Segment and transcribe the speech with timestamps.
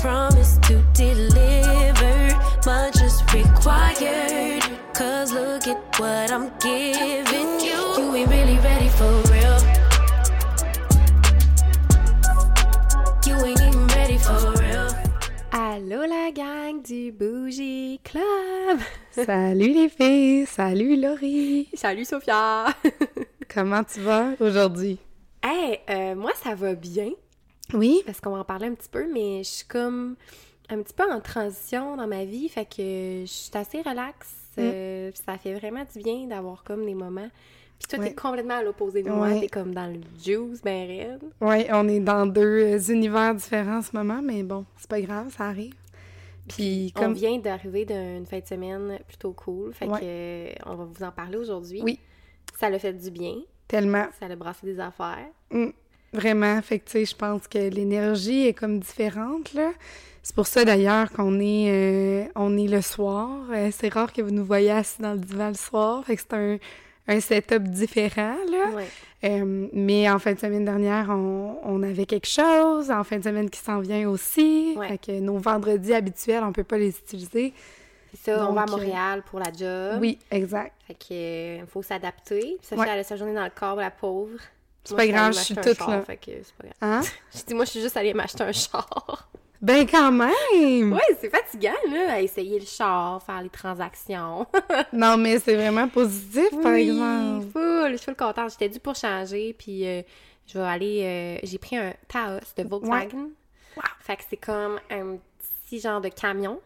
[0.00, 2.16] promise to deliver.
[2.64, 4.62] Much is required.
[4.94, 7.80] Cause look at what I'm giving you.
[7.98, 9.58] You ain't really ready for real.
[13.26, 14.88] You ain't even ready for real.
[15.52, 18.80] Allô la gang du Bougie Club!
[19.10, 21.68] Salut les filles, salut Laurie.
[21.74, 22.66] Salut Sophia!
[23.54, 24.98] Comment tu vas aujourd'hui?
[25.42, 27.10] hey, euh, moi ça va bien,
[27.74, 28.02] Oui.
[28.06, 30.16] parce qu'on va en parler un petit peu, mais je suis comme
[30.68, 34.36] un petit peu en transition dans ma vie, fait que je suis assez relax.
[34.58, 37.28] euh, puis ça fait vraiment du bien d'avoir comme des moments.
[37.78, 39.40] Puis toi, t'es complètement à l'opposé de moi, Ouais.
[39.40, 41.22] t'es comme dans le juice, ben raide.
[41.40, 42.40] Oui, on est dans deux
[42.76, 45.72] euh, univers différents en ce moment, mais bon, c'est pas grave, ça arrive.
[46.48, 50.00] Puis On comme vient d'arriver d'une fin de semaine plutôt cool, fait Ouais.
[50.00, 51.80] que euh, on va vous en parler aujourd'hui.
[51.82, 51.98] Oui.
[52.58, 55.28] Ça l'a fait du bien, tellement, ça l'a brassé des affaires.
[55.50, 55.68] mm,
[56.12, 59.70] vraiment, fait que tu sais, je pense que l'énergie est comme différente là.
[60.22, 63.30] C'est pour ça d'ailleurs qu'on est euh, on est le soir.
[63.52, 66.22] Euh, c'est rare que vous nous voyez assis dans le divan le soir, fait que
[66.22, 66.58] c'est un
[67.08, 68.70] un setup différent là.
[68.76, 68.86] Ouais.
[69.24, 72.90] Euh, mais en fin de semaine dernière, on, on avait quelque chose.
[72.90, 74.74] En fin de semaine qui s'en vient aussi.
[74.76, 74.88] Ouais.
[74.88, 77.52] Fait que nos vendredis habituels, on peut pas les utiliser.
[78.12, 79.98] C'est ça, on va à Donc, Montréal pour la job.
[80.00, 80.72] Oui, exact.
[80.86, 82.58] Fait que faut s'adapter.
[82.62, 82.86] Sophie, Ouais.
[82.92, 84.38] elle a sa journée dans le corps, la pauvre.
[84.84, 86.02] C'est pas grave, je suis toute char, là.
[86.02, 86.74] Fait que c'est pas grave.
[86.80, 87.00] Hein?
[87.36, 89.28] Je dis, moi, je suis juste allée m'acheter un char.
[89.62, 90.90] Ben quand même!
[90.94, 94.46] ouais, c'est fatigant, là, à essayer le char, faire les transactions.
[94.94, 97.46] Non, mais c'est vraiment positif, par Oui, exemple.
[97.52, 98.52] full, je suis full contente.
[98.52, 100.00] J'étais due pour changer, puis euh,
[100.46, 101.02] je vais aller...
[101.42, 103.28] euh, j'ai pris un Taos de Volkswagen.
[104.00, 105.18] Fait que c'est comme un
[105.66, 106.58] petit genre de camion.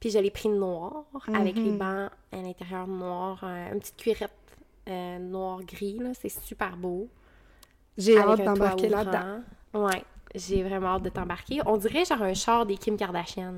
[0.00, 4.32] Puis je l'ai pris noir, avec les bancs à l'intérieur noir, euh, une petite cuirette
[4.88, 6.10] euh, noir-gris, là.
[6.20, 7.08] C'est super beau.
[7.96, 9.40] J'ai hâte d'embarquer là-dedans.
[9.74, 10.02] Ouais,
[10.34, 11.60] j'ai vraiment hâte de t'embarquer.
[11.66, 13.54] On dirait genre un char des Kim Kardashian.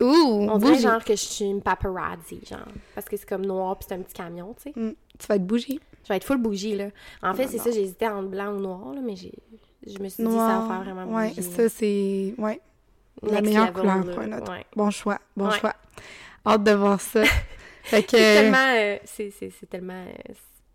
[0.00, 0.06] Ouh!
[0.50, 0.82] On dirait bougie.
[0.82, 2.58] genre que je suis une paparazzi, genre.
[2.94, 4.72] Parce que c'est comme noir, puis c'est un petit camion, tu sais.
[4.80, 5.80] Mm, Tu vas être bougie.
[6.02, 6.86] Je vais être full bougie, là.
[7.22, 9.32] En fait, c'est ça, j'hésitais entre blanc ou noir, là, mais j'ai...
[9.86, 11.42] Je me suis dit, ça va faire vraiment ouais, bougie.
[11.42, 12.34] ça c'est...
[12.38, 12.60] Ouais,
[13.22, 14.50] la Next meilleure couleur pour un autre.
[14.52, 14.66] Ouais.
[14.74, 15.58] Bon choix, bon Ouais.
[15.58, 15.74] choix.
[16.46, 17.22] Hâte de voir ça.
[17.84, 18.10] fait que...
[18.10, 18.74] C'est tellement...
[18.76, 20.04] euh, c'est, c'est, c'est tellement...
[20.06, 20.32] euh,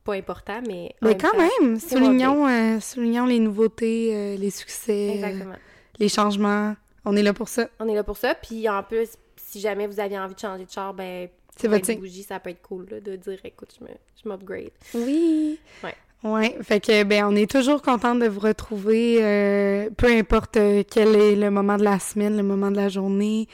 [0.10, 0.96] pas important, mais...
[1.02, 5.56] Mais quand temps, même, soulignons, euh, soulignons les nouveautés, euh, les succès, Exactement.
[6.00, 6.76] les changements.
[7.06, 7.68] On est là pour ça.
[7.80, 10.66] On est là pour ça, puis en plus, si jamais vous aviez envie de changer
[10.66, 11.30] de char, ben...
[11.56, 13.90] C'est votre bougie, ça peut être cool, là, de dire, écoute, je, me,
[14.24, 14.72] je m'upgrade.
[14.94, 15.60] Oui.
[15.84, 15.96] Ouais.
[16.22, 20.58] Ouais, fait que ben on est toujours contente de vous retrouver, euh, peu importe
[20.90, 23.48] quel est le moment de la semaine, le moment de la journée.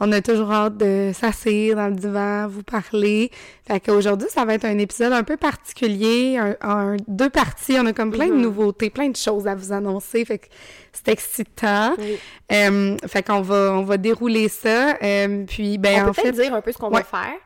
[0.00, 3.30] On a toujours hâte de s'asseoir dans le divan, vous parler.
[3.66, 7.76] Fait qu'aujourd'hui, ça va être un épisode un peu particulier, un, un- deux parties.
[7.80, 8.40] On a comme plein de Mhm.
[8.42, 10.24] nouveautés, plein de choses à vous annoncer.
[10.24, 10.46] Fait que
[10.92, 11.94] c'est excitant.
[11.98, 12.18] Oui.
[12.52, 14.96] Euh, fait qu'on va on va dérouler ça.
[15.02, 17.02] Euh, puis ben on peut en fait, dire un peu ce qu'on Ouais.
[17.10, 17.38] va faire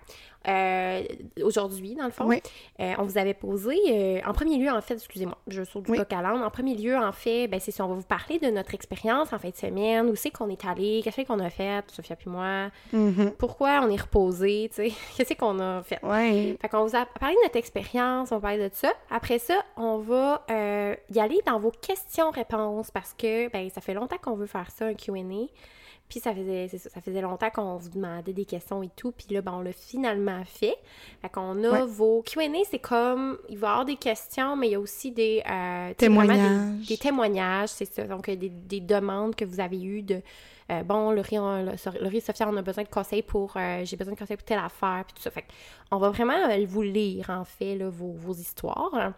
[0.49, 1.03] euh,
[1.43, 2.31] aujourd'hui, dans le fond.
[2.31, 5.91] Euh, on vous avait posé, euh, en premier lieu, en fait, excusez-moi, je saute du
[5.93, 5.99] Oui.
[5.99, 6.43] coq à l'âne.
[6.43, 9.33] En premier lieu, en fait, ben, c'est si on va vous parler de notre expérience
[9.33, 12.31] en fin de semaine, où c'est qu'on est allé, qu'est-ce qu'on a fait, Sophia puis
[12.31, 13.33] moi, Mhm.
[13.39, 16.03] pourquoi on est reposé, tu sais, qu'est-ce qu'on a fait?
[16.05, 18.93] ouais, Fait qu'on vous a parlé de notre expérience, on va parler de ça.
[19.11, 24.17] Après ça, on va y aller dans vos questions-réponses parce que ben, ça fait longtemps
[24.23, 25.47] qu'on veut faire ça, un Q&A.
[26.09, 29.13] Puis ça faisait, c'est ça, faisait longtemps qu'on vous demandait des questions et tout.
[29.13, 30.77] Puis là, ben, on l'a finalement fait.
[31.21, 31.85] Fait qu'on a Ouais.
[31.87, 35.11] vos Q&A, c'est comme, il va y avoir des questions, mais il y a aussi
[35.13, 35.43] des...
[35.49, 36.79] euh, Témoignages.
[36.81, 38.05] Des, des témoignages, c'est ça.
[38.05, 40.23] Donc, euh, des, des demandes que vous avez eues de...
[40.71, 41.63] euh, bon, Laurie, on-
[42.01, 43.53] Laurie et Sophia, on a besoin de conseils pour...
[43.57, 45.31] euh, J'ai besoin de conseils pour telle affaire, puis tout ça.
[45.31, 45.45] Fait
[45.91, 46.37] on va vraiment
[46.67, 49.13] vous lire, en fait, là, vos, vos histoires.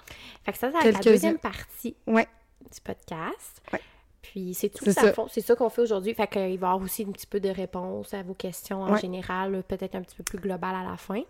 [0.44, 2.26] Fait que ça, être la deuxième partie ouais.
[2.72, 3.62] du podcast.
[3.72, 3.80] Ouais.
[4.22, 6.12] Puis c'est tout ça, c'est ça qu'on fait aujourd'hui.
[6.14, 8.92] Fait qu'il va y avoir aussi un petit peu de réponses à vos questions en
[8.92, 9.00] Ouais.
[9.00, 11.22] général, peut-être un petit peu plus global à la fin.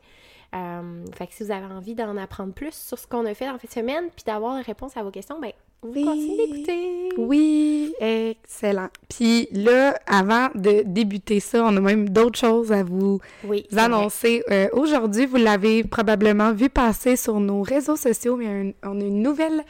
[0.52, 3.46] Euh, fait que si vous avez envie d'en apprendre plus sur ce qu'on a fait
[3.46, 5.52] dans cette semaine, puis d'avoir des réponses à vos questions, ben
[5.82, 6.04] vous Oui.
[6.04, 7.08] continuez d'écouter.
[7.16, 8.88] Oui, excellent.
[9.08, 13.64] Puis là, avant de débuter ça, on a même d'autres choses à vous Oui.
[13.76, 14.42] annoncer.
[14.50, 19.22] Euh, Aujourd'hui, vous l'avez probablement vu passer sur nos réseaux sociaux, mais on a une
[19.22, 19.62] nouvelle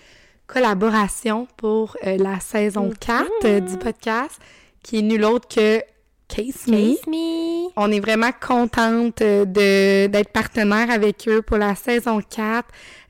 [0.52, 2.94] collaboration pour euh, la saison Mhm.
[2.98, 4.38] 4 euh, du podcast,
[4.82, 5.80] qui est nulle autre que
[6.28, 6.94] Case Me.
[6.96, 7.68] Case me.
[7.76, 12.66] On est vraiment contente euh, de d'être partenaire avec eux pour la saison 4.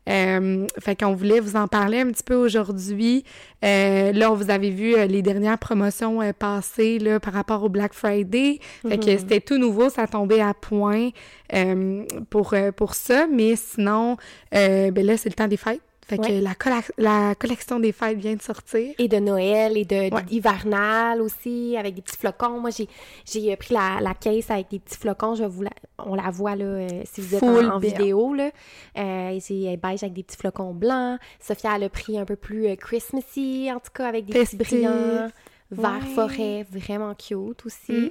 [0.08, 3.22] Euh, fait qu'on voulait vous en parler un petit peu aujourd'hui.
[3.64, 7.92] Euh, là, vous avait vu euh, les dernières promotions passées là, par rapport au Black
[7.92, 8.58] Friday.
[8.88, 9.19] Fait que Mhm.
[9.19, 11.10] c'était tout nouveau, ça tombait à point
[12.31, 13.26] pour, pour ça.
[13.31, 14.16] Mais sinon,
[14.52, 15.82] ben là, c'est le temps des fêtes.
[16.11, 18.95] Fait que la, la collection des fêtes vient de sortir.
[18.99, 20.23] Et de Noël et de, Ouais.
[20.31, 22.59] hivernal aussi, avec des petits flocons.
[22.61, 25.35] Moi, j'ai, euh, pris la, la caisse avec des petits flocons.
[25.37, 28.35] Je vous la, on la voit là, euh, si vous êtes en, vidéo.
[28.35, 28.51] Là.
[28.99, 31.19] Euh, c'est euh, beige avec des petits flocons blancs.
[31.41, 34.57] Sophia, elle a pris un peu plus euh, Christmassy, en tout cas, avec des petits
[34.57, 35.29] brillants.
[35.73, 36.15] Vert Ouais.
[36.17, 37.93] forêt, vraiment cute aussi.
[37.93, 38.11] Mm.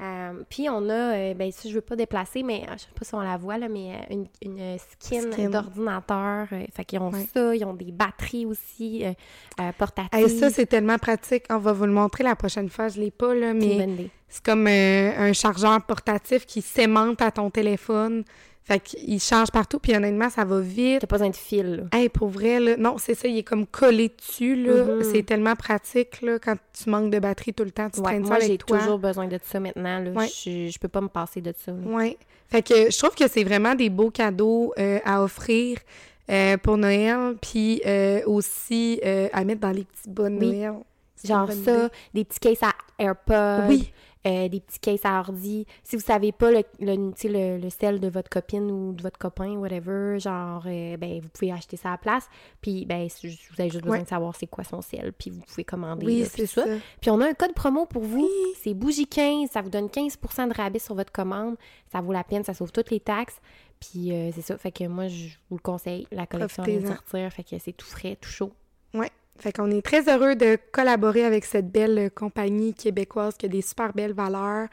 [0.00, 2.88] Euh, puis on a, euh, ben ça je veux pas déplacer, mais euh, je sais
[2.98, 5.50] pas si on la voit là, mais euh, une, une skin, Skin.
[5.50, 6.48] d'ordinateur.
[6.52, 7.28] euh, fait qu'ils ont Ouais.
[7.32, 10.08] ça, ils ont des batteries aussi euh, portatives.
[10.12, 11.44] Hey, ça, c'est tellement pratique.
[11.50, 12.88] On va vous le montrer la prochaine fois.
[12.88, 18.24] Je l'ai pas, là, mais c'est comme un chargeur portatif qui s'aimante à ton téléphone.
[18.66, 21.00] Fait qu'il charge partout, puis honnêtement, ça va vite.
[21.02, 21.76] T'as pas besoin de fil.
[21.92, 21.98] là.
[21.98, 24.84] Hey, pour vrai, là, non, c'est ça, il est comme collé dessus, là.
[24.84, 25.02] Mhm.
[25.12, 28.24] C'est tellement pratique, là, quand tu manques de batterie tout le temps, tu Ouais, traînes
[28.24, 28.78] ça moi, j'ai avec toi.
[28.78, 29.98] toujours besoin de ça maintenant.
[30.00, 30.10] Là.
[30.12, 30.28] Ouais.
[30.28, 31.72] Je, je peux pas me passer de ça.
[31.72, 31.78] là.
[31.86, 32.16] Ouais.
[32.48, 35.78] Fait que je trouve que c'est vraiment des beaux cadeaux euh, à offrir
[36.30, 38.98] euh, pour Noël, puis euh, aussi
[39.32, 40.30] à mettre dans les petits de Oui.
[40.30, 40.74] Noël.
[41.22, 41.88] Genre ça, idée.
[42.14, 42.72] des petits cases à
[43.02, 43.66] AirPods.
[43.68, 43.92] Oui.
[44.26, 45.66] Euh, des petits cases à ordi.
[45.82, 50.18] Si vous savez pas le, le, sel de votre copine ou de votre copain, whatever,
[50.18, 52.28] genre, euh, ben, vous pouvez acheter ça à la place.
[52.60, 53.28] Puis, ben, vous
[53.60, 54.02] avez juste besoin Ouais.
[54.02, 56.06] de savoir c'est quoi son sel, puis vous pouvez commander.
[56.06, 56.64] Oui, c'est ça.
[57.00, 58.28] Puis, on a un code promo pour vous.
[58.62, 59.50] C'est bougie 15.
[59.50, 60.18] Ça vous donne 15
[60.48, 61.56] de rabais sur votre commande.
[61.92, 62.44] Ça vaut la peine.
[62.44, 63.40] Ça sauve toutes les taxes.
[63.80, 64.56] Puis, euh, c'est ça.
[64.56, 66.06] Fait que moi, je vous le conseille.
[66.10, 67.30] La collection vient de sortir.
[67.32, 68.52] Fait que c'est tout frais, tout chaud.
[68.94, 69.10] Ouais.
[69.38, 73.62] Fait qu'on est très heureux de collaborer avec cette belle compagnie québécoise qui a des
[73.62, 74.68] super belles valeurs.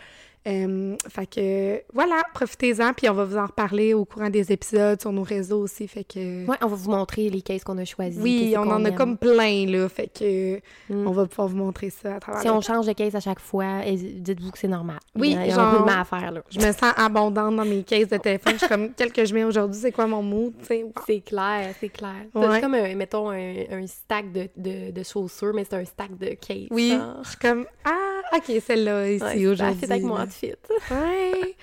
[0.47, 4.99] Euh, fait que voilà, profitez-en, puis on va vous en reparler au courant des épisodes
[4.99, 5.87] sur nos réseaux aussi.
[5.87, 8.19] Fait que Ouais, on va vous montrer les cases qu'on a choisies.
[8.19, 9.87] oui, on en a comme plein là.
[9.87, 10.55] Fait que
[10.89, 11.07] Mm.
[11.07, 12.41] on va pouvoir vous montrer ça à travers.
[12.41, 12.61] Si on temps.
[12.61, 14.97] change de case à chaque fois, dites-vous que c'est normal.
[15.15, 16.41] Oui, il y a, genre- à faire, là.
[16.49, 18.53] Je me sens abondante dans mes cases de téléphone.
[18.53, 20.91] Je suis comme, quel que je mets aujourd'hui, c'est quoi mon mood, wow.
[21.05, 22.15] C'est clair, c'est clair.
[22.33, 22.47] Ouais.
[22.55, 26.17] C'est comme, un, mettons, un, un stack de, de, de chaussures, mais c'est un stack
[26.17, 26.67] de case.
[26.71, 29.85] Oui, je suis comme, ah, ok, celle-là ici Ouais, aujourd'hui.
[29.87, 30.53] Ça avec mon outfit.
[30.91, 31.55] Ouais.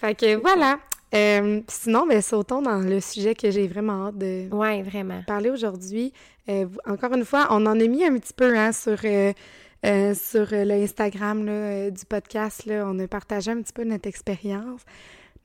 [0.00, 0.78] fait que voilà.
[1.14, 5.22] Euh, sinon, ben, sautons dans le sujet que j'ai vraiment hâte de Ouais, vraiment.
[5.26, 6.12] parler aujourd'hui.
[6.48, 9.32] Euh, encore une fois, on en a mis un petit peu hein, sur, euh,
[10.14, 12.66] sur le Instagram là, euh, du podcast.
[12.66, 14.80] Là, on a partagé un petit peu notre expérience.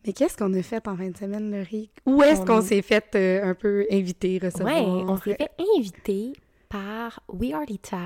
[0.08, 1.92] Mais qu'est-ce qu'on a fait en fin de semaine, Laurie?
[2.06, 4.74] Où est-ce On qu'on s'est fait un peu inviter, recevoir?
[4.74, 6.34] Ouais, on s'est fait inviter
[6.70, 7.98] par We Are Lita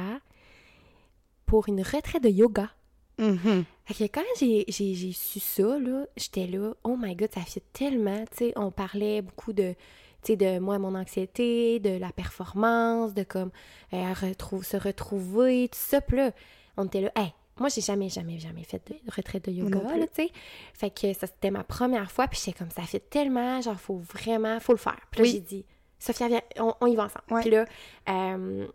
[1.54, 2.72] pour une retraite de yoga.
[3.20, 3.66] Mhm.
[3.86, 4.66] Fait que quand j'ai,
[5.14, 9.22] su ça, là, j'étais là, oh my god, ça fit tellement, tu sais, on parlait
[9.22, 9.76] beaucoup de,
[10.24, 13.52] tu sais, de moi, mon anxiété, de la performance, de comme
[13.94, 16.32] euh, retrouve, se retrouver, tout ça, puis là,
[16.76, 19.80] on était là, hey, moi, j'ai jamais, jamais, jamais fait de retraite de yoga,
[20.12, 20.32] tu sais.
[20.74, 23.98] Fait que ça, c'était ma première fois, puis j'étais comme, ça fit tellement, genre, faut
[24.00, 24.98] vraiment, faut le faire.
[25.12, 25.32] Puis là, Oui.
[25.34, 25.66] j'ai dit,
[26.00, 27.42] Sophia, viens, on, on y va ensemble.
[27.42, 27.66] Puis là,
[28.10, 28.68] euh,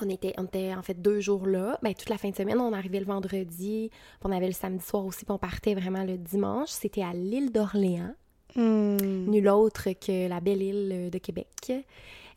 [0.00, 1.78] on était, on était en fait deux jours là.
[1.82, 4.84] Ben, toute la fin de semaine, on arrivait le vendredi, puis on avait le samedi
[4.84, 6.70] soir aussi, puis on partait vraiment le dimanche.
[6.70, 8.14] C'était à l'île d'Orléans,
[8.56, 8.96] Hmm.
[9.28, 11.48] nul autre que la belle île de Québec.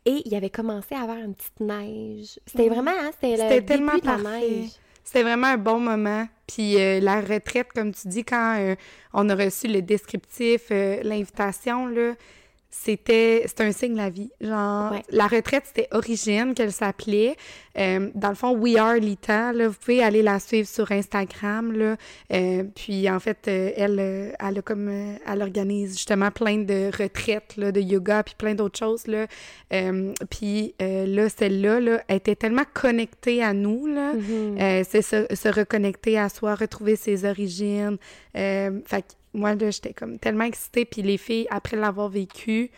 [0.06, 2.40] Et il avait commencé à avoir une petite neige.
[2.48, 4.50] C'était vraiment, hein, c'était le C'était début tellement de la parfait.
[4.50, 4.70] neige.
[5.04, 6.28] C'était vraiment un bon moment.
[6.48, 8.76] Puis euh, la retraite, comme tu dis, quand euh,
[9.14, 12.14] on a reçu le descriptif, euh, l'invitation, là,
[12.70, 14.30] c'était c'était un signe de la vie.
[14.42, 15.04] Genre, Ouais.
[15.10, 17.36] la retraite, c'était Origine qu'elle s'appelait.
[17.78, 21.72] Euh, dans le fond, We Are Lita, là, vous pouvez aller la suivre sur Instagram,
[21.74, 21.96] là.
[22.34, 24.00] Euh, puis, en fait, euh, elle,
[24.40, 28.80] elle a comme, elle organise justement plein de retraites, là, de yoga, puis plein d'autres
[28.80, 29.28] choses, là.
[30.30, 34.14] Puis là, celle-là, là, elle était tellement connectée à nous, là.
[34.14, 34.58] Mhm.
[34.60, 37.98] Euh, c'est se, se reconnecter à soi, retrouver ses origines.
[38.34, 39.06] Fait
[39.38, 40.86] moi, là, j'étais comme tellement excitée.
[40.86, 42.72] Puis les filles, après l'avoir vécu,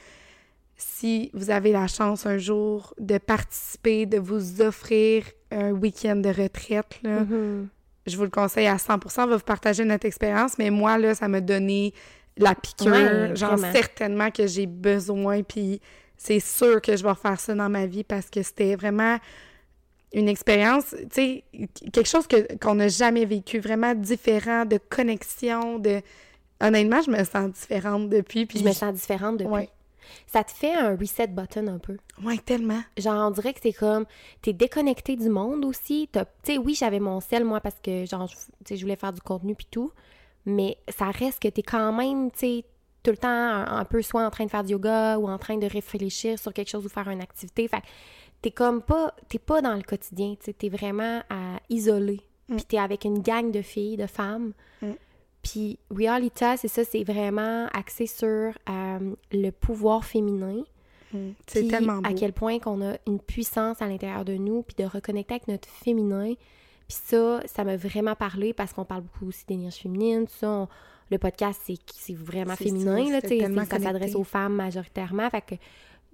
[0.78, 6.30] si vous avez la chance un jour de participer, de vous offrir un week-end de
[6.30, 7.68] retraite, là, Mhm.
[8.08, 9.24] je vous le conseille à 100%.
[9.26, 11.94] On va vous partager notre expérience, mais moi, là, ça m'a donné
[12.38, 12.92] la piqûre.
[12.94, 13.74] Ouais, Genre, vraiment.
[13.74, 15.82] certainement que j'ai besoin, puis
[16.16, 19.18] c'est sûr que je vais refaire ça dans ma vie parce que c'était vraiment
[20.14, 21.44] une expérience, tu sais,
[21.94, 22.26] quelque chose
[22.62, 26.02] qu'on n'a jamais vécu, vraiment différent, de connexion, de...
[26.62, 28.60] Honnêtement, je me sens différente depuis, puis...
[28.60, 29.52] Je me sens différente depuis.
[29.52, 29.70] Ouais.
[30.28, 31.98] Ça te fait un reset button un peu.
[32.24, 32.82] Ouais, tellement.
[32.98, 34.06] Genre, on dirait que c'est comme,
[34.42, 36.10] t'es déconnecté du monde aussi.
[36.12, 38.28] Tu sais, oui, j'avais mon sel, moi, parce que, genre,
[38.68, 39.92] je, voulais faire du contenu puis tout.
[40.46, 42.66] Mais ça reste que t'es quand même, tu sais,
[43.04, 45.38] tout le temps un, un peu soit en train de faire du yoga ou en
[45.38, 47.68] train de réfléchir sur quelque chose ou faire une activité.
[47.68, 47.86] Fait que
[48.42, 52.22] t'es comme pas, t'es pas dans le quotidien, tu t'es vraiment à isoler.
[52.48, 52.56] Mm.
[52.56, 54.54] Puis t'es avec une gang de filles, de femmes.
[54.82, 54.92] Mm.
[55.44, 60.64] Puis Realita, c'est ça, c'est vraiment axé sur euh, le pouvoir féminin
[61.12, 61.34] Mhm.
[61.48, 62.08] C'est tellement beau.
[62.08, 65.48] à quel point qu'on a une puissance à l'intérieur de nous, puis de reconnecter avec
[65.48, 66.36] notre féminin.
[66.88, 70.48] Puis ça, ça m'a vraiment parlé parce qu'on parle beaucoup aussi d'énergie féminine, tout ça.
[70.48, 70.68] on-
[71.10, 74.54] le podcast, c'est vraiment féminin, ça, là, c'est tu sais, tellement ça s'adresse aux femmes
[74.54, 75.28] majoritairement.
[75.32, 75.56] Fait que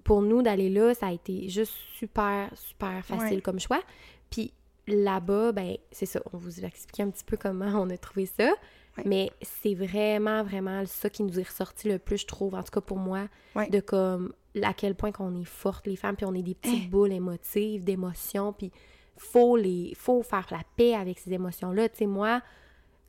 [0.06, 3.42] pour nous, d'aller là, ça a été juste super, super facile Ouais.
[3.42, 3.82] comme choix.
[4.30, 4.54] Puis
[4.88, 8.26] là-bas, ben, c'est ça, on vous a expliqué un petit peu comment on a trouvé
[8.28, 8.54] ça.
[8.98, 9.04] Ouais.
[9.06, 12.72] Mais c'est vraiment, vraiment ça qui nous est ressorti le plus, je trouve, en tout
[12.72, 13.70] cas pour moi, Ouais.
[13.70, 14.34] de comme
[14.64, 16.90] à quel point qu'on est fortes, les femmes, puis on est des petites Hein.
[16.90, 18.72] boules émotives, d'émotions, puis
[19.18, 21.90] faut les faut faire la paix avec ces émotions-là.
[21.90, 22.42] Tu sais, moi,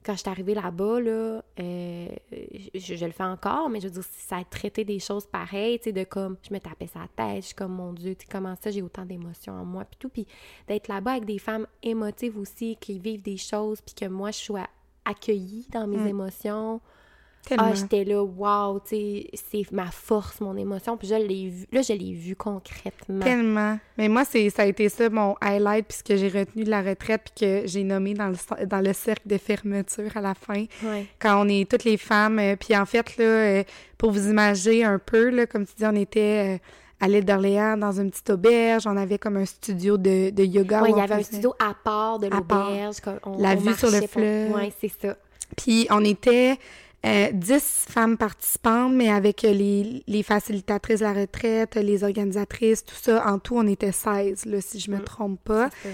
[0.05, 2.09] quand je suis arrivée là-bas, là, euh,
[2.75, 5.79] je, je le fais encore, mais je veux dire, ça a traité des choses pareilles,
[5.79, 8.23] tu sais, de comme, je me tapais sa tête, je suis comme, mon Dieu, tu
[8.25, 10.27] sais, comment ça, j'ai autant d'émotions en moi, puis tout, puis
[10.69, 14.39] d'être là-bas avec des femmes émotives aussi, qui vivent des choses, puis que moi, je
[14.39, 14.67] sois
[15.07, 16.07] accueillie dans mes Mm.
[16.09, 16.81] émotions.
[17.49, 17.67] Tellement.
[17.71, 21.67] Ah, j'étais là, wow, tu sais, c'est ma force, mon émotion, puis je l'ai vu,
[21.71, 23.21] là, je l'ai vu concrètement.
[23.25, 23.79] Tellement.
[23.97, 26.71] Mais moi, c'est ça a été ça mon highlight, puis ce que j'ai retenu de
[26.71, 30.35] la retraite, puis que j'ai nommé dans le, dans le cercle de fermeture à la
[30.35, 30.65] fin.
[30.83, 31.07] Ouais.
[31.21, 32.41] Quand on est toutes les femmes.
[32.41, 33.65] euh, puis en fait, là, euh,
[33.97, 36.59] pour vous imaginer un peu, là, comme tu dis, on était euh,
[37.01, 38.87] à l'île d'Orléans dans une petite auberge.
[38.87, 40.83] On avait comme un studio de, de yoga.
[40.83, 42.97] Où il y avait un studio à part de l'auberge.
[43.39, 44.53] La on vue sur le fleuve.
[44.53, 45.17] Ouais, c'est ça.
[45.57, 46.59] Puis on était
[47.05, 52.97] euh, 10 femmes participantes, mais avec les, les facilitatrices de la retraite, les organisatrices, tout
[52.97, 53.25] ça.
[53.29, 55.05] En tout, on était 16, là, si je me Mm.
[55.05, 55.69] trompe pas.
[55.83, 55.89] Ça.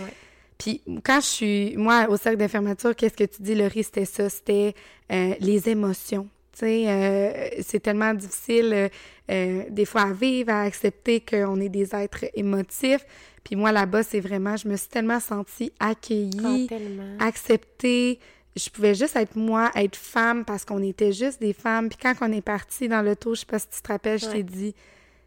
[0.59, 4.05] Puis quand je suis, moi, au cercle de fermeture, qu'est-ce que tu dis, Laurie, c'était
[4.05, 4.75] ça, c'était
[5.11, 6.29] euh, les émotions.
[6.67, 8.89] Euh, c'est tellement difficile euh,
[9.31, 13.05] euh, des fois à vivre, à accepter qu'on est des êtres émotifs.
[13.45, 17.17] Puis moi, là-bas, c'est vraiment, je me suis tellement sentie accueillie, tellement.
[17.21, 18.19] acceptée.
[18.55, 21.89] Je pouvais juste être moi, être femme, parce qu'on était juste des femmes.
[21.89, 24.27] Puis quand on est parti dans l'auto, je sais pas si tu te rappelles, je
[24.27, 24.33] Ouais.
[24.35, 24.75] t'ai dit,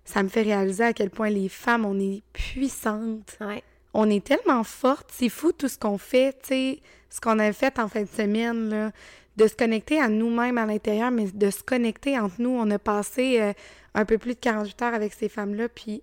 [0.05, 3.63] ça me fait réaliser à quel point les femmes, on est puissantes Ouais.
[3.93, 7.51] on est tellement fortes, c'est fou tout ce qu'on fait, tu sais, ce qu'on a
[7.53, 8.91] fait en fin de semaine, là,
[9.37, 12.49] de se connecter à nous-mêmes à l'intérieur, mais de se connecter entre nous.
[12.51, 13.53] On a passé euh,
[13.93, 16.01] un peu plus de 48 heures avec ces femmes-là, puis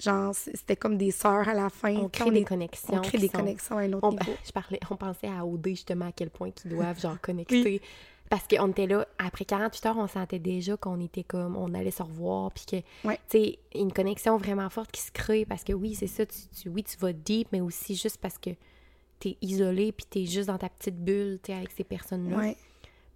[0.00, 1.94] genre, c'était comme des sœurs à la fin.
[1.96, 2.94] On crée des est- connexions.
[2.94, 4.32] on crée des sont- connexions à un autre On, niveau.
[4.46, 7.80] je parlais, on pensait à OD justement à quel point qu'ils doivent genre connecter.
[8.28, 11.90] Parce qu'on était là, après 48 heures, on sentait déjà qu'on était comme, on allait
[11.90, 13.18] se revoir, puis que, Ouais.
[13.28, 16.38] tu sais, une connexion vraiment forte qui se crée, parce que oui, c'est ça, tu,
[16.58, 18.50] tu- oui, tu vas deep, mais aussi juste parce que
[19.22, 22.36] t'es isolé, puis t'es juste dans ta petite bulle, tu avec ces personnes-là.
[22.36, 22.56] Ouais.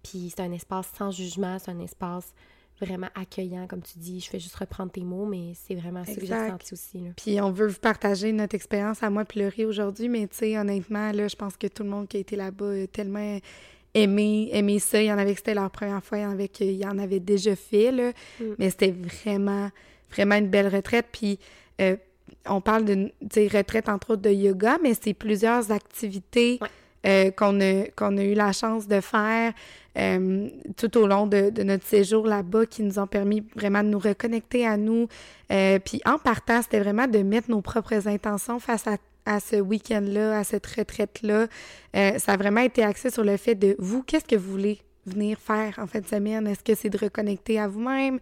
[0.03, 2.33] Puis c'est un espace sans jugement, c'est un espace
[2.79, 4.21] vraiment accueillant, comme tu dis.
[4.21, 7.09] Je fais juste reprendre tes mots, mais c'est vraiment ça que j'ai ressenti aussi, là.
[7.17, 11.11] Puis on veut vous partager notre expérience à moi Laurie aujourd'hui, mais tu sais, honnêtement,
[11.11, 13.39] là, je pense que tout le monde qui a été là-bas a tellement
[13.93, 15.01] aimé, aimé ça.
[15.01, 17.55] Il y en avait que c'était leur première fois, il y en avait en déjà
[17.57, 18.11] fait, là.
[18.39, 18.43] Mm.
[18.59, 19.69] Mais c'était vraiment,
[20.09, 21.07] vraiment une belle retraite.
[21.11, 21.37] Puis
[21.81, 21.97] euh,
[22.49, 26.69] on parle sais, retraite, entre autres, de yoga, mais c'est plusieurs activités Ouais.
[27.05, 29.53] euh, qu'on a, qu'on a eu la chance de faire
[29.97, 33.89] euh, tout au long de, de notre séjour là-bas qui nous ont permis vraiment de
[33.89, 35.07] nous reconnecter à nous.
[35.51, 39.55] Euh, puis en partant, c'était vraiment de mettre nos propres intentions face à, à ce
[39.57, 41.47] week-end-là, à cette retraite-là.
[41.95, 44.79] Euh, ça a vraiment été axé sur le fait de vous, qu'est-ce que vous voulez
[45.09, 46.47] venir faire en fin de semaine?
[46.47, 48.15] Est-ce que c'est de reconnecter à vous-même?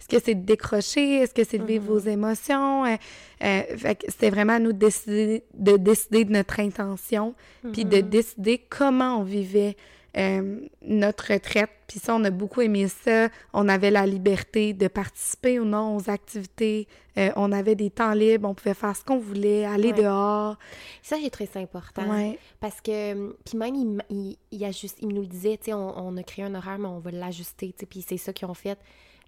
[0.00, 1.16] Est-ce que c'est de décrocher?
[1.18, 2.84] Est-ce que c'est de vivre vos émotions?
[2.86, 2.96] Euh,
[3.44, 7.34] euh, fait que c'était vraiment à nous de décider, de décider de notre intention,
[7.72, 8.08] puis de Mhm.
[8.08, 9.76] décider comment on vivait
[10.16, 11.70] euh, notre retraite.
[11.86, 13.28] Puis ça, on a beaucoup aimé ça.
[13.52, 16.86] On avait la liberté de participer ou non aux activités.
[17.18, 20.02] Euh, on avait des temps libres, on pouvait faire ce qu'on voulait, aller Ouais.
[20.02, 20.56] dehors.
[21.02, 22.08] Ça, j'ai trouvé ça important.
[22.08, 22.38] Ouais.
[22.60, 25.98] Parce que, puis même, il, il, il ajuste- il nous le disait, tu sais, on,
[25.98, 28.46] on a créé un horaire, mais on va l'ajuster, tu sais, puis c'est ça qu'ils
[28.48, 28.78] ont fait.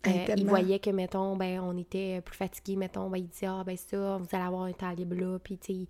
[0.07, 3.63] Euh, ils voyaient que, mettons, ben, on était plus fatigués, mettons, ben, ils disaient, ah,
[3.65, 5.89] ben, ça, vous allez avoir un temps libre là, puis, tu sais, ils,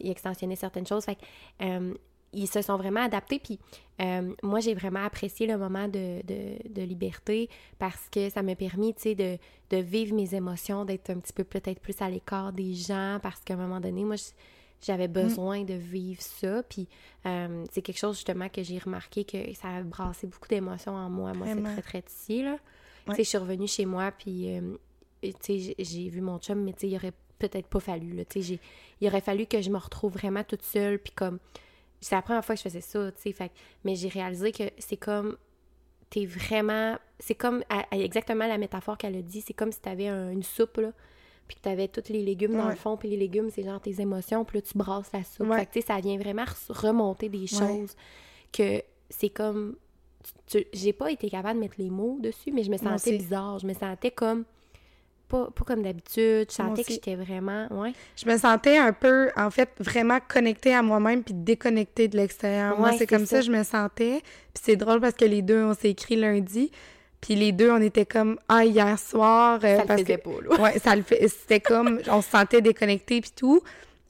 [0.00, 1.04] ils extensionnaient certaines choses.
[1.04, 1.94] Fait que,
[2.34, 3.58] ils se sont vraiment adaptés, puis
[4.00, 7.48] euh, moi, j'ai vraiment apprécié le moment de, de, de liberté
[7.78, 9.38] parce que ça m'a permis, tu sais, de,
[9.70, 13.40] de vivre mes émotions, d'être un petit peu peut-être plus à l'écart des gens parce
[13.40, 14.16] qu'à un moment donné, moi,
[14.82, 16.62] j'avais besoin de vivre ça.
[16.64, 16.88] Puis
[17.24, 21.08] euh, c'est quelque chose justement que j'ai remarqué que ça a brassé beaucoup d'émotions en
[21.08, 22.42] moi, moi, cette retraite-ci.
[22.42, 22.58] Là.
[23.14, 24.76] Tu sais, je suis revenue chez moi, puis euh,
[25.22, 28.12] tu sais, j'ai- vu mon chum, mais tu sais, il aurait peut-être pas fallu.
[28.14, 28.58] Là, tu sais,
[29.00, 31.38] il aurait fallu que je me retrouve vraiment toute seule, puis comme.
[32.04, 33.32] C'est la première fois que je faisais ça, tu sais.
[33.32, 33.50] Fait,
[33.84, 35.36] mais j'ai réalisé que c'est comme.
[36.10, 36.96] T'es vraiment.
[37.18, 37.62] C'est comme.
[37.68, 39.40] à- à- exactement la métaphore qu'elle a dit.
[39.40, 40.92] C'est comme si t'avais un- une soupe, là.
[41.48, 44.00] Puis que t'avais tous les légumes dans le fond, puis les légumes, c'est genre tes
[44.00, 45.46] émotions, puis là, tu brasses la soupe.
[45.48, 45.58] Ouais.
[45.60, 47.96] Fait que, tu sais, ça vient vraiment re- remonter des choses
[48.52, 49.76] que c'est comme.
[50.72, 53.58] J'ai pas été capable de mettre les mots dessus, mais je me sentais bizarre.
[53.58, 54.44] Je me sentais comme.
[55.28, 56.46] Pas, pas comme d'habitude.
[56.50, 57.66] Je sentais que j'étais vraiment.
[57.70, 57.92] Ouais.
[58.16, 62.78] Je me sentais un peu, en fait, vraiment connectée à moi-même puis déconnectée de l'extérieur.
[62.78, 63.38] Moi, Ouais, c'est c'est comme ça.
[63.40, 64.20] que je me sentais.
[64.52, 66.70] Puis c'est drôle parce que les deux, on s'est écrit lundi.
[67.20, 69.58] Puis les deux, on était comme, ah, hier soir.
[69.64, 70.60] euh, Ça le faisait que, pas, là.
[70.62, 71.26] Ouais, ça le fait.
[71.28, 73.62] C'était comme, on se sentait déconnectés puis tout.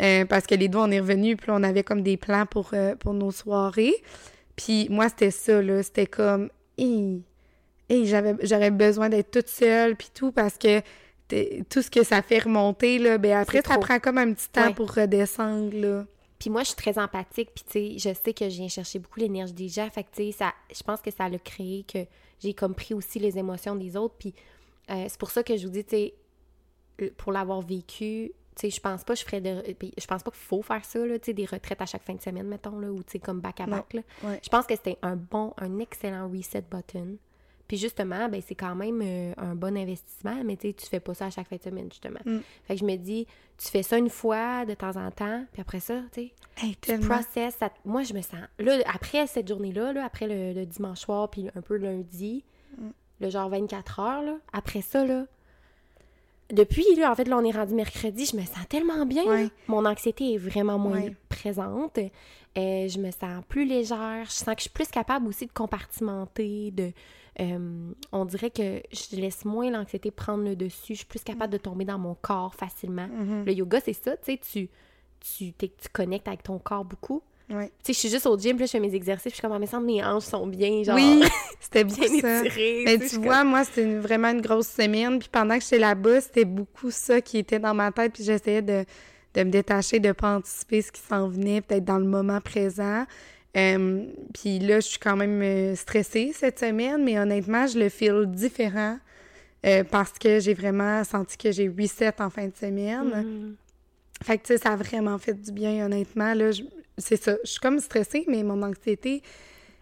[0.02, 2.70] euh, parce que les deux, on est revenus, puis on avait comme des plans pour,
[2.72, 3.94] euh, pour nos soirées.
[4.56, 5.82] Puis moi, c'était ça, là.
[5.84, 7.22] C'était comme, hi,
[7.88, 10.80] j'avais, j'aurais besoin d'être toute seule, puis tout, parce que
[11.68, 13.80] tout ce que ça fait remonter, là, ben après, ça trop.
[13.80, 14.74] prend comme un petit temps Ouais.
[14.74, 16.04] pour redescendre, là.
[16.38, 18.98] Puis moi, je suis très empathique, puis tu sais, je sais que je viens chercher
[18.98, 19.88] beaucoup l'énergie des gens.
[19.88, 22.00] Fait que tu sais, ça, je pense que ça l'a créé que
[22.42, 24.14] j'ai compris aussi les émotions des autres.
[24.18, 24.34] Puis
[24.90, 26.14] euh, c'est pour ça que je vous dis, tu sais,
[27.00, 29.72] euh, pour l'avoir vécu, tu sais, je pense pas je ferais de...
[29.72, 32.02] puis Je pense pas qu'il faut faire ça, là, tu sais, des retraites à chaque
[32.02, 34.02] fin de semaine, mettons, là, ou tu sais, comme back-à-back, là.
[34.24, 34.40] Ouais.
[34.42, 37.16] Je pense que c'était un bon, un excellent reset button.
[37.66, 41.00] Puis justement, ben c'est quand même euh, un bon investissement, mais tu sais, tu fais
[41.00, 42.20] pas ça à chaque fin de semaine, justement.
[42.26, 42.38] Mm.
[42.64, 45.62] Fait que je me dis, tu fais ça une fois de temps en temps, puis
[45.62, 47.06] après ça, tu sais, Hey, tu tellement.
[47.08, 47.56] processes.
[47.58, 48.40] ça- Moi, je me sens.
[48.58, 52.44] Là, après cette journée-là, là, après le, le dimanche soir, puis un peu lundi,
[52.78, 52.88] Mm.
[53.20, 55.24] le genre 24 heures, là, après ça, là.
[56.50, 59.24] Depuis, là, en fait, là, on est rendu mercredi, je me sens tellement bien.
[59.24, 59.48] Ouais.
[59.66, 61.16] Mon anxiété est vraiment moins Ouais.
[61.30, 61.98] présente.
[61.98, 64.24] Euh, je me sens plus légère.
[64.26, 66.92] Je sens que je suis plus capable aussi de compartimenter, de...
[67.40, 70.94] euh, on dirait que je laisse moins l'anxiété prendre le dessus.
[70.94, 73.08] Je suis plus capable de tomber dans mon corps facilement.
[73.08, 73.44] Mhm.
[73.46, 74.68] Le yoga, c'est ça, tu sais, tu,
[75.20, 77.22] tu, t'es- tu connectes avec ton corps beaucoup.
[77.50, 77.66] Ouais.
[77.82, 79.34] Tu sais, je suis juste au gym, puis là, je fais mes exercices, puis je
[79.36, 81.22] suis comme, Ah, mais semble mes hanches sont bien, genre, Oui,
[81.60, 82.82] c'était bien étirées.
[82.86, 85.18] Mais tu vois, moi, c'était vraiment une grosse semaine.
[85.18, 88.12] Puis pendant que j'étais là-bas, c'était beaucoup ça qui était dans ma tête.
[88.14, 88.84] Puis j'essayais de,
[89.34, 93.04] de me détacher, de pas anticiper ce qui s'en venait, peut-être dans le moment présent.
[93.56, 97.88] Euh, puis là, je suis quand même euh, stressée cette semaine, mais honnêtement, je le
[97.88, 98.98] feel différent
[99.64, 103.04] euh, parce que j'ai vraiment senti que j'ai reset en fin de semaine.
[103.04, 103.56] Mm.
[104.24, 106.34] Fait que, tu sais, ça a vraiment fait du bien, honnêtement.
[106.34, 106.50] Là,
[106.98, 107.36] c'est ça.
[107.44, 109.22] Je suis comme stressée, mais mon anxiété,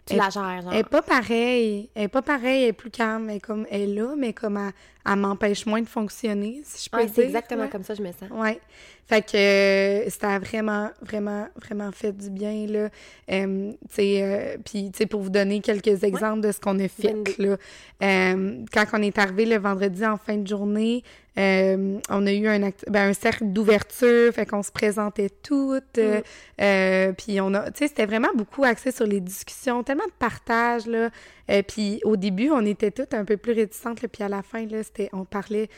[0.05, 0.73] Tu la gères, genre.
[0.73, 1.89] elle est pas pareille.
[1.95, 3.29] Elle est pas pareille, elle est plus calme.
[3.29, 4.73] Elle est comme elle est là, mais comme elle,
[5.05, 7.13] elle m'empêche moins de fonctionner, si je peux Ouais, dire.
[7.15, 8.29] c'est exactement comme ça que je me sens.
[8.31, 8.59] Ouais.
[9.05, 12.89] Fait que euh, ça a vraiment, vraiment, vraiment fait du bien, là.
[13.31, 16.79] Euh, tu sais, euh, puis, tu sais, pour vous donner quelques exemples de ce qu'on
[16.79, 17.57] a fait, là.
[18.01, 21.03] Quand on est arrivé le vendredi en fin de journée,
[21.37, 25.97] euh, on a eu un, ben, un cercle d'ouverture, fait qu'on se présentait toutes.
[25.97, 26.21] euh,
[26.61, 30.11] euh, puis on a, tu sais, c'était vraiment beaucoup axé sur les discussions, tellement de
[30.19, 31.09] partage, là.
[31.49, 34.43] Euh, puis au début, on était toutes un peu plus réticentes, là, puis à la
[34.43, 35.69] fin, là, c'était, on parlait,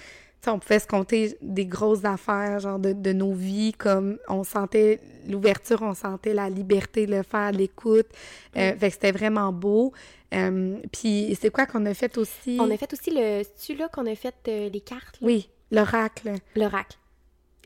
[0.46, 4.44] tu on pouvait se compter des grosses affaires, genre de, de nos vies, comme on
[4.44, 8.08] sentait l'ouverture, on sentait la liberté de le faire, l'écoute.
[8.56, 9.92] Euh, Fait que c'était vraiment beau.
[10.34, 12.58] Euh, puis c'est quoi qu'on a fait aussi?
[12.60, 13.44] On a fait aussi le...
[13.44, 15.28] C'est-tu là qu'on a fait euh, les cartes, là?
[15.28, 16.34] Oui, l'oracle.
[16.56, 16.98] L'oracle.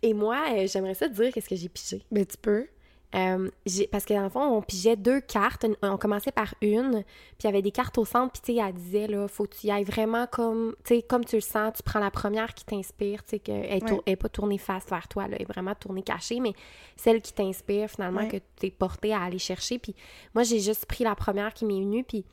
[0.02, 0.38] Et moi,
[0.68, 2.02] j'aimerais ça te dire qu'est-ce que j'ai pigé.
[2.12, 2.66] Ben, tu peux.
[3.16, 3.50] Euh,
[3.92, 5.66] parce que dans le fond, on pigeait deux cartes.
[5.82, 8.64] On commençait par une, puis il y avait des cartes au centre, puis tu sais,
[8.68, 11.42] elle disait, là, faut que tu y ailles vraiment comme, tu sais, comme tu le
[11.42, 14.04] sens, tu prends la première qui t'inspire, tu sais, qu'elle est, tour- Ouais.
[14.06, 16.54] elle est pas tournée face vers toi, là, elle est vraiment tournée cachée, mais
[16.96, 18.28] celle qui t'inspire, finalement, Ouais.
[18.28, 19.80] que tu es portée à aller chercher.
[19.80, 19.96] Puis
[20.36, 22.24] moi, j'ai juste pris la première qui m'est venue, puis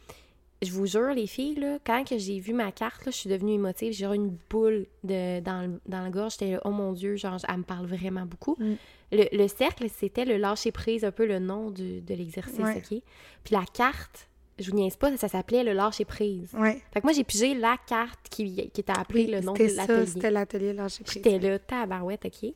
[0.62, 3.30] je vous jure, les filles, là, quand que j'ai vu ma carte, là, je suis
[3.30, 3.92] devenue émotive.
[3.94, 6.32] J'ai eu une boule de, dans, le, dans la gorge.
[6.32, 8.56] J'étais là, oh mon Dieu, genre, elle me parle vraiment beaucoup.
[8.58, 8.74] Mm.
[9.12, 12.76] Le, le cercle, c'était le lâcher-prise, un peu le nom du- de l'exercice, Ouais.
[12.78, 13.00] OK?
[13.44, 16.52] Puis la carte, je vous niaise pas, ça s'appelait le lâcher-prise.
[16.54, 16.82] Ouais.
[16.92, 19.58] Fait que moi, j'ai pigé la carte qui, qui était appelée Oui, le nom de
[19.58, 20.06] c'était ça, l'atelier.
[20.06, 21.22] c'était l'atelier lâcher prise.
[21.22, 22.52] J'étais là, tabarouette, OK?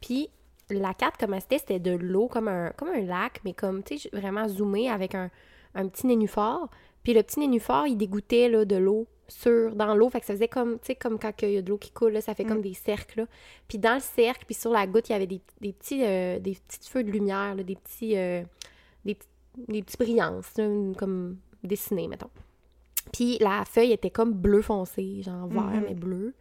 [0.00, 0.28] Puis
[0.70, 3.98] la carte, comment c'était, c'était de l'eau, comme un, comme un lac, mais comme, tu
[3.98, 5.30] sais, vraiment zoomé avec un,
[5.74, 6.68] un petit nénuphar.
[7.02, 10.08] Puis le petit nénuphar, il dégoûtait, là, de l'eau sur, dans l'eau.
[10.10, 11.90] Fait que ça faisait comme, tu sais, comme quand il y a de l'eau qui
[11.90, 13.26] coule, là, ça fait comme des cercles, là.
[13.68, 16.38] Puis dans le cercle, puis sur la goutte, il y avait des, des petits, euh,
[16.38, 18.42] des petits feux de lumière, là, des petits, euh,
[19.04, 19.16] des,
[19.68, 20.52] des petits brillances,
[20.98, 22.30] comme dessinés, mettons.
[23.12, 25.84] Puis la feuille était comme bleu foncé, genre vert, Mhm.
[25.88, 26.34] mais bleu.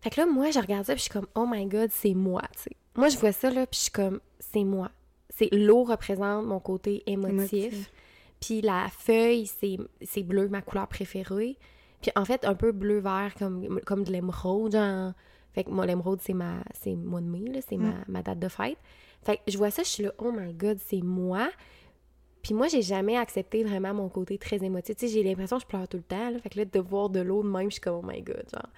[0.00, 2.14] Fait que là, moi, je regarde ça, puis je suis comme, oh my god, c'est
[2.14, 2.76] moi, tu sais.
[2.96, 4.90] Moi, je vois ça, là, puis je suis comme, c'est moi.
[5.30, 7.52] C'est l'eau représente mon côté émotif.
[7.52, 7.92] Émotif.
[8.40, 11.56] Puis la feuille, c'est c'est bleu, ma couleur préférée.
[12.02, 15.12] Puis en fait, un peu bleu-vert, comme, comme de l'émeraude, genre.
[15.54, 18.38] Fait que moi, l'émeraude, c'est ma c'est mois de mai, là, c'est ma, ma date
[18.38, 18.78] de fête.
[19.22, 21.50] Fait que je vois ça, je suis là, oh my god, c'est moi.
[22.42, 24.96] Puis moi, j'ai jamais accepté vraiment mon côté très émotif.
[24.96, 26.38] Tu sais, j'ai l'impression que je pleure tout le temps, là.
[26.40, 28.44] Fait que là, de voir de l'eau de même, je suis comme, oh my god,
[28.52, 28.68] genre.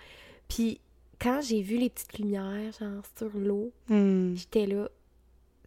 [0.49, 0.81] Puis
[1.21, 4.89] quand j'ai vu les petites lumières, genre, sur l'eau, Hmm, j'étais là,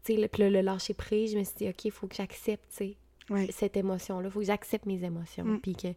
[0.04, 2.16] tu sais, le- puis le lâcher prise, je me suis dit, OK, il faut que
[2.16, 2.98] j'accepte, tu sais,
[3.32, 3.48] ouais.
[3.52, 4.28] cette émotion-là.
[4.28, 5.46] Il faut que j'accepte mes émotions.
[5.46, 5.60] Mm.
[5.62, 5.88] Puis que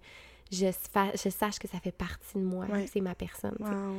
[0.50, 2.66] je, fa- je sache que ça fait partie de moi.
[2.66, 2.86] Ouais.
[2.86, 3.56] C'est ma personne.
[3.60, 3.96] Wow.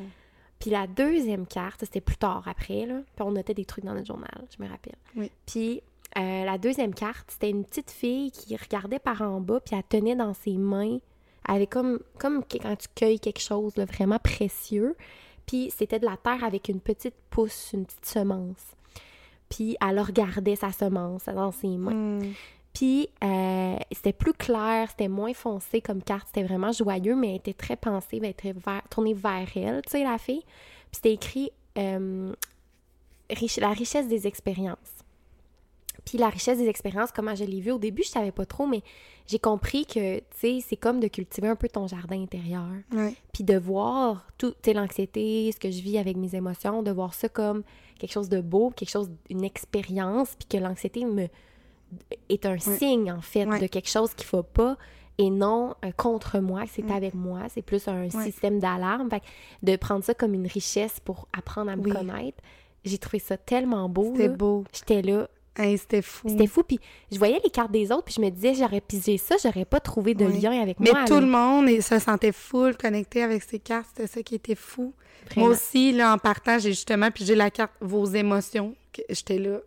[0.60, 3.02] Puis la deuxième carte, c'était plus tard après, là.
[3.16, 4.96] Puis on notait des trucs dans notre journal, je me rappelle.
[5.16, 5.32] Oui.
[5.46, 5.82] Puis
[6.18, 9.84] euh, la deuxième carte, c'était une petite fille qui regardait par en bas, puis elle
[9.84, 11.00] tenait dans ses mains,
[11.48, 14.96] elle avait comme, quand tu cueilles quelque chose de vraiment précieux.
[15.48, 18.76] Puis c'était de la terre avec une petite pousse, une petite semence.
[19.50, 22.20] Puis elle regardait sa semence dans ses mains.
[22.20, 22.34] Hmm.
[22.74, 27.36] Puis euh, c'était plus clair, c'était moins foncé comme carte, c'était vraiment joyeux, mais elle
[27.36, 30.44] était très pensive, elle était vers- tournée vers elle, tu sais, la fille.
[30.44, 32.32] Puis c'était écrit euh,
[33.30, 34.78] riche- la richesse des expériences.
[36.06, 38.66] Puis la richesse des expériences, comment je l'ai vu au début, je savais pas trop,
[38.66, 38.82] mais
[39.28, 42.66] j'ai compris que, tu sais, c'est comme de cultiver un peu ton jardin intérieur.
[42.94, 43.14] Ouais.
[43.34, 47.14] Puis de voir tout, tu l'anxiété, ce que je vis avec mes émotions, de voir
[47.14, 47.64] ça comme
[48.00, 51.28] quelque chose de beau, quelque chose, une expérience, puis que l'anxiété me
[52.30, 53.60] est un signe, en fait, Ouais.
[53.60, 54.78] de quelque chose qu'il faut pas
[55.18, 56.92] et non euh, contre moi, c'est Mm.
[56.92, 57.42] avec moi.
[57.54, 59.10] C'est plus un système d'alarme.
[59.10, 59.26] Fait que
[59.64, 61.92] de prendre ça comme une richesse pour apprendre à me Oui.
[61.92, 62.38] connaître,
[62.86, 64.14] j'ai trouvé ça tellement beau.
[64.16, 64.64] C'était beau.
[64.74, 65.28] J'étais là,
[65.58, 66.30] Hey, c'était fou.
[66.30, 66.64] c'était fou.
[66.64, 66.80] Puis
[67.12, 69.82] je voyais les cartes des autres, puis je me disais, j'aurais pigé ça, j'aurais pas
[69.82, 70.40] trouvé de Ouais.
[70.40, 71.04] lien avec Mais moi.
[71.06, 71.20] tout là.
[71.20, 73.88] le monde il se sentait full connecté avec ses cartes.
[73.94, 74.94] C'était ça qui était fou.
[75.26, 75.48] Vraiment.
[75.48, 78.74] Moi aussi, là, en partant, j'ai justement pigé la carte Vos émotions.
[79.10, 79.60] J'étais là.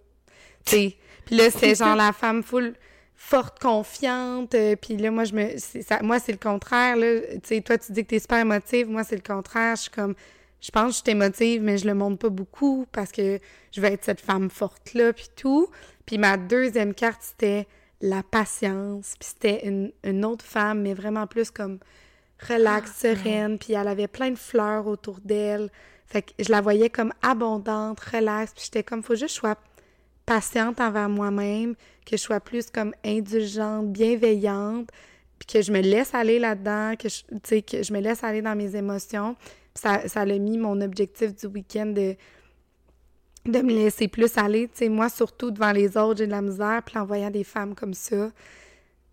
[0.64, 0.92] Tu.
[1.24, 2.74] Puis là, c'était genre la femme full
[3.14, 4.54] forte, confiante.
[4.54, 5.50] euh, puis là, moi, je me...
[5.58, 7.20] c'est Ça, moi, c'est le contraire, là.
[7.20, 8.88] Tu sais, toi, tu dis que t'es super émotive.
[8.88, 9.76] Moi, c'est le contraire.
[9.76, 10.14] Je suis comme...
[10.60, 13.38] Je pense que je suis émotive, mais je le montre pas beaucoup parce que
[13.70, 15.68] je veux être cette femme forte-là, puis tout.
[16.06, 17.66] Puis ma deuxième carte, c'était
[18.00, 19.14] la patience.
[19.20, 21.80] Puis c'était une, une autre femme, mais vraiment plus comme
[22.48, 23.58] relax, sereine.
[23.58, 25.70] Puis elle avait plein de fleurs autour d'elle.
[26.06, 28.52] Fait que je la voyais comme abondante, relax.
[28.54, 29.56] Puis j'étais comme, faut juste que je sois
[30.26, 31.74] patiente envers moi-même,
[32.06, 34.88] que je sois plus comme indulgente, bienveillante,
[35.38, 38.56] puis que je me laisse aller là-dedans, que je, que je me laisse aller dans
[38.56, 39.37] mes émotions.
[39.74, 42.16] Ça, ça l'a mis mon objectif du week-end de,
[43.46, 44.68] de me laisser plus aller.
[44.68, 46.82] Tu sais, moi, surtout devant les autres, j'ai de la misère.
[46.84, 48.30] Puis en voyant des femmes comme ça,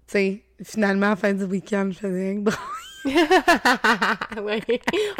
[0.07, 2.37] tu sais, finalement, à la fin du week-end, je faisais
[3.05, 4.61] ouais.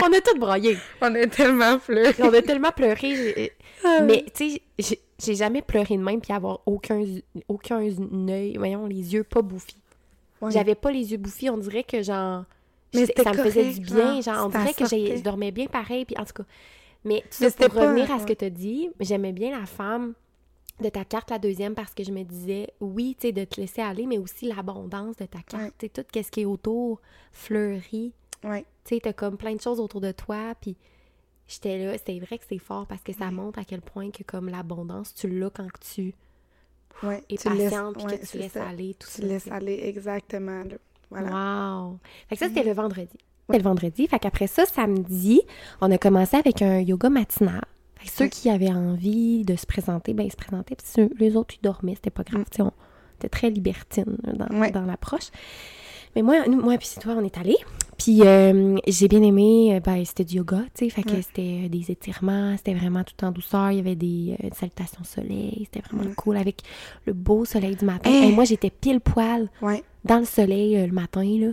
[0.04, 0.77] On a tout broyé.
[1.01, 2.13] on a tellement pleuré.
[2.19, 3.54] On a tellement pleuré.
[3.84, 4.01] Ah.
[4.04, 7.04] Mais, tu sais, j'ai- jamais pleuré de même puis avoir aucun,
[7.48, 7.80] aucun
[8.30, 9.82] œil, voyons, les yeux pas bouffis.
[10.42, 10.52] Ouais.
[10.52, 11.50] J'avais pas les yeux bouffis.
[11.50, 12.46] On dirait que, genre,
[12.94, 14.20] Mais ça me faisait du bien.
[14.22, 16.06] genre, Genre, on dirait que je dormais bien pareil.
[16.06, 16.44] Puis, en tout cas.
[17.04, 20.14] Mais, ça, pour pas- revenir à ce que tu as dit, j'aimais bien la femme
[20.80, 23.60] de ta carte, la deuxième, parce que je me disais, oui, tu sais, de te
[23.62, 25.64] laisser aller, mais aussi l'abondance de ta carte.
[25.64, 25.72] Ouais.
[25.78, 27.00] Tu sais, tout ce qui est autour,
[27.32, 28.14] fleuri.
[28.44, 28.66] Ouais.
[28.84, 30.76] Tu sais, t'as comme plein de choses autour de toi, puis
[31.52, 34.24] j'étais là, c'est vrai que c'est fort parce que ça montre à quel point que
[34.24, 36.14] comme l'abondance, tu l'as quand tu
[37.04, 37.24] Ouais.
[37.30, 38.68] es tu patiente, puis ouais, que tu laisses ça.
[38.68, 39.28] aller, tout Tu ça.
[39.28, 40.76] laisses aller, exactement, là.
[41.10, 41.30] Voilà.
[41.90, 42.00] Wow!
[42.30, 43.18] Fait que ça, c'était le vendredi.
[43.48, 44.08] C'était le vendredi.
[44.08, 45.42] Fait qu'après ça, samedi,
[45.82, 47.62] on a commencé avec un yoga matinal.
[47.96, 50.76] Fait que ceux qui avaient envie de se présenter, ben ils se présentaient.
[50.76, 51.96] Puis ceux- les autres, ils dormaient.
[51.96, 52.46] C'était pas grave.
[52.52, 52.72] Sais, on
[53.18, 55.30] était très libertine dans, dans l'approche.
[56.16, 57.58] Mais moi, nous, moi puis toi, on est allés.
[58.04, 61.22] Puis euh, j'ai bien aimé, euh, ben, c'était du yoga, tu sais, fait que Ouais.
[61.22, 65.04] c'était euh, des étirements, c'était vraiment tout en douceur, il y avait des euh, salutations
[65.04, 66.16] soleil, c'était vraiment Ouais.
[66.16, 66.62] cool avec
[67.06, 68.10] le beau soleil du matin.
[68.12, 68.24] Hein?
[68.28, 69.84] Et moi, j'étais pile poil Ouais.
[70.04, 71.48] dans le soleil euh, le matin, là.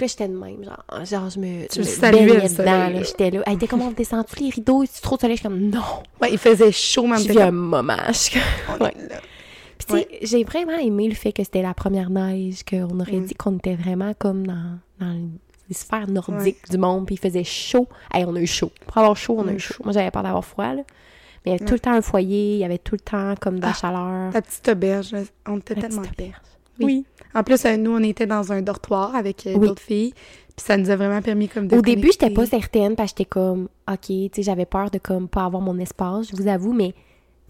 [0.00, 2.56] Là, j'étais de même, genre, genre je me, Tu me saluais baignais le
[2.92, 3.04] dedans.
[3.04, 3.42] J'étais là.
[3.46, 5.36] Elle était comment descendu les rideaux, c'est trop de soleil?
[5.36, 5.80] Je suis comme, non!
[6.20, 7.96] Ouais, il faisait chaud, même Je vis un moment.
[8.08, 8.94] Je comme- On Ouais.
[9.78, 13.18] Puis tu sais, j'ai vraiment aimé le fait que c'était la première neige, qu'on aurait
[13.18, 13.24] Mm.
[13.26, 15.28] dit qu'on était vraiment comme dans, dans
[15.72, 17.88] les sphères nordiques du monde, puis il faisait chaud.
[18.12, 18.70] Hey, on a eu chaud.
[18.86, 19.56] Pour avoir chaud, on a Mm.
[19.56, 19.82] eu chaud.
[19.84, 20.82] Moi, j'avais peur d'avoir froid, là.
[21.44, 23.34] Mais il y avait tout le temps un foyer, il y avait tout le temps
[23.40, 24.32] comme de la Ah, chaleur.
[24.32, 25.14] La petite auberge,
[25.48, 26.40] on était La tellement petite auberge.
[26.80, 27.04] Oui.
[27.34, 29.66] En plus, euh, nous, on était dans un dortoir avec euh, Oui.
[29.68, 30.12] d'autres filles.
[30.56, 33.18] Puis ça nous a vraiment permis comme de Au début, j'étais pas certaine parce que
[33.18, 36.46] j'étais comme, OK, tu sais, j'avais peur de comme pas avoir mon espace, je vous
[36.46, 36.94] avoue, mais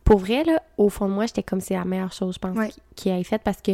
[0.05, 2.57] pour vrai, là, au fond de moi, j'étais comme c'est la meilleure chose, je pense,
[2.57, 2.69] Ouais.
[2.69, 3.73] qui, qui ait faite parce que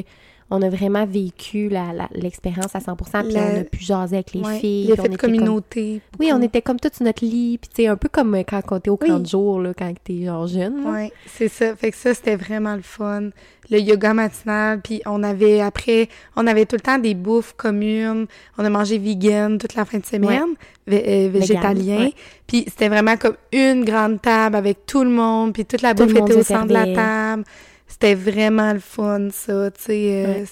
[0.51, 1.71] on a vraiment vécu
[2.15, 4.87] l'expérience à 100%, puis La- on a pu jaser avec les Ouais, filles.
[4.87, 6.01] L'effet de comme- communauté.
[6.19, 8.43] Oui, on était comme tout sur notre lit, puis tu sais, un peu comme euh,
[8.49, 9.23] quand on était au camp Oui.
[9.23, 10.85] de jour, là, quand t'es genre jeune.
[10.87, 11.77] Ouais, c'est ça.
[11.77, 13.29] Fait que ça, c'était vraiment le fun.
[13.71, 18.27] Le yoga matinal, puis on avait, après, on avait tout le temps des bouffes communes.
[18.57, 20.55] On a mangé vegan toute la fin de semaine,
[20.91, 21.99] euh, végétalien.
[21.99, 22.15] ouais.
[22.47, 26.05] Puis c'était vraiment comme une grande table avec tout le monde, puis toute la Tout
[26.07, 27.45] le bouffe était au centre de la table.
[27.89, 30.25] C'était vraiment le fun, ça, tu sais.
[30.27, 30.45] euh,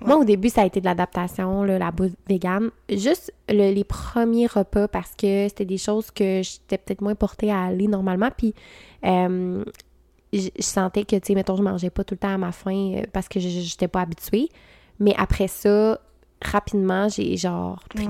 [0.00, 0.08] Ouais.
[0.08, 2.70] Moi, au début, ça a été de l'adaptation, la bouffe végane.
[2.90, 7.50] Juste le- les premiers repas parce que c'était des choses que j'étais peut-être moins portée
[7.50, 8.28] à aller normalement.
[8.36, 8.54] Puis,
[9.06, 9.64] euh,
[10.34, 12.52] je je sentais que, tu sais, mettons, je mangeais pas tout le temps à ma
[12.52, 14.48] faim euh, parce que je n'étais pas habituée.
[15.00, 15.98] Mais après ça,
[16.42, 18.04] rapidement, j'ai genre Ouais,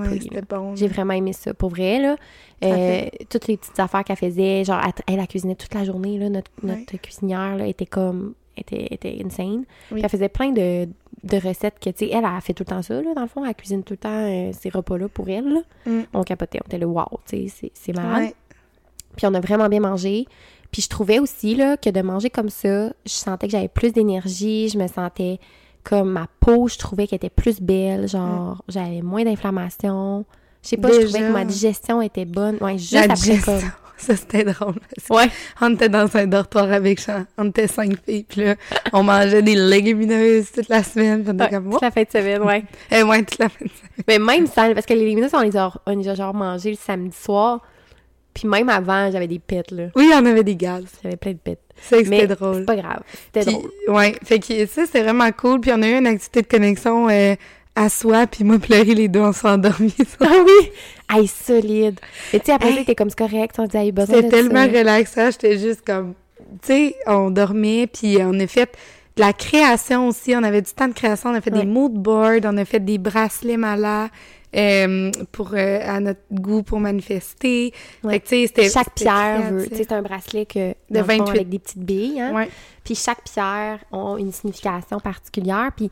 [0.48, 0.74] bon.
[0.74, 2.16] J'ai vraiment aimé ça, pour vrai, là.
[2.64, 5.84] Euh, fait- toutes les petites affaires qu'elle faisait, genre, elle, elle, elle cuisinait toute la
[5.84, 6.28] journée, là.
[6.28, 6.70] Notre, Ouais.
[6.78, 8.34] notre cuisinière, là, était comme...
[8.56, 9.64] était, était insane.
[9.90, 10.00] Oui.
[10.02, 10.86] Elle faisait plein de,
[11.22, 13.28] de recettes que, tu sais, elle, a fait tout le temps ça, là, dans le
[13.28, 13.44] fond.
[13.44, 15.60] Elle cuisine tout le temps euh, ces repas-là pour elle, là.
[15.86, 16.00] Mm.
[16.14, 18.22] On capotait, on était là, wow, tu sais, c'est- c'est malade.
[18.22, 18.34] Ouais.
[19.16, 20.26] Puis on a vraiment bien mangé.
[20.72, 23.92] Puis je trouvais aussi là, que de manger comme ça, je sentais que j'avais plus
[23.92, 25.38] d'énergie, je me sentais
[25.84, 30.24] comme ma peau, je trouvais qu'elle était plus belle, genre j'avais moins d'inflammation.
[30.62, 32.56] Je sais pas, je trouvais que ma digestion était bonne.
[32.60, 33.52] Ouais, juste La après digestion.
[33.60, 33.70] comme.
[33.96, 34.74] Ça, c'était drôle.
[35.10, 35.28] Ouais.
[35.60, 37.24] On était dans un dortoir avec Jean.
[37.38, 38.24] On était cinq filles.
[38.28, 38.54] Puis là,
[38.92, 41.24] on mangeait des légumineuses toute la semaine.
[41.26, 42.64] Ouais, comme, toute la fin de semaine, ouais.
[42.90, 44.04] Eh ouais, toute la fin de semaine.
[44.08, 46.70] Mais même ça, parce que les légumineuses, on les a, on les a genre mangées
[46.70, 47.60] le samedi soir.
[48.34, 49.84] Puis même avant, j'avais des pets, là.
[49.94, 50.84] Oui, on avait des gaz.
[51.02, 51.60] J'avais plein de pets.
[51.80, 52.56] C'est que c'était drôle.
[52.58, 53.02] c'est pas grave.
[53.32, 53.70] C'était drôle.
[53.88, 55.60] ouais, fait que ça, c'était vraiment cool.
[55.60, 57.36] Puis on a eu une activité de connexion euh,
[57.76, 58.26] à soi.
[58.26, 59.94] Puis moi, pleurer les deux, on s'est endormis.
[60.20, 60.70] Ah oui!
[61.10, 62.00] Hey, solide!
[62.32, 62.84] Et tu sais, après Hey.
[62.84, 64.78] t'es comme, c'est correct, on dit, hey, besoin de C'était tellement ça.
[64.78, 65.30] relaxant.
[65.30, 66.14] J'étais juste comme,
[66.62, 67.86] tu sais, on dormait.
[67.86, 68.70] Puis on a fait
[69.16, 70.34] de la création aussi.
[70.34, 71.30] On avait du temps de création.
[71.30, 71.60] On a fait Ouais.
[71.60, 72.40] des mood boards.
[72.44, 74.08] On a fait des bracelets malats.
[74.56, 77.72] Euh, pour euh, à notre goût pour manifester.
[78.02, 78.20] Ouais.
[78.20, 81.30] Fait que, Chaque pierre veut, c'est un bracelet que, De dans le fond, 28.
[81.30, 82.34] avec des petites billes, hein.
[82.34, 82.48] Ouais.
[82.84, 85.70] Puis chaque pierre a une signification particulière.
[85.74, 85.90] Puis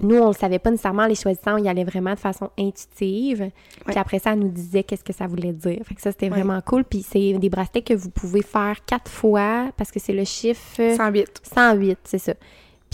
[0.00, 2.50] nous, on le savait pas nécessairement, en les choisissant, on y allait vraiment de façon
[2.58, 3.50] intuitive.
[3.86, 5.80] Puis après ça, elle nous disait qu'est-ce que ça voulait dire.
[5.84, 6.84] Fait que ça, c'était vraiment cool.
[6.84, 10.96] Puis c'est des bracelets que vous pouvez faire quatre fois parce que c'est le chiffre
[10.96, 11.42] 108.
[11.54, 12.32] 108, c'est ça.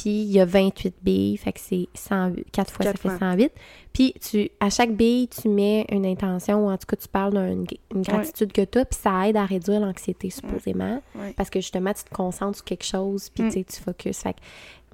[0.01, 2.47] Puis il y a 28 billes, fait que c'est 108.
[2.53, 3.19] 4 fois, ça fait fois.
[3.19, 3.53] 108.
[3.93, 7.33] Puis tu, à chaque bille, tu mets une intention, ou en tout cas, tu parles
[7.35, 11.03] d'une une gratitude que tu as, puis ça aide à réduire l'anxiété, supposément.
[11.17, 11.33] Ouais.
[11.37, 13.51] Parce que justement, tu te concentres sur quelque chose, puis Mm.
[13.51, 14.19] tu tu focuses.
[14.19, 14.39] Fait que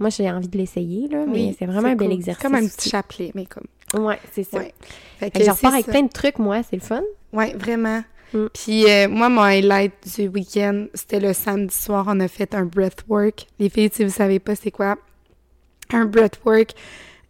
[0.01, 2.41] moi, j'ai envie de l'essayer, là, mais Oui, c'est vraiment un bel exercice.
[2.43, 3.67] C'est comme un petit chapelet, mais comme.
[4.07, 4.59] Ouais, c'est ça.
[4.59, 4.73] Ouais.
[5.19, 5.93] Fait Fait que je repars avec ça.
[5.93, 7.03] plein de trucs, moi, c'est le fun.
[7.33, 8.03] Ouais, vraiment.
[8.33, 8.47] Mm.
[8.53, 12.65] Puis euh, moi, mon highlight du week-end, c'était le samedi soir, on a fait un
[12.65, 13.47] breathwork.
[13.59, 14.97] Les filles, si vous savez pas c'est quoi,
[15.93, 16.73] un breathwork,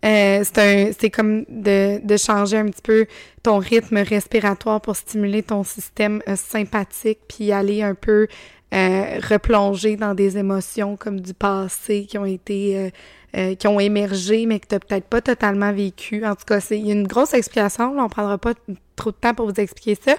[0.04, 3.06] euh, c'est comme de, de changer un petit peu
[3.42, 8.28] ton rythme respiratoire pour stimuler ton système euh, sympathique, puis aller un peu
[8.74, 12.90] euh, replonger dans des émotions comme du passé qui ont été euh,
[13.36, 16.24] euh, qui ont émergé, mais que tu n'as peut-être pas totalement vécu.
[16.24, 17.94] En tout cas, c'est une grosse explication.
[17.94, 18.54] Là, on prendra pas
[18.96, 20.16] trop de temps pour vous expliquer ça.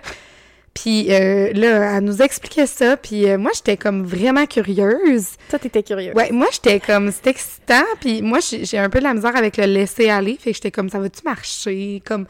[0.76, 5.30] Puis euh, là, elle nous expliquait ça, puis euh, moi, j'étais comme vraiment curieuse.
[5.50, 6.14] Toi, t'étais curieux.
[6.14, 9.56] Ouais, moi, j'étais comme, c'était excitant, puis moi, j'ai un peu de la misère avec
[9.56, 12.04] le laisser aller, fait que j'étais comme, ça va-tu marcher?
[12.06, 12.28] Comme,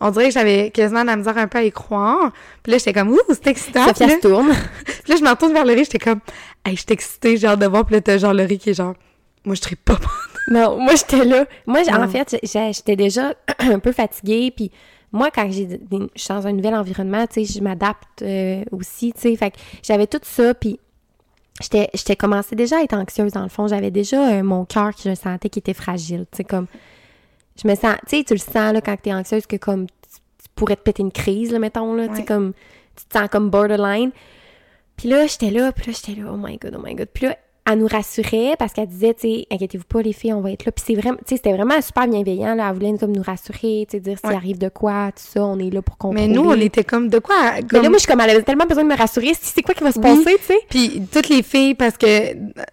[0.00, 2.32] on dirait que j'avais quasiment de la misère un peu à y croire.
[2.62, 3.84] Puis là, j'étais comme, ouh, c'est excitant.
[3.84, 4.54] Là, se tourne.
[4.84, 6.20] puis là, je me retourne vers Laurie, j'étais comme,
[6.64, 8.94] hey, j'étais excitée, j'ai hâte de voir, puis là, t'as genre Laurie qui est genre,
[9.44, 9.98] moi, je serais pas
[10.50, 11.46] Non, moi j'étais là.
[11.66, 14.52] Moi, en fait, j'étais déjà un peu fatiguée.
[14.54, 14.70] Puis
[15.12, 19.12] moi, quand j'ai je suis dans un nouvel environnement, tu sais, je m'adapte euh, aussi,
[19.12, 19.36] tu sais.
[19.36, 20.54] Fait que j'avais tout ça.
[20.54, 20.78] Puis
[21.60, 23.68] j'étais j'étais commencé déjà à être anxieuse, dans le fond.
[23.68, 26.66] J'avais déjà euh, mon cœur qui je sentais qui était fragile, tu sais, comme.
[27.62, 27.96] Je me sens.
[28.08, 29.86] Tu sais, tu le sens, là, quand t'es anxieuse, que comme.
[29.86, 32.08] Tu, pourrais te péter une crise, là, mettons, là.
[32.08, 32.52] Tu sais, comme.
[32.96, 34.10] Tu te sens comme borderline.
[34.96, 37.08] Puis là, j'étais là, puis là, j'étais là, oh my god, oh my god.
[37.14, 37.36] Puis là,
[37.70, 40.64] elle nous rassurait parce qu'elle disait, tu sais, inquiétez-vous pas, les filles, on va être
[40.64, 40.72] là.
[40.72, 42.68] Puis c'est vraiment, tu sais, c'était vraiment super bienveillant, là.
[42.68, 44.34] Elle voulait comme nous rassurer, tu sais, dire s'il Ouais.
[44.36, 46.28] arrive de quoi, tout ça, on est là pour contrôler.
[46.28, 47.34] Mais nous, on était comme, de quoi?
[47.72, 49.62] Mais là, moi, je suis comme, elle avait tellement besoin de me rassurer, si c'est
[49.62, 50.02] quoi qui va se Oui.
[50.24, 50.58] passer, tu sais.
[50.68, 52.06] Puis toutes les filles, parce que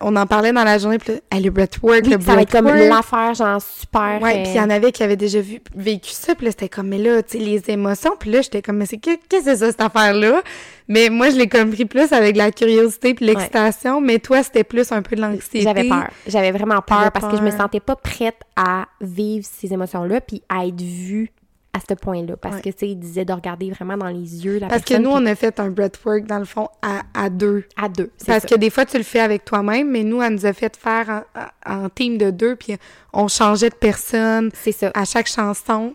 [0.02, 2.42] on en parlait dans la journée, puis là, hey, le breathwork, Oui, le ça va
[2.42, 2.90] être comme breathwork.
[2.90, 4.20] l'affaire, genre, super.
[4.22, 6.52] Ouais, euh, puis il y en avait qui avaient déjà vu, vécu ça, puis là,
[6.52, 9.10] c'était comme, mais là, tu sais, les émotions, puis là, j'étais comme, mais c'est que-
[9.30, 10.42] qu'est-ce que c'est ça, cette affaire-là?
[10.88, 14.92] Mais moi, je l'ai compris plus avec la curiosité puis l'excitation, mais toi, c'était plus
[14.92, 15.62] un peu de l'anxiété.
[15.62, 16.10] J'avais peur.
[16.28, 20.44] J'avais vraiment peur parce que je me sentais pas prête à vivre ces émotions-là puis
[20.48, 21.32] à être vue
[21.74, 22.38] à ce point-là.
[22.38, 22.62] Parce Ouais.
[22.62, 25.10] que, tu sais, il disait de regarder vraiment dans les yeux la Parce que nous,
[25.10, 27.66] on a fait un breathwork, dans le fond, à, à deux.
[27.76, 28.12] À deux.
[28.26, 28.48] Parce ça.
[28.48, 31.24] que des fois, tu le fais avec toi-même, mais nous, elle nous a fait faire
[31.66, 32.78] en, en team de deux, puis
[33.12, 34.92] on changeait de personne C'est ça.
[34.94, 35.94] à chaque chanson.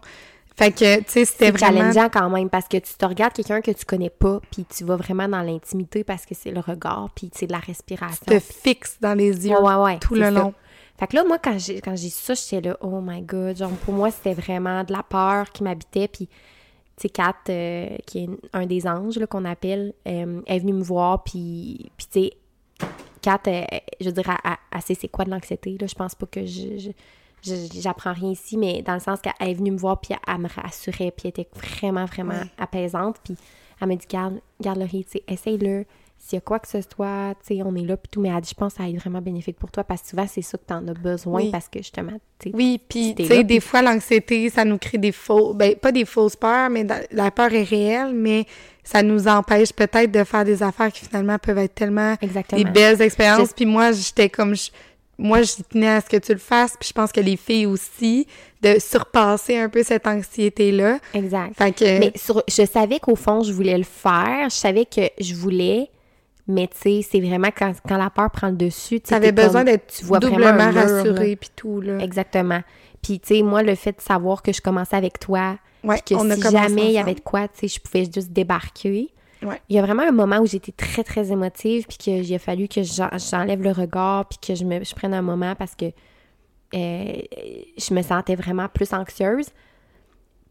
[0.56, 1.78] Fait que, tu sais, c'était C'est vraiment...
[1.92, 4.84] challengeant quand même parce que tu te regardes quelqu'un que tu connais pas puis tu
[4.84, 8.26] vas vraiment dans l'intimité parce que c'est le regard puis c'est de la respiration.
[8.26, 10.30] te fixe dans les yeux Ouais, ouais, ouais, tout le ça.
[10.30, 10.52] long.
[10.98, 13.56] Fait que là, moi, quand j'ai, quand j'ai su ça, j'étais là, oh my god.
[13.56, 16.08] Genre, pour moi, c'était vraiment de la peur qui m'habitait.
[16.08, 16.32] Puis, tu
[17.00, 21.24] sais, Kat, euh, qui est un des anges qu'on appelle, euh, est venue me voir.
[21.24, 22.86] Puis, puis tu sais,
[23.22, 23.64] Kat, euh,
[23.98, 25.78] je veux dire, elle, elle- elle sait c'est quoi de l'anxiété.
[25.80, 25.86] Là.
[25.86, 26.90] Je pense pas que je- je-
[27.42, 30.48] j'apprends rien ici, mais dans le sens qu'elle est venue me voir, puis elle, me
[30.48, 32.50] rassurait, puis elle était vraiment, vraiment Ouais.
[32.58, 33.16] apaisante.
[33.24, 33.36] Puis,
[33.80, 35.84] elle m'a dit, garde, garde tu sais, essaye-le.
[36.22, 38.20] s'il y a quoi que ce soit, tu sais, on est là, puis tout.
[38.20, 40.08] Mais elle dit, je pense que ça va être vraiment bénéfique pour toi parce que
[40.08, 41.50] souvent, c'est ça que t'en as besoin Oui.
[41.50, 42.54] parce que justement, tu sais.
[42.54, 45.54] Oui, puis tu sais, des fois, l'anxiété, ça nous crée des faux...
[45.54, 48.44] Ben, pas des fausses peurs, mais la peur est réelle, mais
[48.84, 52.62] ça nous empêche peut-être de faire des affaires qui finalement peuvent être tellement Exactement.
[52.62, 53.54] des belles expériences.
[53.54, 54.54] Puis moi, j'étais comme...
[54.54, 54.70] je-
[55.22, 57.66] Moi, j'y tenais à ce que tu le fasses, puis je pense que les filles
[57.66, 58.26] aussi,
[58.62, 60.98] de surpasser un peu cette anxiété-là.
[61.14, 61.54] Exact.
[61.56, 61.98] Fait que...
[61.98, 64.48] Mais sur- je savais qu'au fond, je voulais le faire.
[64.50, 65.90] Je savais que je voulais.
[66.46, 69.00] Mais tu sais, c'est vraiment quand, quand la peur prend le dessus.
[69.00, 71.98] tu t'es besoin d'être tu vois vraiment doublement rassurée, puis tout, là.
[71.98, 72.60] Exactement.
[73.02, 76.14] Puis, tu sais, moi, le fait de savoir que je commençais avec toi, Ouais, que
[76.14, 79.10] on si jamais il y avait de quoi, tu sais, je pouvais juste débarquer.
[79.42, 79.60] Ouais.
[79.68, 82.68] Il y a vraiment un moment où j'étais très, très émotive, puis qu'il a fallu
[82.68, 85.86] que j'en- j'enlève le regard, puis que je, me, je prenne un moment parce que
[86.74, 87.12] euh,
[87.78, 89.46] je me sentais vraiment plus anxieuse,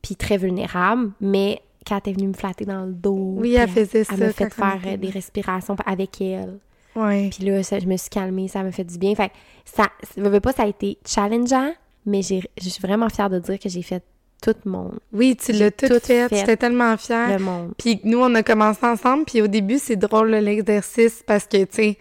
[0.02, 1.12] puis très vulnérable.
[1.22, 4.20] Mais quand elle est venue me flatter dans le dos, Oui, elle faisait ça Elle
[4.28, 6.60] m'a fait faire était des respirations avec elle.
[6.96, 7.30] Ouais.
[7.32, 9.14] Puis là, ça, je me suis calmée, ça m'a fait du bien.
[9.16, 9.32] Fait
[9.66, 11.72] ça, je veux pas, ça a été challengeant,
[12.06, 14.04] mais je suis vraiment fière de dire que j'ai fait
[14.42, 16.28] tout mon, Oui, tu l'as tout, tout fait.
[16.32, 17.38] J'étais tellement fière.
[17.38, 17.72] le monde.
[17.78, 21.68] Puis nous, on a commencé ensemble, puis au début, c'est drôle l'exercice parce que, tu
[21.72, 21.98] sais,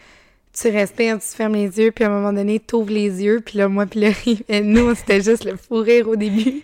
[0.60, 3.40] tu respires, tu fermes les yeux, puis à un moment donné, tu ouvres les yeux,
[3.44, 4.10] puis là, moi, puis là,
[4.48, 6.62] et nous, c'était juste le fou rire au début.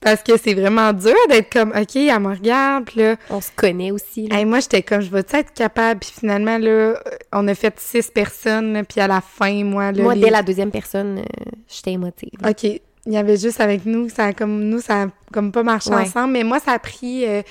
[0.00, 3.48] Parce que c'est vraiment dur d'être comme, OK, elle me regarde, puis là, On se
[3.56, 4.28] connaît aussi.
[4.28, 4.36] là.
[4.38, 6.00] hey, moi, j'étais comme, je vais-tu être capable?
[6.00, 10.14] Puis finalement, là, on a fait six personnes, puis à la fin, moi, là, Moi,
[10.14, 12.28] les- dès la deuxième personne, euh, j'étais émotive.
[12.46, 12.80] OK.
[13.06, 15.90] Il y avait juste avec nous, ça a comme nous, ça a comme pas marché
[15.90, 16.02] Ouais.
[16.02, 17.42] ensemble, mais moi, ça a pris, euh,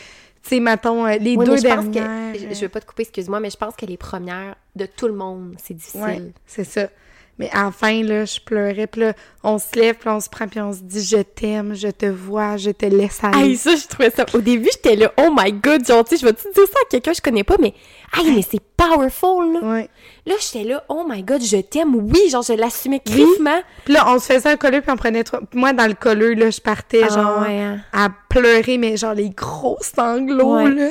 [0.42, 2.34] tu sais, mettons, euh, les Oui, deux je dernières.
[2.34, 5.08] que, je, veux pas te couper, excuse-moi, mais je pense que les premières de tout
[5.08, 6.02] le monde, c'est difficile.
[6.02, 6.88] Ouais, c'est ça.
[7.40, 9.14] Mais enfin, là, je pleurais, puis là,
[9.44, 12.06] on se lève, puis on se prend, puis on se dit «Je t'aime, je te
[12.06, 14.24] vois, je te laisse aller Hey, ça, je trouvais ça.
[14.36, 16.90] Au début, j'étais là, oh my god, genre, tu sais, je vais-tu dire ça à
[16.92, 17.74] quelqu'un que je connais pas, mais,
[18.16, 19.60] hey, mais c'est powerful, là.
[19.68, 19.90] Ouais.
[20.26, 23.60] Là, j'étais là, oh my god, je t'aime, oui, genre, je l'assumais crissement.
[23.84, 25.42] Puis là, on se faisait un colleux, puis on prenait trois...
[25.54, 27.80] Moi, dans le colleux, là, je partais, Ah, genre, ouais, hein.
[27.92, 30.70] à pleurer, mais genre, les gros sanglots, Ouais.
[30.72, 30.90] là.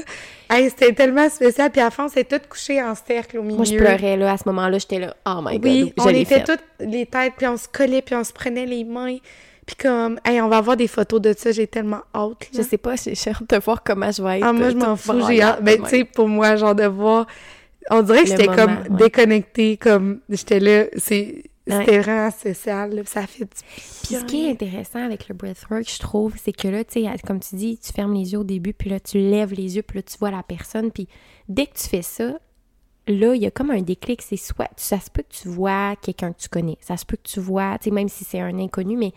[0.50, 3.56] Hey, c'était tellement spécial, puis à on s'est toutes couchées en cercle au milieu.
[3.56, 6.08] Moi, je pleurais, là, à ce moment-là, j'étais là, oh my god, Oui, je on
[6.10, 6.44] était fait.
[6.44, 9.16] toutes les têtes, puis on se collait, puis on se prenait les mains.
[9.64, 12.48] Puis comme, hey, on va avoir des photos de ça, j'ai tellement hâte.
[12.52, 12.58] là.
[12.58, 14.46] Je sais pas, j'ai hâte de voir comment je vais être.
[14.46, 15.64] Ah, moi, je m'en fous, j'ai hâte.
[15.64, 17.26] De tu sais, pour moi, genre, de voir...
[17.90, 18.96] On dirait que j'étais comme ouais.
[18.96, 20.20] déconnectée, comme...
[20.28, 21.44] J'étais là, c'est...
[21.68, 21.78] Ouais.
[21.78, 23.50] C'était vraiment spécial, là, puis ça fait du
[24.02, 27.10] Puis ce qui est intéressant avec le breathwork, je trouve, c'est que là, tu sais,
[27.24, 29.82] comme tu dis, tu fermes les yeux au début, puis là, tu lèves les yeux,
[29.82, 31.06] puis là, tu vois la personne, puis
[31.48, 32.32] dès que tu fais ça,
[33.06, 35.94] là, il y a comme un déclic, c'est soit, ça se peut que tu vois
[36.02, 38.40] quelqu'un que tu connais, ça se peut que tu vois, tu sais, même si c'est
[38.40, 39.12] un inconnu, mais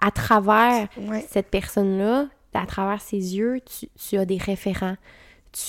[0.00, 1.26] à travers Ouais.
[1.28, 4.96] cette personne-là, à travers ses yeux, tu, tu as des référents,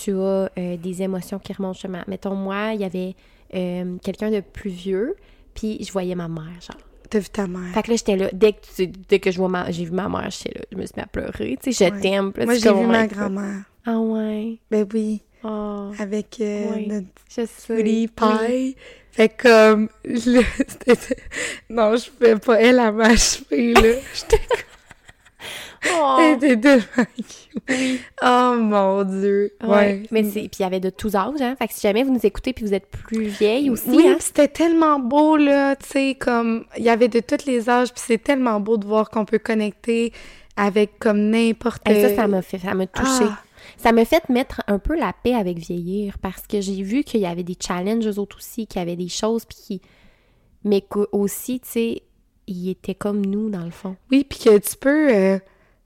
[0.04, 2.02] tu as euh, des émotions qui remontent justement.
[2.08, 3.16] Mettons, moi, il y avait
[3.56, 5.16] euh, quelqu'un de plus vieux,
[5.56, 6.78] puis je voyais ma mère, genre.
[7.10, 7.74] T'as vu ta mère?
[7.74, 9.92] Fait que là, j'étais là, dès que, tu- dès que je vois ma, j'ai vu
[9.92, 12.00] ma mère, j'étais là, je me suis mis à pleurer, tu sais, je Ouais.
[12.02, 12.32] t'aime.
[12.38, 13.64] Moi, j'ai comme, vu ma grand-mère.
[13.86, 16.88] Ah ouais, Ben oui, oh, avec euh, Oui.
[16.88, 17.48] notre je sais.
[17.48, 18.76] sweetie Oui.
[18.76, 18.76] pie.
[19.12, 19.90] Fait que, comme.
[21.70, 23.82] Non, je pouvais pas, elle, à m'achever, là.
[24.14, 24.42] J'étais
[25.88, 26.18] Oh.
[26.40, 28.02] Tellement cute.
[28.22, 29.54] Oh mon dieu.
[29.62, 29.70] Ouais.
[29.70, 30.04] Ouais.
[30.12, 31.56] Mais c'est, puis il y avait de tous âges, hein.
[31.58, 34.18] Fait que si jamais vous nous écoutez puis vous êtes plus vieille aussi, Oui, hein.
[34.20, 38.04] c'était tellement beau, là, tu sais, comme, il y avait de tous les âges, puis
[38.06, 40.12] c'est tellement beau de voir qu'on peut connecter
[40.58, 41.88] avec comme n'importe...
[41.88, 43.26] Hey, ça, ça m'a fait, ça m'a touché.
[43.26, 43.40] Ah.
[43.78, 47.22] Ça m'a fait mettre un peu la paix avec vieillir parce que j'ai vu qu'il
[47.22, 49.82] y avait des challenges eux autres aussi, qu'il y avait des choses puis qui...
[50.66, 52.04] mais aussi, tu sais,
[52.48, 53.96] ils étaient comme nous dans le fond.
[54.12, 55.40] Oui, puis que tu peux, euh,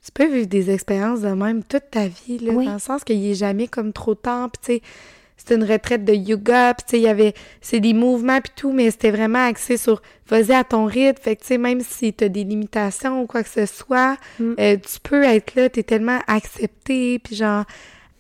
[0.03, 2.65] tu peux vivre des expériences de même toute ta vie, là, Oui.
[2.65, 4.89] dans le sens qu'il est jamais comme trop tard, puis tu sais,
[5.37, 8.53] c'était une retraite de yoga, puis tu sais, il y avait, c'est des mouvements puis
[8.55, 11.81] tout, mais c'était vraiment axé sur, vas-y à ton rythme, fait que tu sais, même
[11.81, 14.53] si t'as des limitations ou quoi que ce soit, Mm.
[14.59, 17.65] euh, tu peux être là, t'es tellement accepté, puis genre,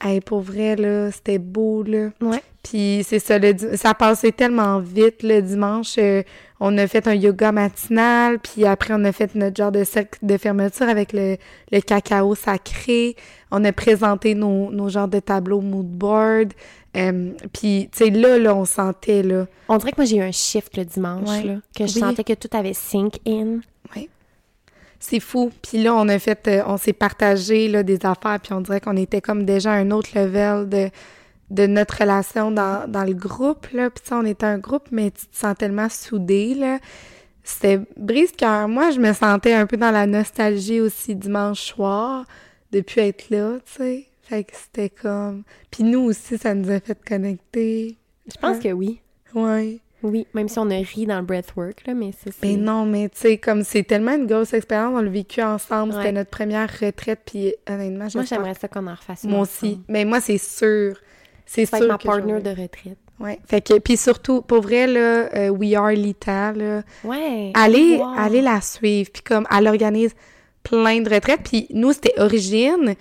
[0.03, 2.09] hey, pour vrai, là, c'était beau, là.
[2.21, 2.41] Ouais.
[2.63, 5.95] Puis c'est ça, le ça passait tellement vite le dimanche.
[5.97, 6.23] euh,
[6.61, 10.17] on a fait un yoga matinal, puis après on a fait notre genre de cercle
[10.21, 11.35] de fermeture avec le,
[11.73, 13.17] le cacao sacré.
[13.51, 16.53] On a présenté nos, nos genres de tableaux mood board.
[16.95, 19.45] Euh, puis tu sais là, là, on sentait là.
[19.67, 21.43] On dirait que moi j'ai eu un shift le dimanche, Ouais.
[21.43, 21.99] là, que je Oui.
[21.99, 23.59] sentais que tout avait sink in.
[25.05, 25.51] C'est fou.
[25.61, 28.79] Puis là, on a fait, euh, on s'est partagé là, des affaires, puis on dirait
[28.79, 30.89] qu'on était comme déjà à un autre level de,
[31.49, 33.89] de notre relation dans, dans le groupe, là.
[33.89, 36.79] Puis on était un groupe, mais tu te sens tellement soudé, là.
[37.43, 38.69] C'était brise-cœur.
[38.69, 42.23] Moi, je me sentais un peu dans la nostalgie aussi dimanche soir,
[42.71, 44.07] depuis être là, tu sais.
[44.21, 45.43] Fait que c'était comme...
[45.69, 47.97] Puis nous aussi, ça nous a fait connecter.
[48.25, 49.01] Je pense que oui.
[49.35, 49.79] Ouais.
[50.03, 52.31] Oui, même si on a ri dans le breathwork, là, mais c'est...
[52.43, 55.93] Mais non, mais tu sais, comme c'est tellement une grosse expérience, on l'a vécu ensemble,
[55.93, 55.99] Ouais.
[55.99, 59.79] c'était notre première retraite, puis honnêtement, Moi, j'aimerais ça qu'on en refasse Moi aussi.
[59.87, 60.95] Mais moi, c'est sûr.
[61.45, 62.97] C'est sûr ma que partner de retraite.
[63.19, 63.39] Ouais.
[63.45, 67.51] Fait que, puis surtout, pour vrai, là, euh, We Are Lita, là, Ouais.
[67.53, 68.17] allez, voir.
[68.19, 69.09] allez la suivre.
[69.13, 70.13] Puis comme, elle organise
[70.63, 71.41] plein de retraites.
[71.43, 72.95] Puis nous, c'était Origine,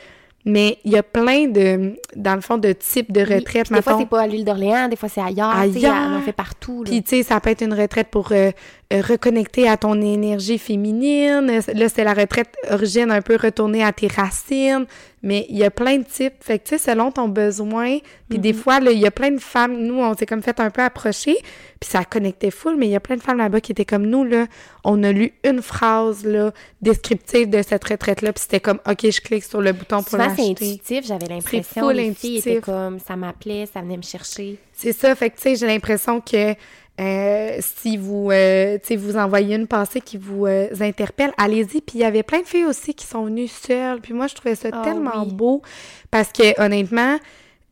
[0.44, 3.72] mais il y a plein de, dans le fond, de types de retraites.
[3.72, 5.56] Des fois, c'est pas à l'île d'Orléans, des fois, c'est ailleurs.
[5.56, 6.10] Ailleurs.
[6.16, 6.82] En fait partout.
[6.82, 6.90] là.
[6.90, 8.50] Puis, tu sais, ça peut être une retraite pour euh,
[8.92, 11.60] euh, reconnecter à ton énergie féminine.
[11.74, 14.86] Là, c'est la retraite origine, un peu retourner à tes racines.
[15.22, 16.34] Mais il y a plein de types.
[16.40, 17.98] Fait que, tu sais, selon ton besoin.
[18.28, 19.76] Puis, des fois, là, il y a plein de femmes.
[19.78, 21.36] Nous, on s'est comme fait un peu approcher.
[21.78, 22.76] Puis, ça connectait full.
[22.76, 24.46] Mais il y a plein de femmes là-bas qui étaient comme nous, là.
[24.84, 28.32] On a lu une phrase, là, descriptive de cette retraite-là.
[28.32, 30.50] Puis, c'était comme, OK, je clique sur le bouton pour Souvent, c'est l'acheter.
[30.50, 31.06] intuitif.
[31.06, 32.60] J'avais l'impression full filles étaient intuitif.
[32.60, 34.58] comme, ça m'appelait, ça venait me chercher.
[34.72, 36.54] C'est ça, fait que tu sais, j'ai l'impression que
[37.00, 41.80] euh, si vous, euh, vous envoyez une pensée qui vous euh, interpelle, allez-y.
[41.80, 44.00] Puis il y avait plein de filles aussi qui sont venues seules.
[44.00, 45.32] Puis moi, je trouvais ça Ah tellement oui.
[45.32, 45.62] beau
[46.10, 47.18] parce que honnêtement,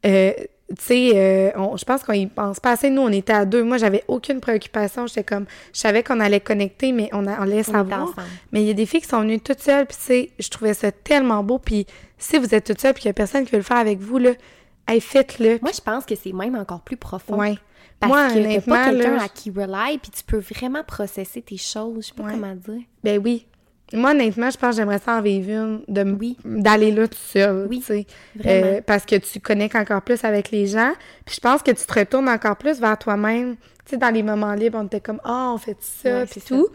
[0.06, 0.32] euh,
[0.70, 2.90] tu sais, euh, je pense qu'on y pense pas assez.
[2.90, 3.62] Nous, on était à deux.
[3.64, 5.06] Moi, j'avais aucune préoccupation.
[5.06, 8.14] J'étais comme, je savais qu'on allait connecter, mais on, a, on allait On savoir.
[8.52, 10.48] Mais il y a des filles qui sont venues toutes seules, puis tu sais, je
[10.48, 11.58] trouvais ça tellement beau.
[11.58, 11.86] Puis
[12.18, 13.98] si vous êtes toutes seules, puis qu'il y a personne qui veut le faire avec
[13.98, 14.30] vous, là,
[14.88, 15.58] hey, faites-le.
[15.60, 17.36] Moi, je pense que c'est même encore plus profond.
[17.36, 17.56] Ouais.
[18.00, 21.42] Parce Moi, que t'as pas quelqu'un là, à qui rely, puis tu peux vraiment processer
[21.42, 21.96] tes choses.
[22.04, 22.32] Je sais pas Ouais.
[22.32, 22.82] comment dire.
[23.04, 23.46] Ben oui.
[23.92, 26.36] Moi, honnêtement, je pense que j'aimerais ça en vivre une, de m- Oui.
[26.44, 27.84] d'aller là tout seul, Oui.
[28.46, 30.92] Euh, parce que tu connectes encore plus avec les gens.
[31.26, 33.56] Puis je pense que tu te retournes encore plus vers toi-même.
[33.84, 36.40] Tu sais, dans les moments libres, on était comme, ah, on fait ça, Ouais, puis
[36.40, 36.68] tout.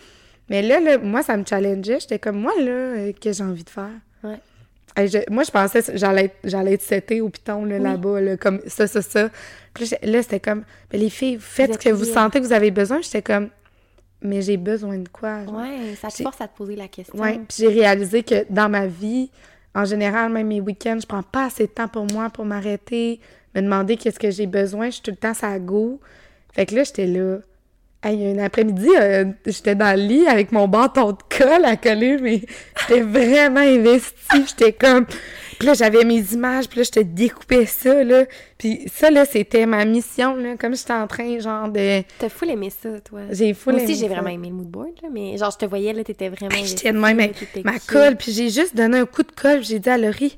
[0.50, 2.02] Mais là, là, moi, ça me challengeait.
[2.02, 3.90] J'étais comme, moi, là, euh, que j'ai envie de faire?
[4.24, 5.08] Ouais.
[5.08, 7.82] Je- moi, je pensais que j'allais être, j'allais être setée au piton, là, Oui.
[7.84, 9.30] là-bas, là, comme ça, ça, ça.
[9.76, 12.72] Puis là, c'était comme, ben, les filles, faites ce que vous sentez que vous avez
[12.72, 13.02] besoin.
[13.02, 13.50] J'étais comme,
[14.22, 15.46] mais j'ai besoin de quoi?
[15.46, 15.56] genre?
[15.56, 17.20] Ouais, ça te force à te poser la question.
[17.20, 19.30] Ouais, puis j'ai réalisé que dans ma vie,
[19.76, 23.20] en général, même mes week-ends, je prends pas assez de temps pour moi pour m'arrêter,
[23.54, 24.88] me demander qu'est-ce que j'ai besoin.
[24.88, 26.00] Je suis tout le temps ça go.
[26.54, 27.40] Fait que là, j'étais là.
[28.08, 32.18] Hey, un après-midi, euh, j'étais dans le lit avec mon bâton de colle à coller,
[32.22, 32.42] mais
[32.80, 34.46] j'étais vraiment investie.
[34.48, 35.08] J'étais comme...
[35.58, 38.26] Puis là, j'avais mes images, puis là, je te découpais ça, là.
[38.60, 40.56] Puis ça, là, c'était ma mission, là.
[40.56, 42.04] Comme j'étais en train, genre, de...
[42.20, 43.22] T'as full aimé ça, toi.
[43.32, 45.92] J'ai full Moi aussi, j'ai vraiment aimé le moodboard, là, mais genre, je te voyais,
[45.94, 46.54] là, t'étais vraiment.
[46.54, 47.28] Investie, J'étais de même ma
[47.80, 47.88] cute.
[47.88, 50.38] colle, puis j'ai juste donné un coup de colle, puis j'ai dit à Laurie,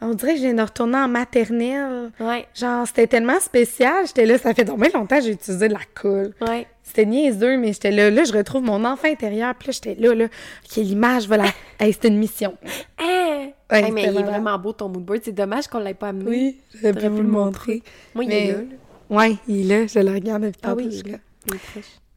[0.00, 2.10] on dirait que je viens de retourner en maternelle.
[2.20, 4.06] Ouais, Genre, c'était tellement spécial.
[4.06, 6.34] J'étais là, ça fait donc bien longtemps que j'ai utilisé de la colle.
[6.46, 6.66] ouais.
[6.82, 8.10] C'était niaiseux, mais j'étais là.
[8.10, 10.26] Là, je retrouve mon enfant intérieur, puis là, j'étais là, là.
[10.26, 11.46] OK, l'image, voilà.
[11.80, 12.56] Hey, c'était une mission.
[13.00, 13.48] Hein?
[13.72, 15.20] Ouais, Hey, mais il est vraiment beau ton moodboard.
[15.24, 16.30] C'est dommage qu'on l'ait pas amené.
[16.30, 17.82] Oui, j'aurais pu vous le montrer.
[18.14, 18.58] Moi, il Mais- est là.
[18.58, 18.64] là.
[19.10, 21.18] Ouais, il est là, je le regarde depuis Ah oui, il est là.
[21.48, 21.58] Il est.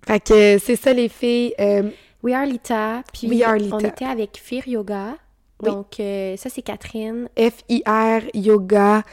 [0.07, 1.53] Fait que euh, c'est ça, les filles.
[1.59, 1.89] Euh,
[2.21, 3.01] We Are Lita.
[3.11, 3.75] Puis We Are Lita.
[3.75, 5.15] on était avec Fear Yoga.
[5.61, 5.69] Oui.
[5.69, 7.27] Donc, euh, ça, c'est Catherine.
[7.37, 9.03] F-I-R Yoga,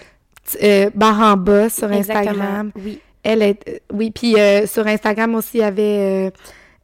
[0.62, 2.30] euh, bas sur Exactement.
[2.30, 2.72] Instagram.
[2.76, 3.00] Oui.
[3.22, 3.68] Elle est.
[3.68, 6.30] euh, oui, puis euh, sur Instagram aussi, il y avait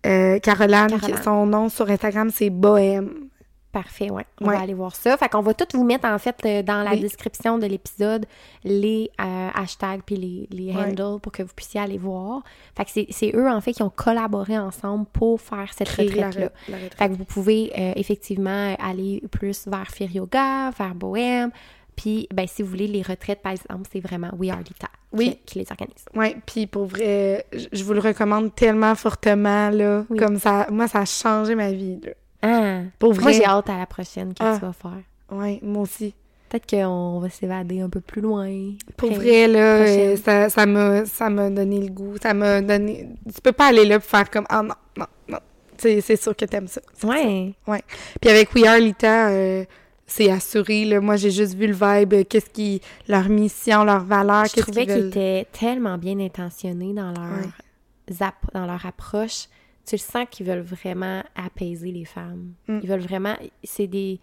[0.04, 1.22] euh, euh, Caroline, qui- Caroline.
[1.22, 3.28] son nom sur Instagram, c'est Bohème.
[3.72, 4.26] Parfait, ouais.
[4.42, 4.54] On Ouais.
[4.56, 5.16] va aller voir ça.
[5.16, 7.00] Fait qu'on va tout vous mettre, en fait, euh, dans la Oui.
[7.00, 8.26] description de l'épisode,
[8.64, 10.84] les euh, hashtags puis les, les Ouais.
[10.92, 12.42] handles pour que vous puissiez aller voir.
[12.76, 16.26] Fait que c'est- eux, en fait, qui ont collaboré ensemble pour faire cette retraite-là.
[16.26, 16.94] retraite.
[16.98, 21.50] Fait que vous pouvez euh, effectivement aller plus vers Fear Yoga, vers Bohème.
[21.96, 25.30] Puis, ben, si vous voulez, les retraites, par exemple, c'est vraiment We Are Lita Oui.
[25.30, 26.04] qui, qui les organise.
[26.14, 30.04] Ouais, puis pour vrai, je- je vous le recommande tellement fortement, là.
[30.08, 30.18] Oui.
[30.18, 32.12] Comme ça, moi, ça a changé ma vie, là.
[32.42, 32.80] Ah!
[32.98, 33.32] Pour Moi, vrai.
[33.34, 34.56] j'ai hâte à la prochaine que Ah.
[34.58, 35.00] tu vas faire.
[35.30, 36.14] Ouais, moi aussi.
[36.48, 38.50] Peut-être qu'on va s'évader un peu plus loin.
[38.98, 42.16] Pour vrai, là, euh, ça, ça m'a ça m'a donné le goût.
[42.22, 43.08] Ça m'a donné...
[43.34, 45.38] Tu peux pas aller là pour faire comme «Ah non, non, non.»
[45.78, 46.82] C'est sûr que t'aimes ça.
[47.04, 47.54] Ouais.
[47.64, 47.72] ça.
[47.72, 47.82] Ouais.
[48.20, 49.64] Puis avec We Are Lita, euh,
[50.06, 51.00] c'est assuré, là.
[51.00, 52.82] Moi, j'ai juste vu le vibe, euh, qu'est-ce qui...
[53.08, 57.46] Leur mission, leur valeur, Je trouvais qu'ils étaient tellement bien intentionnés dans leur,
[58.20, 59.46] app- dans leur approche.
[59.84, 62.52] Tu le sens qu'ils veulent vraiment apaiser les femmes.
[62.68, 62.78] Mm.
[62.82, 63.36] Ils veulent vraiment...
[63.64, 64.20] C'est des...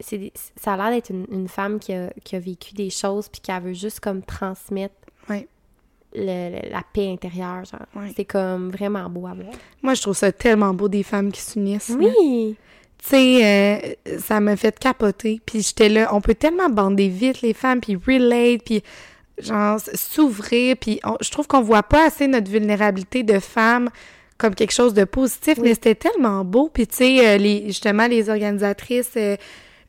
[0.00, 2.88] c'est des- ça a l'air d'être une, une femme qui a, qui a vécu des
[2.90, 4.94] choses puis qui veut juste comme transmettre
[5.28, 5.46] Ouais.
[6.14, 7.64] le- le- la paix intérieure.
[7.64, 7.80] Genre.
[8.16, 9.52] C'est comme vraiment beau à voir.
[9.82, 11.92] Moi, je trouve ça tellement beau des femmes qui s'unissent.
[11.98, 12.56] Oui!
[12.98, 15.40] Tu sais, euh, ça m'a fait capoter.
[15.44, 18.82] Puis j'étais là, on peut tellement bander vite les femmes, puis relate, puis
[19.38, 20.76] genre s'ouvrir.
[20.80, 23.90] Puis on- je trouve qu'on voit pas assez notre vulnérabilité de femmes
[24.42, 25.68] comme quelque chose de positif, Oui.
[25.68, 26.68] mais c'était tellement beau.
[26.72, 29.36] Puis tu sais, euh, les, justement, les organisatrices, euh,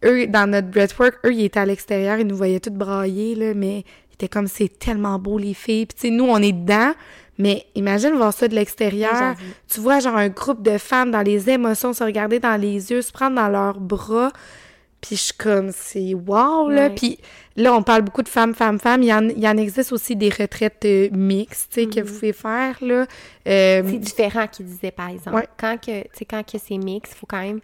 [0.06, 3.54] eux, dans notre breathwork, eux, ils étaient à l'extérieur, ils nous voyaient toutes brailler, là,
[3.56, 5.88] mais ils j'étais comme, c'est tellement beau, les filles.
[5.88, 6.94] Puis, tu sais, nous, on est dedans,
[7.40, 9.36] mais imagine voir ça de l'extérieur.
[9.68, 13.02] tu vois, genre, un groupe de femmes dans les émotions, se regarder dans les yeux,
[13.02, 14.32] se prendre dans leurs bras.
[15.06, 16.88] Puis, je suis comme, c'est wow, là.
[16.88, 16.90] Ouais.
[16.96, 17.20] Puis,
[17.58, 19.04] là, on parle beaucoup de femmes, femmes, femmes.
[19.04, 22.00] Il y en, il y en existe aussi des retraites euh, mixtes, tu sais, que
[22.00, 23.06] vous pouvez faire, là.
[23.48, 23.90] Euh, Mhm.
[23.92, 25.36] C'est différent qu'il disait, par exemple.
[25.36, 25.48] Ouais.
[25.60, 27.60] Quand que, tu sais, quand que c'est mix, il faut quand même...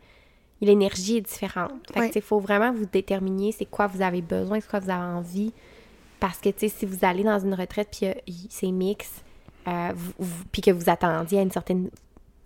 [0.61, 1.71] L'énergie est différente.
[1.87, 2.07] Fait que, Ouais.
[2.07, 4.89] tu sais, il faut vraiment vous déterminer c'est quoi vous avez besoin, c'est quoi vous
[4.91, 5.53] avez envie.
[6.19, 8.13] Parce que, tu sais, si vous allez dans une retraite puis euh,
[8.49, 9.07] c'est mix,
[9.65, 11.89] vous- vous- puis que vous attendiez à une certaine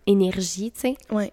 [0.05, 0.95] énergie, tu sais...
[1.11, 1.31] ouais.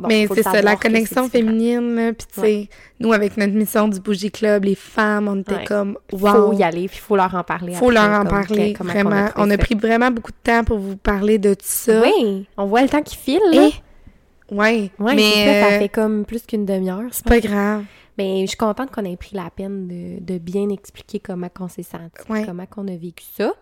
[0.00, 2.12] Bon, mais faut c'est ça, la connexion féminine.
[2.18, 5.64] Puis, tu sais, nous, avec notre mission du Bougie Club, les femmes, on était Ouais.
[5.64, 6.52] comme, Faut wow.
[6.54, 7.74] y aller, puis il faut leur en parler.
[7.74, 9.28] Faut après, leur en comme parler, vraiment.
[9.36, 9.58] On a ça.
[9.58, 12.02] pris vraiment beaucoup de temps pour vous parler de tout ça.
[12.02, 13.68] Oui, on voit le temps qui file, là.
[13.68, 17.04] Et, ouais, Ouais, mais ça, ça euh, fait comme plus qu'une demi-heure.
[17.12, 17.84] c'est pas grave.
[18.18, 21.68] Mais je suis contente qu'on ait pris la peine de, de bien expliquer comment on
[21.68, 22.44] s'est senti, Ouais.
[22.44, 23.52] comment qu'on a vécu ça.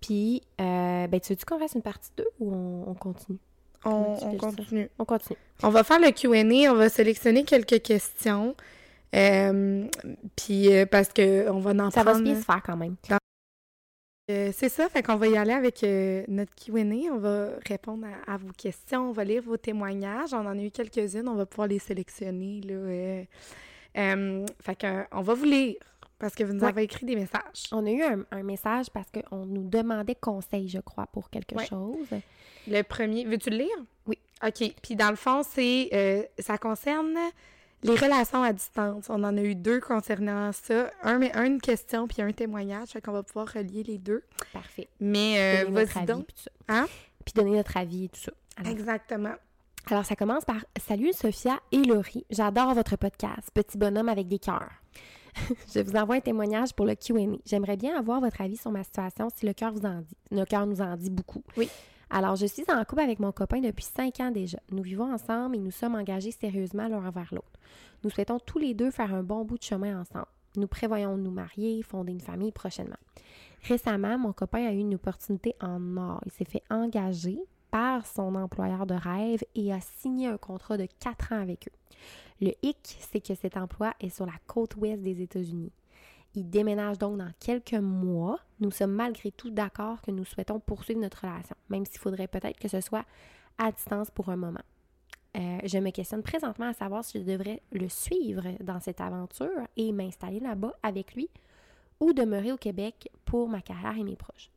[0.00, 3.38] Puis, euh, ben, tu veux-tu qu'on fasse une partie 2 ou on, on continue?
[3.84, 4.26] On, ça?
[4.38, 4.88] continue.
[4.98, 5.38] On continue.
[5.62, 8.54] On va faire le Q&A, on va sélectionner quelques questions.
[9.14, 9.86] Euh,
[10.36, 12.24] puis euh, parce que on va en Ça va prendre.
[12.24, 12.96] bien se faire quand même.
[14.30, 15.82] Euh, c'est ça, fait qu'on va y aller avec
[16.28, 17.12] notre Q&A.
[17.12, 20.32] On va répondre à, à vos questions, on va lire vos témoignages.
[20.32, 22.60] On en a eu quelques-unes, on va pouvoir les sélectionner.
[22.62, 23.24] Là,
[23.94, 25.74] fait qu'on on va vous lire
[26.18, 26.68] parce que vous nous Ouais.
[26.68, 27.64] avez écrit des messages.
[27.72, 31.56] On a eu un, un message parce qu'on nous demandait conseil, je crois, pour quelque
[31.56, 31.66] Ouais.
[31.66, 32.06] chose.
[32.68, 33.76] Le premier, veux-tu le lire?
[34.06, 34.18] Oui.
[34.44, 34.74] OK.
[34.82, 37.16] Puis dans le fond, c'est euh, ça concerne
[37.82, 39.06] les relations à distance.
[39.08, 40.90] On en a eu deux concernant ça.
[41.02, 42.88] Un, mais une question puis un témoignage.
[42.90, 44.22] Fait qu'on va pouvoir relier les deux.
[44.52, 44.88] Parfait.
[45.00, 46.26] Mais euh, vas-y donc.
[46.26, 46.50] puis tout ça.
[46.68, 46.86] Hein?
[47.24, 48.32] Puis donner notre avis et tout ça.
[48.56, 49.34] Alors, Exactement.
[49.90, 54.38] Alors, ça commence par Salut Sophia et Laurie, j'adore votre podcast, Petit bonhomme avec des
[54.38, 54.70] cœurs.
[55.74, 57.36] Je vous envoie un témoignage pour le QA.
[57.46, 60.16] J'aimerais bien avoir votre avis sur ma situation si le cœur vous en dit.
[60.30, 61.42] Le cœur nous en dit beaucoup.
[61.56, 61.68] Oui.
[62.14, 64.58] Alors, je suis en couple avec mon copain depuis cinq ans déjà.
[64.70, 67.58] Nous vivons ensemble et nous sommes engagés sérieusement l'un envers l'autre.
[68.04, 70.26] Nous souhaitons tous les deux faire un bon bout de chemin ensemble.
[70.56, 72.98] Nous prévoyons de nous marier, fonder une famille prochainement.
[73.62, 76.20] Récemment, mon copain a eu une opportunité en or.
[76.26, 77.38] Il s'est fait engager
[77.70, 81.96] par son employeur de rêve et a signé un contrat de quatre ans avec eux.
[82.42, 85.72] Le hic, c'est que cet emploi est sur la côte ouest des États-Unis.
[86.34, 88.38] Il déménage donc dans quelques mois.
[88.60, 92.58] Nous sommes malgré tout d'accord que nous souhaitons poursuivre notre relation, même s'il faudrait peut-être
[92.58, 93.04] que ce soit
[93.58, 94.62] à distance pour un moment.
[95.36, 99.48] Euh, je me questionne présentement à savoir si je devrais le suivre dans cette aventure
[99.76, 101.28] et m'installer là-bas avec lui
[102.00, 104.50] ou demeurer au Québec pour ma carrière et mes proches.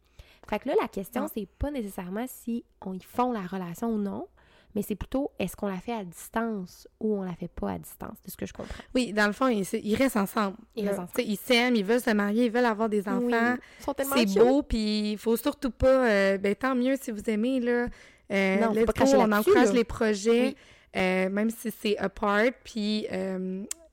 [0.50, 1.28] Fait que là, la question, Non.
[1.34, 4.28] c'est pas nécessairement si on y font la relation ou non,
[4.76, 7.78] mais c'est plutôt est-ce qu'on la fait à distance ou on la fait pas à
[7.80, 8.84] distance, c'est ce que je comprends.
[8.94, 10.58] Oui, dans le fond, ils, ils restent ensemble.
[10.76, 11.22] Ils restent ensemble.
[11.22, 13.22] Ils s'aiment, ils veulent se marier, ils veulent avoir des enfants.
[13.24, 13.34] Oui,
[13.80, 16.08] ils sont tellement C'est beau, puis il faut surtout pas...
[16.10, 17.88] euh, ben, tant mieux si vous aimez, là.
[18.32, 19.74] Euh, Non, faut let's pas go, cracher on encourage là.
[19.74, 20.56] les projets, Oui.
[20.98, 22.52] euh, même si c'est apart.
[22.64, 23.08] Puis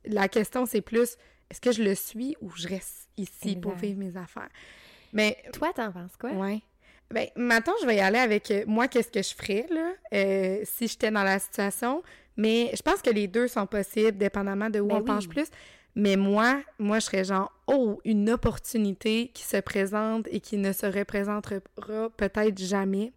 [0.04, 1.16] la question, c'est plus,
[1.50, 4.48] est-ce que je le suis ou je reste ici pour vivre mes affaires?
[5.12, 6.30] Mais, Toi, t'en penses quoi?
[6.32, 6.62] ouais.
[7.12, 10.60] Ben, maintenant, je vais y aller avec euh, moi, qu'est-ce que je ferais, là, euh,
[10.64, 12.02] si j'étais dans la situation.
[12.36, 15.04] Mais je pense que les deux sont possibles, dépendamment de où Ben on oui.
[15.04, 15.48] penche plus.
[15.94, 20.72] Mais moi, moi, je serais genre, oh, une opportunité qui se présente et qui ne
[20.72, 21.56] se représentera
[22.16, 23.12] peut-être jamais.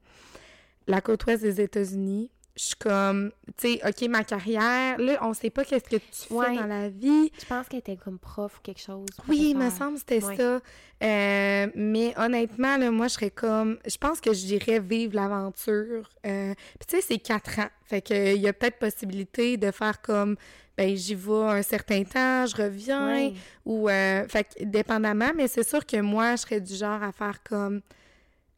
[0.88, 2.30] La côte ouest des États-Unis.
[2.58, 6.28] Je suis comme, tu sais, OK, ma carrière, là, on sait pas qu'est-ce que tu
[6.30, 6.56] fais Ouais.
[6.56, 7.30] dans la vie.
[7.38, 9.08] Je pense qu'elle était comme prof ou quelque chose.
[9.28, 10.38] Oui, il me semble que c'était Ouais.
[10.38, 10.60] ça.
[11.04, 13.78] Euh, mais honnêtement, là, moi, je serais comme...
[13.86, 16.10] Je pense que je dirais vivre l'aventure.
[16.26, 17.68] Euh, Puis tu sais, c'est quatre ans.
[17.84, 20.38] Fait qu'il y a peut-être possibilité de faire comme...
[20.78, 23.08] Ben, j'y vais un certain temps, je reviens.
[23.08, 23.34] Ouais.
[23.66, 23.90] Ou...
[23.90, 27.44] euh, fait que dépendamment, mais c'est sûr que moi, je serais du genre à faire
[27.44, 27.82] comme...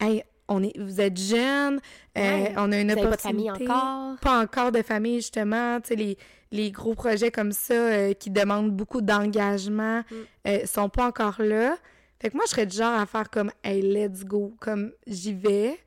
[0.00, 1.80] Hey, on est, vous êtes jeunes,
[2.16, 4.16] euh, on a une Vous avez pas de famille opportunité encore.
[4.20, 5.80] pas encore de famille, justement.
[5.80, 6.18] Tu sais, les,
[6.52, 10.14] les gros projets comme ça euh, qui demandent beaucoup d'engagement Mm.
[10.48, 11.76] euh, sont pas encore là.
[12.20, 15.34] Fait que moi, je serais du genre à faire comme «Hey, let's go», comme j'y
[15.34, 15.78] vais.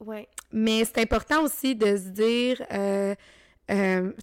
[0.00, 0.26] Ouais.
[0.52, 3.14] Mais c'est important aussi de se dire, euh,
[3.68, 3.74] tu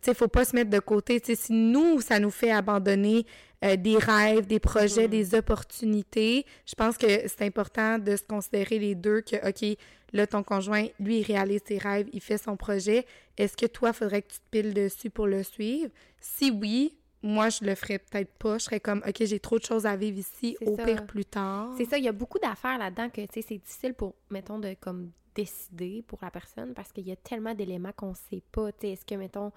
[0.04, 1.20] sais, faut pas se mettre de côté.
[1.22, 3.26] Tu sais, si nous, ça nous fait abandonner
[3.64, 5.12] euh, des rêves, des projets, Mhm.
[5.12, 9.78] des opportunités, je pense que c'est important de se considérer les deux que, OK,
[10.12, 13.06] là, ton conjoint, lui, il réalise ses rêves, il fait son projet.
[13.38, 15.90] Est-ce que toi, faudrait que tu te piles dessus pour le suivre?
[16.20, 18.58] Si oui, moi, je le ferais peut-être pas.
[18.58, 20.84] Je serais comme, OK, j'ai trop de choses à vivre ici, au ça.
[20.84, 21.70] pire plus tard.
[21.78, 24.60] C'est ça, il y a beaucoup d'affaires là-dedans que, tu sais, c'est difficile pour, mettons,
[24.60, 28.72] de comme décider pour la personne parce qu'il y a tellement d'éléments qu'on sait pas.
[28.74, 29.52] Tu sais, est-ce que, mettons,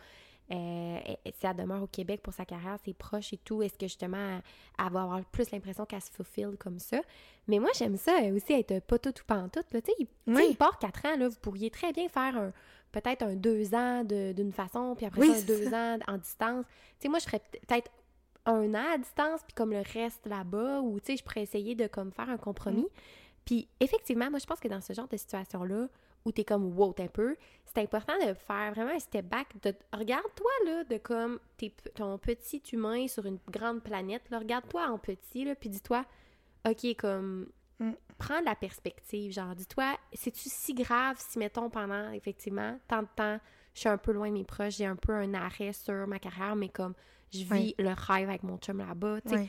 [0.50, 0.98] euh,
[1.38, 4.40] si elle demeure au Québec pour sa carrière, ses proches et tout, est-ce que justement
[4.78, 7.00] elle, va avoir plus l'impression qu'elle se fulfill comme ça?
[7.48, 9.62] Mais moi, j'aime ça aussi, être pas tout ou pas en tout.
[9.70, 12.52] Tu sais, il, il, part quatre ans, là, vous pourriez très bien faire
[12.92, 16.64] peut-être un deux ans d'une façon, puis après ça, un deux ans en distance.
[16.98, 17.90] Sais, moi, je ferais peut-être
[18.46, 22.12] un an à distance, puis comme le reste là-bas, ou je pourrais essayer de comme
[22.12, 22.82] faire un compromis.
[22.82, 23.00] Mm.
[23.44, 25.88] Puis effectivement, moi, je pense que dans ce genre de situation-là,
[26.26, 29.46] où t'es comme wow un peu, c'est important de faire vraiment un step back.
[29.62, 34.98] De, regarde-toi là, de comme t'es, ton petit humain sur une grande planète, regarde-toi en
[34.98, 36.04] petit, là, puis dis-toi,
[36.68, 37.48] ok, comme
[37.78, 37.92] mm.
[38.18, 43.38] prends la perspective, genre dis-toi, c'est-tu si grave si mettons pendant effectivement tant de temps,
[43.72, 46.18] je suis un peu loin de mes proches, j'ai un peu un arrêt sur ma
[46.18, 46.94] carrière, mais comme
[47.32, 49.48] je vis le rêve avec mon chum là-bas, tu sais.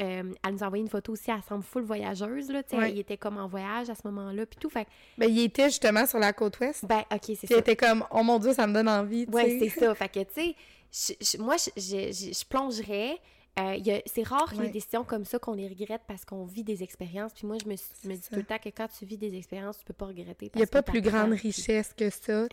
[0.00, 2.90] Euh, elle nous a envoyé une photo aussi, elle semble full voyageuse, là, tu sais,
[2.90, 4.86] il était comme en voyage à ce moment-là, puis tout, fait
[5.18, 6.84] Ben, il était justement sur la côte ouest.
[6.86, 7.54] Ben, OK, c'est ça.
[7.54, 10.08] il était comme, oh mon Dieu, ça me donne envie, tu Ouais, c'est ça, fait
[10.08, 10.54] que, tu
[10.90, 13.18] sais, moi, je, je plongerais
[13.58, 16.46] euh, c'est rare qu'il y ait des décisions comme ça qu'on les regrette parce qu'on
[16.46, 17.32] vit des expériences.
[17.34, 17.74] Puis moi, je me,
[18.08, 20.50] me dis tout le temps que quand tu vis des expériences, tu peux pas regretter.
[20.54, 22.46] Il n'y a pas plus grande richesse que ça.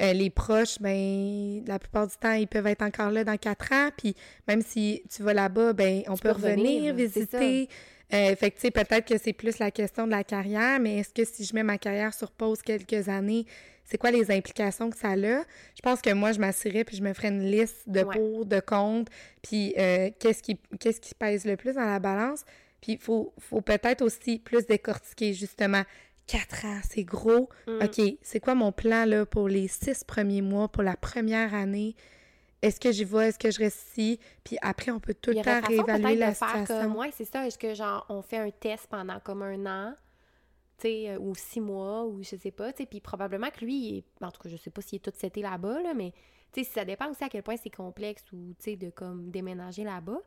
[0.00, 3.72] Euh, les proches, ben, la plupart du temps, ils peuvent être encore là dans quatre
[3.72, 3.90] ans.
[3.96, 4.14] Puis
[4.46, 7.68] même si tu vas là-bas, ben, on peut revenir, visiter.
[8.12, 11.24] Euh, fait que, peut-être que c'est plus la question de la carrière, mais est-ce que
[11.24, 13.46] si je mets ma carrière sur pause quelques années,
[13.84, 15.14] c'est quoi les implications que ça a?
[15.16, 18.60] Je pense que moi, je m'assurerais puis je me ferais une liste de pour, de
[18.60, 19.10] contre,
[19.42, 22.44] puis euh, qu'est-ce qui, qu'est-ce qui pèse le plus dans la balance.
[22.80, 25.82] Puis il faut, faut peut-être aussi plus décortiquer, justement,
[26.26, 27.48] quatre ans, c'est gros.
[27.66, 27.82] Mm.
[27.82, 31.94] OK, c'est quoi mon plan, là, pour les six premiers mois, pour la première année?
[32.62, 34.20] est-ce que j'y vais, est-ce que je reste ici?
[34.44, 36.92] Puis après, on peut tout le temps réévaluer la situation.
[36.92, 37.46] Comme, c'est ça.
[37.46, 39.94] Est-ce que, genre, on fait un test pendant comme un an,
[40.82, 43.98] sais, euh, ou six mois, ou je sais pas, tu sais, puis probablement que lui,
[43.98, 46.12] est, en tout cas, je sais pas s'il est tout seté là-bas, là, mais,
[46.52, 49.30] tu sais, ça dépend aussi à quel point c'est complexe, ou, tu sais, de, comme,
[49.30, 50.20] déménager là-bas.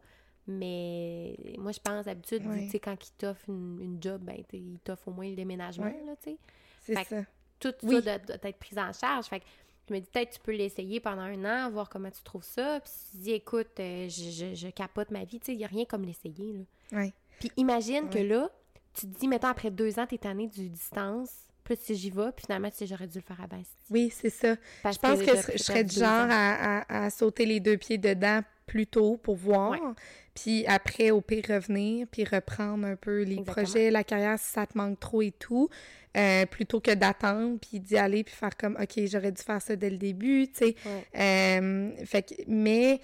[0.45, 5.07] Mais moi, je pense, d'habitude, tu sais, quand il t'offre une, job, ben, il t'offre
[5.07, 6.37] au moins le déménagement, là, tu sais.
[6.81, 7.23] C'est ça.
[7.59, 9.25] Tout ça doit, doit, être pris en charge.
[9.27, 9.45] Fait que
[9.87, 12.79] je me dis, peut-être tu peux l'essayer pendant un an, voir comment tu trouves ça.
[12.81, 15.65] Puis si tu dis, écoute, euh, je, je, capote ma vie, tu sais, il n'y
[15.65, 16.53] a rien comme l'essayer.
[16.53, 16.63] Là.
[16.93, 17.13] Oui.
[17.39, 18.49] Puis imagine que là,
[18.93, 21.29] tu te dis, mettons, après deux ans, tu es tanné du distance.
[21.63, 23.67] Plus si j'y vais, puis finalement, tu sais, j'aurais dû le faire à base.
[23.89, 24.55] Oui, c'est ça.
[24.83, 28.85] je pense que, je, serais du genre à, à, sauter les deux pieds dedans plus
[28.85, 29.77] tôt pour voir.
[30.35, 34.65] Puis après, au pire, revenir, puis reprendre un peu les projets, la carrière, si ça
[34.65, 35.69] te manque trop et tout,
[36.17, 39.75] euh, plutôt que d'attendre, puis d'y aller, puis faire comme, OK, j'aurais dû faire ça
[39.75, 40.75] dès le début, tu sais.
[41.15, 42.99] Euh, fait que, mais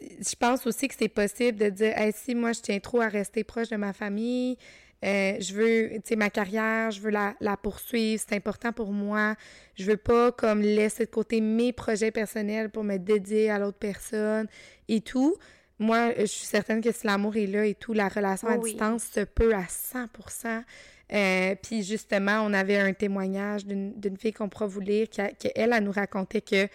[0.00, 3.08] je pense aussi que c'est possible de dire, hey, si moi, je tiens trop à
[3.08, 4.56] rester proche de ma famille,
[5.04, 8.92] euh, je veux, tu sais, ma carrière, je veux la, la poursuivre, c'est important pour
[8.92, 9.36] moi.
[9.74, 13.78] Je veux pas comme laisser de côté mes projets personnels pour me dédier à l'autre
[13.78, 14.48] personne
[14.88, 15.36] et tout.
[15.78, 19.04] Moi, je suis certaine que si l'amour est là et tout, la relation à distance
[19.04, 20.64] se peut à 100%.
[21.10, 25.20] Euh, puis justement, on avait un témoignage d'une fille qu'on pourra vous lire, qui,
[25.54, 26.68] elle, elle nous racontait que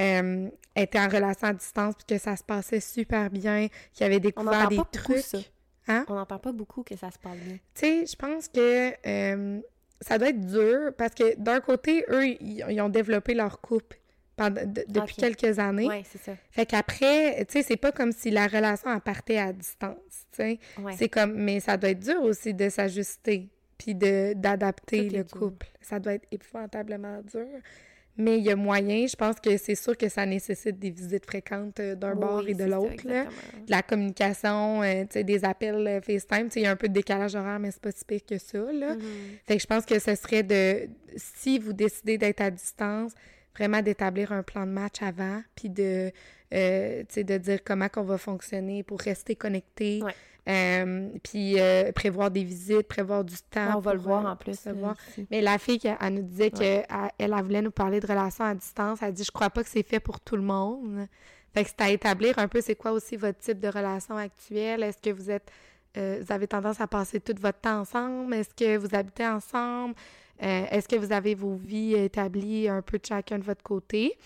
[0.00, 4.20] euh, était en relation à distance puis que ça se passait super bien, qu'il avait
[4.20, 5.51] découvert des trucs.
[5.88, 6.04] Hein?
[6.08, 7.56] On n'entend pas beaucoup que ça se passe bien.
[7.74, 9.60] Tu sais, je pense que euh,
[10.00, 13.98] ça doit être dur parce que d'un côté, eux, ils, ont développé leur couple
[14.88, 15.88] depuis quelques années.
[15.88, 16.32] Oui, c'est ça.
[16.50, 20.58] Fait qu'après, tu sais, c'est pas comme si la relation partait à distance, tu sais.
[20.96, 25.66] C'est comme, mais ça doit être dur aussi de s'ajuster puis d'adapter le couple.
[25.80, 27.46] Ça doit être épouvantablement dur.
[28.18, 31.24] Mais il y a moyen, je pense que c'est sûr que ça nécessite des visites
[31.24, 33.06] fréquentes euh, d'un bord et de l'autre.
[33.06, 36.48] De la communication, euh, des appels euh, FaceTime.
[36.56, 38.58] Il y a un peu de décalage horaire, mais c'est pas si pire que ça.
[38.58, 38.96] Là.
[38.96, 39.00] Mm-hmm.
[39.46, 43.12] Fait que je pense que ce serait de, si vous décidez d'être à distance,
[43.56, 46.12] vraiment d'établir un plan de match avant, puis de,
[46.50, 50.02] de dire comment qu'on va fonctionner pour rester connecté.
[50.48, 53.76] Euh, puis euh, prévoir des visites, prévoir du temps.
[53.76, 54.66] On va le voir en plus.
[54.66, 54.96] Voir.
[55.30, 56.84] Mais la fille, elle nous disait qu'elle
[57.18, 59.00] elle, voulait nous parler de relations à distance.
[59.02, 61.06] Elle dit Je crois pas que c'est fait pour tout le monde.
[61.54, 64.82] Fait que c'est à établir un peu c'est quoi aussi votre type de relation actuelle?
[64.82, 65.50] Est-ce que vous êtes
[65.96, 68.34] euh, vous avez tendance à passer tout votre temps ensemble?
[68.34, 69.94] Est-ce que vous habitez ensemble?
[70.40, 74.18] Est-ce que vous avez vos vies établies un peu de chacun de votre côté?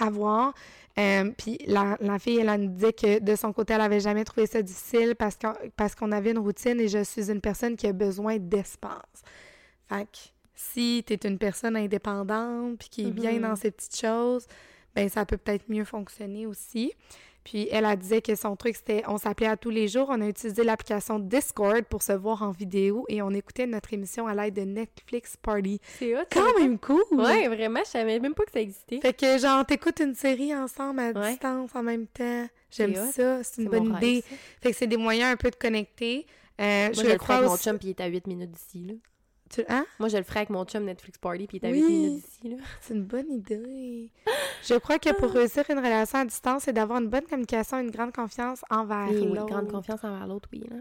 [0.00, 0.54] À voir.
[0.98, 4.24] Euh, puis la, la, fille, elle, nous disait que de son côté, elle avait jamais
[4.24, 7.76] trouvé ça difficile parce qu'on parce qu'on avait une routine et je suis une personne
[7.76, 9.22] qui a besoin d'espace.
[9.88, 10.18] Fait que
[10.54, 13.40] si tu es une personne indépendante puis qui est bien mm-hmm.
[13.40, 14.46] dans ses petites choses,
[14.94, 16.92] ben ça peut peut-être mieux fonctionner aussi.
[17.44, 20.20] Puis elle a disait que son truc c'était on s'appelait à tous les jours, on
[20.20, 24.34] a utilisé l'application Discord pour se voir en vidéo et on écoutait notre émission à
[24.34, 25.80] l'aide de Netflix Party.
[25.98, 26.20] C'est hot.
[26.32, 27.02] Quand même cool.
[27.12, 29.00] Ouais, vraiment, je savais même pas que ça existait.
[29.00, 31.30] Fait que genre t'écoutes une série ensemble à Ouais.
[31.30, 32.46] distance en même temps.
[32.70, 34.22] J'aime ça, c'est une bonne idée.
[34.62, 36.26] Fait que c'est des moyens un peu de connecter.
[36.60, 38.84] Euh, Moi, je je, le crois mon chum, puis il est à 8 minutes d'ici,
[38.84, 38.94] là.
[39.52, 39.84] Tu- hein?
[39.98, 41.74] Moi, je le ferais avec mon chum Netflix Party, puis à Oui.
[41.80, 42.56] 8 minutes d'ici, là.
[42.80, 44.10] C'est une bonne idée.
[44.64, 47.90] Je crois que pour réussir une relation à distance, c'est d'avoir une bonne communication, une
[47.90, 49.46] grande confiance envers Oui, oui, l'autre.
[49.46, 50.76] grande confiance envers l'autre, oui, là.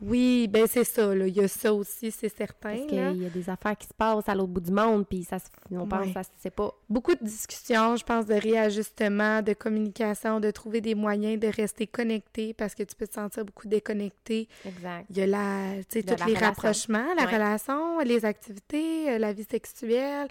[0.00, 1.26] Oui, ben c'est ça, là.
[1.26, 2.76] Il y a ça aussi, c'est certain.
[2.76, 5.24] Parce qu'il y a des affaires qui se passent à l'autre bout du monde, puis
[5.24, 5.46] ça se...
[5.72, 6.12] on pense Ouais.
[6.12, 6.72] ça se sait pas.
[6.88, 11.88] Beaucoup de discussions, je pense, de réajustement, de communication, de trouver des moyens de rester
[11.88, 14.48] connecté parce que tu peux te sentir beaucoup déconnecté.
[14.64, 15.06] Exact.
[15.10, 16.46] Il y a la, tu sais, tous les relation.
[16.46, 17.34] rapprochements, la Ouais.
[17.34, 20.28] relation, les activités, euh, la vie sexuelle,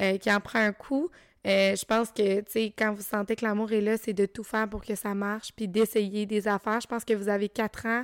[0.00, 1.08] euh, qui en prend un coup.
[1.46, 4.26] Euh, je pense que, tu sais, quand vous sentez que l'amour est là, c'est de
[4.26, 6.80] tout faire pour que ça marche, puis d'essayer des affaires.
[6.80, 8.02] Je pense que vous avez quatre ans,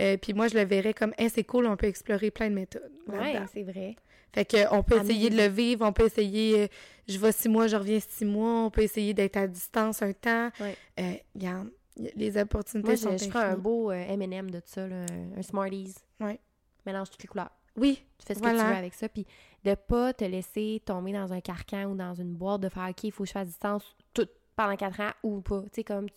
[0.00, 2.54] euh, puis moi, je le verrais comme, hey, c'est cool, on peut explorer plein de
[2.54, 2.90] méthodes.
[3.06, 3.46] Là-dedans.
[3.52, 3.96] c'est vrai.
[4.32, 6.66] Fait que on peut essayer de le vivre, on peut essayer, euh,
[7.06, 10.12] je vais six mois, je reviens six mois, on peut essayer d'être à distance un
[10.12, 10.50] temps.
[10.58, 10.76] Ouais.
[10.98, 14.60] Euh, regarde, y a- les opportunités Moi, sont je, je ferais un beau M&M de
[14.64, 15.94] ça, là, un, Smarties.
[16.18, 16.40] Ouais.
[16.84, 17.50] Mélange toutes les couleurs.
[17.76, 19.24] Oui, Tu fais ce que tu veux avec ça, puis
[19.64, 23.04] de pas te laisser tomber dans un carcan ou dans une boîte de faire OK,
[23.04, 25.62] il faut que je fasse distance tout pendant quatre ans ou pas.
[25.62, 26.08] Tu sais, comme.
[26.10, 26.16] Tu,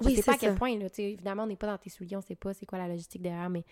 [0.00, 0.56] je Oui, sais pas à quel ça.
[0.56, 0.88] point, là.
[0.90, 2.88] Tu sais, évidemment, on n'est pas dans tes souliers, on sait pas c'est quoi la
[2.88, 3.64] logistique derrière, mais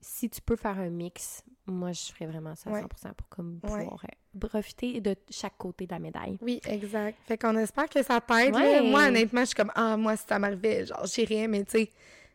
[0.00, 2.80] si tu peux faire un mix, moi, je ferais vraiment ça à Ouais.
[2.82, 6.36] 100% pour comme pouvoir euh, profiter de chaque côté de la médaille.
[6.42, 7.16] oui, exact.
[7.26, 8.54] Fait qu'on espère que ça t'aide.
[8.54, 8.82] Ouais.
[8.82, 11.90] Moi, honnêtement, je suis comme, ah, moi, si ça m'arrivait, genre, j'irais, mais tu sais,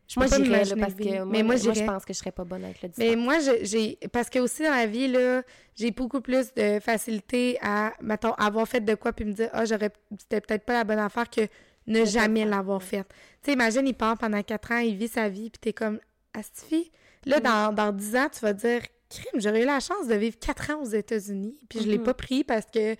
[0.07, 2.43] je Moi, j'irais, parce que moi, mais moi, moi, je pense que je serais pas
[2.43, 3.23] bonne avec le Mais distance.
[3.23, 3.99] moi, je- j'ai.
[4.11, 5.43] Parce que aussi dans la vie, là,
[5.75, 9.65] j'ai beaucoup plus de facilité à, mettons, avoir fait de quoi puis me dire, ah,
[9.65, 9.91] j'aurais.
[10.17, 11.41] C'était peut-être pas la bonne affaire que
[11.89, 13.07] ne jamais l'avoir faite.
[13.41, 15.99] Tu sais, imagine, il part pendant quatre ans, il vit sa vie, puis t'es comme,
[16.33, 16.91] Astifi.
[17.25, 17.43] Là, Mm.
[17.43, 20.69] dans, dans dix ans, tu vas dire, crime, j'aurais eu la chance de vivre quatre
[20.71, 22.03] ans aux États-Unis, puis je l'ai Mhm.
[22.03, 22.95] pas pris parce que.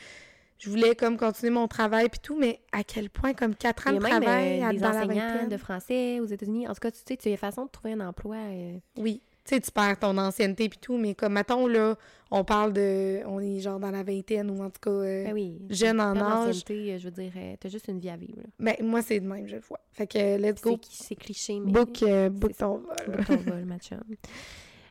[0.62, 3.92] Je voulais comme continuer mon travail puis tout, mais à quel point comme quatre ans
[3.94, 5.48] de même travail euh, à- dans la vingtaine?
[5.48, 6.68] de français aux États-Unis.
[6.68, 8.36] En tout cas, tu sais, tu as façon de trouver un emploi.
[8.36, 9.22] euh, Oui.
[9.50, 11.95] Tu sais, tu perds ton ancienneté puis tout, mais comme, mettons, là,
[12.30, 13.22] on parle de...
[13.26, 14.91] On est genre dans la vingtaine ou en tout cas...
[14.91, 15.58] euh, Ben oui.
[15.72, 16.64] jeune en âge.
[16.70, 18.38] euh, je veux dire, euh, t'as juste une vie à vivre.
[18.38, 18.43] là.
[18.60, 19.80] Ben, moi, c'est de même, je le vois.
[19.91, 20.78] Fait que, let's go.
[20.89, 21.72] C'est cliché, mais.
[21.72, 22.95] Book, euh, book ton vol.
[23.08, 24.00] Book ton vol, ma chum.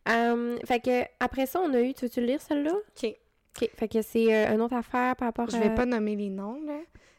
[0.08, 1.94] Euh, fait que, après ça, on a eu.
[1.94, 2.72] Tu veux-tu le lire, celle-là?
[2.74, 3.14] OK.
[3.60, 3.70] OK.
[3.76, 5.60] Fait que c'est euh, une autre affaire par rapport Je à.
[5.60, 6.78] vais pas nommer les noms, là.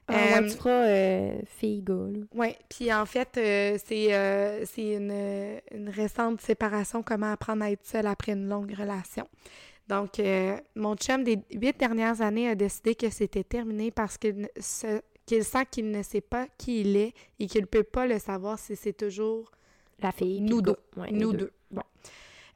[0.09, 2.07] Ah, ouais, Euh, tu feras euh, fille-gars.
[2.33, 7.71] Ouais, puis en fait, euh, c'est euh, c'est une, une récente séparation, comment apprendre à
[7.71, 9.27] être seule après une longue relation.
[9.87, 10.21] Donc,
[10.75, 15.01] mon chum des huit dernières années a décidé que c'était terminé parce qu'il sent
[15.71, 18.75] qu'il ne sait pas qui il est et qu'il ne peut pas le savoir si
[18.75, 19.49] c'est toujours
[20.01, 20.41] La fille.
[20.41, 20.75] Nous deux.
[20.95, 21.51] Ouais, nous deux.
[21.71, 21.81] Bon.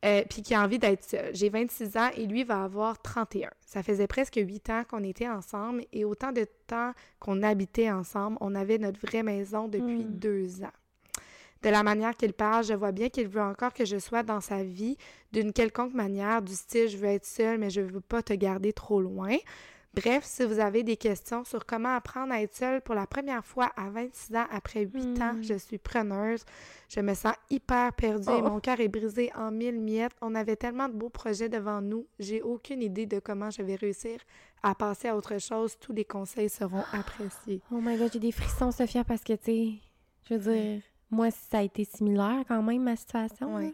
[0.03, 1.29] Euh, puis qui a envie d'être seul.
[1.33, 3.49] J'ai 26 ans et lui va avoir 31.
[3.65, 8.37] Ça faisait presque 8 ans qu'on était ensemble et autant de temps qu'on habitait ensemble,
[8.41, 10.19] on avait notre vraie maison depuis Mm.
[10.19, 10.71] deux ans.
[11.61, 14.41] De la manière qu'il parle, je vois bien qu'il veut encore que je sois dans
[14.41, 14.97] sa vie
[15.31, 18.73] d'une quelconque manière, du style je veux être seule mais je veux pas te garder
[18.73, 19.37] trop loin.
[19.95, 23.45] Bref, si vous avez des questions sur comment apprendre à être seule pour la première
[23.45, 25.43] fois à 26 ans après 8 ans, Mm.
[25.43, 26.43] je suis preneuse.
[26.89, 28.49] Je me sens hyper perdue et Oh.
[28.49, 30.13] mon cœur est brisé en mille miettes.
[30.21, 32.07] On avait tellement de beaux projets devant nous.
[32.17, 34.19] J'ai aucune idée de comment je vais réussir
[34.63, 35.77] à passer à autre chose.
[35.79, 37.61] Tous les conseils seront appréciés.
[37.71, 39.69] Oh my god, j'ai des frissons, Sophia, parce que, tu sais,
[40.27, 40.81] je veux dire,
[41.11, 43.55] moi, ça a été similaire quand même, ma situation.
[43.57, 43.65] Ouais.
[43.65, 43.71] là.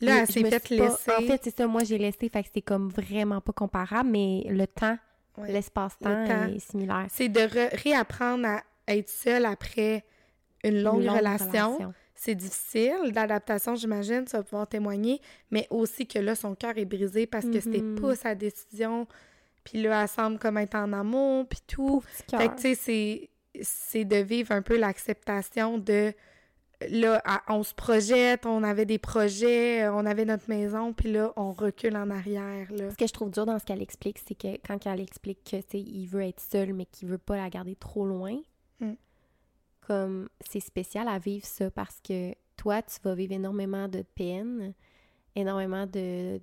[0.00, 1.10] Là, Je- elle je s'est fait suis pas- laisser.
[1.10, 4.44] En fait, c'est ça, moi, j'ai laissé, fait que c'est comme vraiment pas comparable, mais
[4.48, 4.96] le temps,
[5.38, 5.52] Ouais.
[5.52, 6.54] l'espace-temps Le temps.
[6.54, 7.06] est similaire.
[7.10, 10.04] c'est de re- réapprendre à être seule après
[10.64, 11.46] une longue, Une longue relation.
[11.74, 11.94] relation.
[12.14, 15.20] C'est difficile, d'adaptation, j'imagine, tu vas pouvoir témoigner,
[15.52, 18.00] mais aussi que là, son cœur est brisé parce que c'était Mhm.
[18.00, 19.06] pas sa décision.
[19.62, 22.00] Puis là, elle semble comme être en amour, puis tout.
[22.00, 23.30] Fait que, tu sais, c'est,
[23.62, 26.12] c'est de vivre un peu l'acceptation de...
[26.88, 31.52] Là, on se projette, on avait des projets, on avait notre maison, puis là, on
[31.52, 32.90] recule en arrière, là.
[32.90, 35.76] Ce que je trouve dur dans ce qu'elle explique, c'est que quand elle explique que,
[35.76, 38.36] il veut être seul, mais qu'il veut pas la garder trop loin,
[38.80, 38.92] Mm.
[39.80, 44.72] comme c'est spécial à vivre ça parce que toi, tu vas vivre énormément de peine,
[45.34, 46.38] énormément de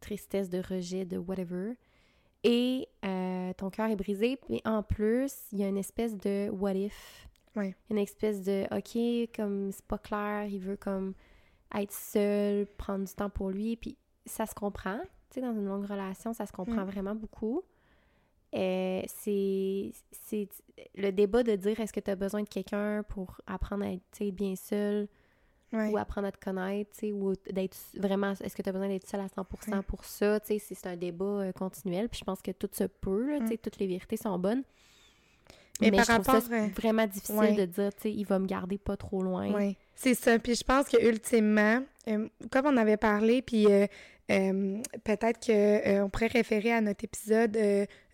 [0.00, 1.74] tristesse, de rejet, de whatever.
[2.42, 4.38] Et euh, ton cœur est brisé.
[4.48, 7.28] Mais en plus, il y a une espèce de what if.
[7.56, 7.74] Ouais.
[7.90, 11.14] Une espèce de OK, comme c'est pas clair, il veut comme
[11.74, 13.76] être seul, prendre du temps pour lui.
[13.76, 13.96] Puis
[14.26, 14.98] ça se comprend.
[15.30, 16.90] Tu sais, dans une longue relation, ça se comprend Mm.
[16.90, 17.62] vraiment beaucoup.
[18.56, 19.90] euh, c'est
[20.94, 24.30] le débat de dire est-ce que tu as besoin de quelqu'un pour apprendre à être
[24.30, 25.08] bien seul
[25.72, 25.90] Ouais.
[25.90, 29.18] ou apprendre à te connaître, ou d'être vraiment, est-ce que tu as besoin d'être seul
[29.20, 32.52] à 100% pour ça, tu sais, c'est un débat euh, continuel, puis je pense que
[32.52, 34.62] tout se peut, là, tu sais, toutes les vérités sont bonnes.
[35.80, 37.54] Mais Mais, par je trouve rapport, ça euh, vraiment difficile ouais.
[37.54, 39.52] de dire, tu sais, il va me garder pas trop loin.
[39.52, 40.38] Oui, c'est ça.
[40.38, 43.86] Puis je pense que ultimement, euh, comme on avait parlé, puis euh,
[44.30, 47.58] euh, peut-être que euh, on pourrait référer à notre épisode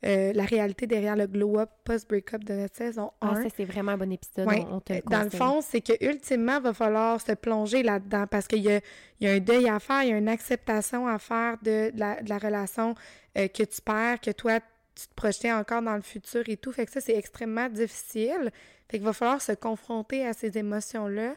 [0.02, 3.28] La réalité derrière le glow-up post-breakup de notre saison 1.
[3.28, 4.64] Ah, ça, c'est vraiment un bon épisode, Ouais.
[4.70, 7.82] on, on te le Dans le fond, c'est que ultimement, il va falloir se plonger
[7.82, 8.80] là-dedans parce qu'il y a,
[9.20, 12.22] y a un deuil à faire, il y a une acceptation à faire de, la,
[12.22, 12.94] de la relation
[13.34, 14.60] que tu perds, que toi,
[15.00, 16.72] tu te projetais encore dans le futur et tout.
[16.72, 18.50] Fait que ça, c'est extrêmement difficile.
[18.88, 21.34] Fait qu'il va falloir se confronter à ces émotions-là.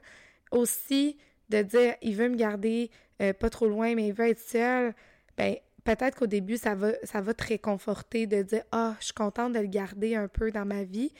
[0.52, 1.18] Aussi,
[1.50, 2.90] de dire, il veut me garder
[3.22, 4.94] euh, pas trop loin, mais il veut être seul.
[5.38, 9.14] Ben, peut-être qu'au début, ça va, ça va te réconforter de dire, ah, je suis
[9.14, 11.12] contente de le garder un peu dans ma vie.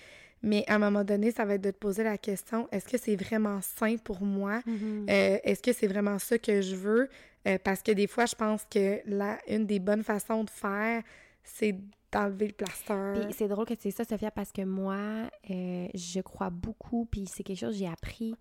[0.42, 2.98] Mais à un moment donné, ça va être de te poser la question, est-ce que
[2.98, 4.62] c'est vraiment sain pour moi?
[4.66, 5.06] Mhm.
[5.10, 7.10] Euh, est-ce que c'est vraiment ça que je veux?
[7.48, 11.02] Euh, parce que des fois, je pense que la, une des bonnes façons de faire,
[11.44, 11.76] c'est
[12.14, 13.14] d'enlever le plaster.
[13.16, 17.06] Puis c'est drôle que tu sais ça, Sophia, parce que moi, euh, je crois beaucoup,
[17.10, 18.36] puis c'est quelque chose que j'ai appris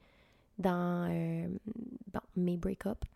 [0.58, 1.48] dans, euh,
[2.12, 3.06] dans mes break-ups.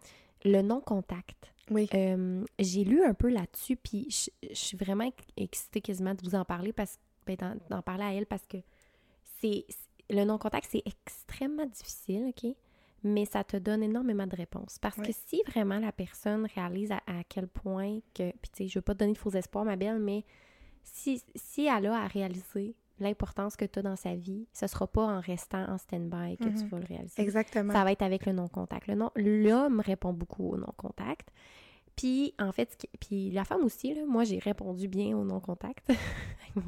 [0.44, 1.52] Le non-contact.
[1.70, 1.88] Oui.
[1.94, 6.22] Euh, j'ai lu un peu là-dessus, puis je, je suis vraiment ex- excitée quasiment de
[6.22, 7.36] vous en parler, parce ben,
[7.68, 8.58] d'en, parler à elle, parce que
[9.40, 9.66] c'est
[10.08, 12.54] le non-contact, c'est extrêmement difficile, OK?
[13.02, 14.78] Mais ça te donne énormément de réponses.
[14.80, 18.30] Parce que si vraiment la personne réalise à, à quel point que...
[18.30, 20.24] Puis tu sais, je veux pas te donner de faux espoirs, ma belle, mais
[20.92, 24.86] si, si elle a à réaliser l'importance que tu as dans sa vie, ce sera
[24.86, 26.68] pas en restant en stand-by que tu Mhm.
[26.68, 27.20] vas le réaliser.
[27.22, 27.72] Exactement.
[27.74, 28.86] Ça va être avec le non-contact.
[28.86, 31.28] Le non, l'homme répond beaucoup au non-contact.
[31.94, 35.86] Puis, en fait, qui- puis la femme aussi, là, moi, j'ai répondu bien au non-contact.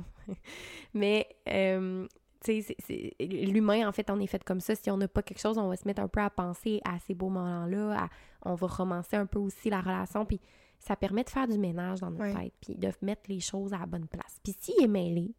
[0.94, 2.06] Mais, euh,
[2.44, 4.74] tu sais, l'humain, en fait, on est fait comme ça.
[4.74, 6.98] Si on n'a pas quelque chose, on va se mettre un peu à penser à
[6.98, 8.08] ces beaux moments-là.
[8.44, 10.24] on va romancer un peu aussi la relation.
[10.24, 10.40] Puis,
[10.78, 12.44] ça permet de faire du ménage dans notre Ouais.
[12.44, 12.54] tête.
[12.60, 14.38] Puis, de mettre les choses à la bonne place.
[14.42, 15.34] Puis, s'il est mêlé,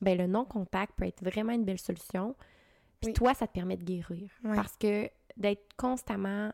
[0.00, 2.34] ben le non-contact peut être vraiment une belle solution.
[3.00, 3.12] Puis Oui.
[3.14, 4.30] toi, ça te permet de guérir.
[4.44, 4.54] Ouais.
[4.54, 6.52] Parce que d'être constamment,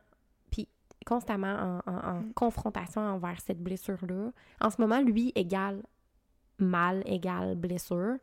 [0.50, 0.68] puis
[1.06, 2.32] constamment en, en- en Mm.
[2.34, 5.82] confrontation envers cette blessure-là, en ce moment, lui égale
[6.58, 8.16] mal égale blessure.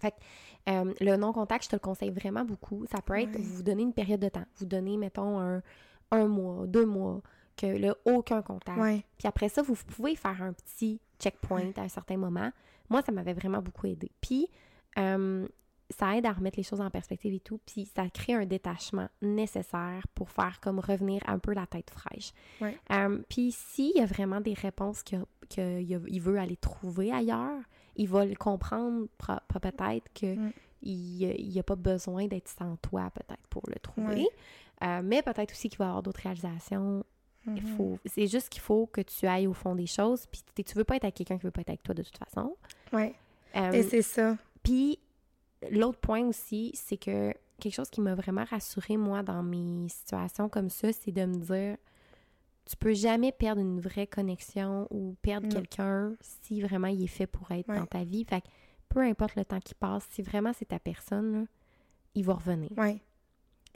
[0.00, 0.16] Fait que
[0.70, 2.84] euh, le non-contact, je te le conseille vraiment beaucoup.
[2.86, 3.40] Ça peut être, Ouais.
[3.42, 4.44] vous donner une période de temps.
[4.58, 5.62] Vous donnez, mettons, un,
[6.12, 7.20] un mois, deux mois,
[7.58, 8.78] que là, aucun contact.
[8.78, 9.04] Ouais.
[9.18, 12.50] Puis après ça, vous pouvez faire un petit checkpoint à un certain moment.
[12.88, 14.10] Moi, ça m'avait vraiment beaucoup aidé.
[14.20, 14.48] Puis,
[14.98, 15.46] euh,
[15.90, 17.60] ça aide à remettre les choses en perspective et tout.
[17.66, 22.32] Puis, ça crée un détachement nécessaire pour faire comme revenir un peu la tête fraîche.
[22.60, 22.76] Ouais.
[22.92, 25.24] Euh, puis, s'il y a vraiment des réponses qu'il
[25.56, 27.60] il veut aller trouver ailleurs,
[27.96, 29.06] il va le comprendre
[29.48, 30.52] peut-être que Mm.
[30.82, 34.22] il n'y a pas besoin d'être sans toi, peut-être, pour le trouver.
[34.22, 34.28] Ouais.
[34.84, 37.04] Euh, mais peut-être aussi qu'il va y avoir d'autres réalisations
[37.46, 37.76] Mhm.
[37.76, 40.26] faut, c'est juste qu'il faut que tu ailles au fond des choses.
[40.26, 42.18] Puis tu veux pas être avec quelqu'un qui veut pas être avec toi de toute
[42.18, 42.56] façon.
[42.92, 43.14] Ouais.
[43.56, 44.36] Euh, Et c'est ça.
[44.62, 44.98] puis
[45.70, 50.48] l'autre point aussi, c'est que quelque chose qui m'a vraiment rassurée, moi, dans mes situations
[50.48, 51.76] comme ça, c'est de me dire
[52.66, 57.26] tu peux jamais perdre une vraie connexion ou perdre quelqu'un si vraiment il est fait
[57.26, 57.78] pour être Ouais.
[57.78, 58.24] dans ta vie.
[58.24, 58.46] Fait que
[58.90, 61.44] peu importe le temps qui passe, si vraiment c'est ta personne, là,
[62.14, 63.00] il va revenir Ouais.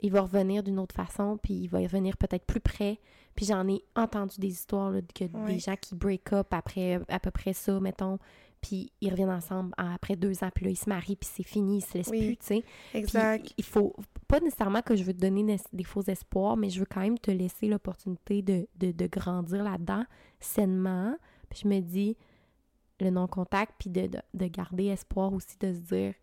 [0.01, 2.99] Il va revenir d'une autre façon, puis il va revenir peut-être plus près.
[3.35, 7.19] Puis j'en ai entendu des histoires là, que des gens qui break up après à
[7.19, 8.19] peu près ça, mettons,
[8.61, 11.77] puis ils reviennent ensemble après deux ans, puis là ils se marient, puis c'est fini,
[11.77, 12.27] ils se laissent Oui.
[12.27, 12.63] plus, tu sais.
[12.91, 13.53] Puis Exact.
[13.57, 13.95] il faut
[14.27, 17.17] pas nécessairement que je veux te donner des, faux espoirs, mais je veux quand même
[17.17, 20.05] te laisser l'opportunité de, de, de grandir là-dedans
[20.39, 21.15] sainement.
[21.49, 22.17] Puis je me dis
[22.99, 26.13] le non-contact, puis de, de, de garder espoir aussi, de se dire,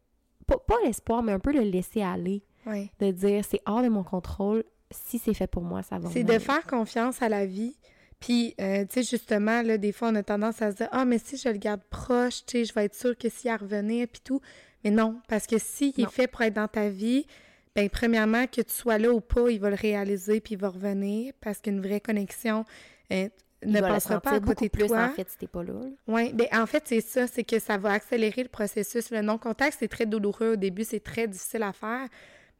[0.47, 4.03] pas, pas l'espoir, mais un peu le laisser aller De dire c'est hors de mon
[4.03, 7.77] contrôle, si c'est fait pour moi, ça va C'est de faire confiance à la vie.
[8.19, 11.07] Puis, euh, tu sais, justement, là, des fois, on a tendance à se dire «Ah,
[11.07, 13.51] mais si je le garde proche, tu sais, je vais être sûre que s'il y
[13.51, 14.41] a revenir, puis tout.»
[14.85, 17.27] Mais non, parce que s'il est fait pour être dans ta vie,
[17.75, 20.69] ben premièrement, que tu sois là ou pas, il va le réaliser, puis il va
[20.69, 22.65] revenir, parce qu'une vraie connexion
[23.13, 23.29] euh,
[23.65, 25.05] ne passera pas à côté de plus, toi.
[25.05, 25.75] en fait, si t'es pas là.
[25.75, 25.87] là.
[26.09, 29.11] Oui, ben en fait, c'est ça, c'est que ça va accélérer le processus.
[29.11, 32.09] Le non-contact, c'est très douloureux au début, c'est très difficile à faire,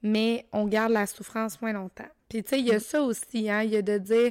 [0.03, 2.09] mais on garde la souffrance moins longtemps.
[2.29, 4.31] Puis, tu sais, il y a ça aussi, hein, il y a de dire,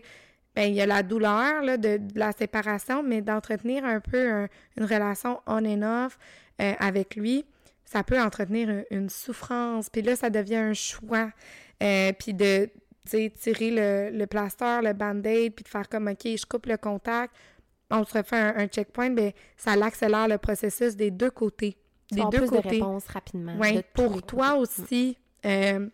[0.56, 4.30] ben il y a la douleur là, de, de la séparation, mais d'entretenir un peu
[4.32, 4.48] un-
[4.78, 6.18] une relation on and off
[6.62, 7.46] euh, avec lui,
[7.86, 9.90] ça peut entretenir une, une souffrance.
[9.90, 11.30] Puis là, ça devient un choix.
[11.84, 12.72] Euh, puis de, tu
[13.12, 16.78] sais, tirer le, le plaster, le band-aid, puis de faire comme, OK, je coupe le
[16.78, 17.34] contact,
[17.92, 21.78] on se refait un, checkpoint, ben, ça l'accélère le processus des deux côtés.
[22.12, 22.62] des deux côtés.
[22.62, 23.56] de réponses rapidement.
[23.60, 25.88] Oui, pour toi aussi, euh,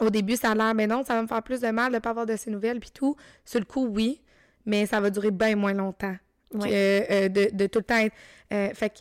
[0.00, 1.96] au début, ça a l'air, mais non, ça va me faire plus de mal de
[1.96, 3.16] ne pas avoir de ces nouvelles, puis tout.
[3.44, 4.20] Sur le coup, oui,
[4.64, 6.16] mais ça va durer bien moins longtemps
[6.52, 8.14] que euh, de, de, tout le temps être...
[8.52, 8.98] Euh, fait que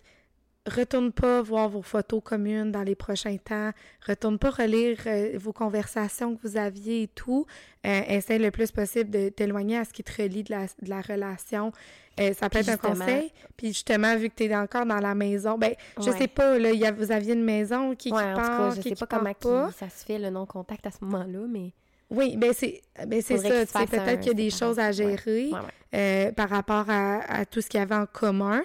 [0.68, 3.72] retourne pas voir vos photos communes dans les prochains temps,
[4.06, 7.46] retourne pas relire euh, vos conversations que vous aviez et tout.
[7.86, 10.90] Euh, essaie le plus possible de t'éloigner à ce qui te relie de la, de
[10.90, 11.72] la relation.
[12.20, 13.32] Euh, ça peut être un conseil.
[13.58, 16.72] Puis justement, vu que tu es encore dans la maison, ben je sais pas, là,
[16.72, 19.72] y a, vous aviez une maison qui, ouais, qui part, je qui, sais pas comment
[19.72, 21.74] ça se fait le non-contact à ce moment-là, mais...
[22.12, 23.86] Oui, ben c'est ben c'est ça.
[23.86, 25.50] Peut-être qu'il y a des choses à gérer
[25.96, 28.62] euh, par rapport à, à, tout ce qu'il y avait en commun.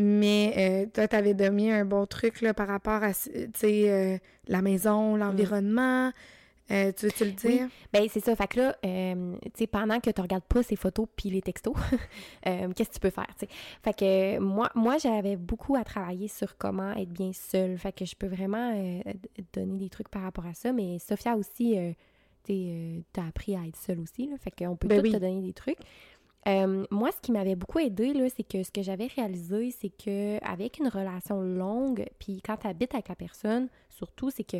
[0.00, 3.10] Mais euh, toi, tu avais donné un bon truc là, par rapport à
[3.64, 5.18] euh, la maison, mm.
[5.18, 6.12] l'environnement.
[6.70, 7.66] Euh, tu veux-tu le dire?
[7.66, 7.88] Oui.
[7.92, 8.36] Ben, c'est ça.
[8.36, 11.74] Fait que là, tu sais, pendant que tu regardes pas ces photos puis les textos,
[12.44, 13.48] qu'est-ce que tu peux faire, tu sais?
[13.82, 17.76] Fait que moi, moi j'avais beaucoup à travailler sur comment être bien seule.
[17.76, 18.72] Fait que je peux vraiment
[19.52, 20.72] donner des trucs par rapport à ça.
[20.72, 21.76] Mais Sophia aussi,
[22.44, 24.36] tu as appris à être seule aussi, là.
[24.38, 25.80] Fait qu'on peut ben tout te donner des trucs.
[26.46, 30.42] Euh, moi, ce qui m'avait beaucoup aidé, c'est que ce que j'avais réalisé, c'est que
[30.44, 34.58] avec une relation longue, puis quand tu habites avec la personne, surtout, c'est que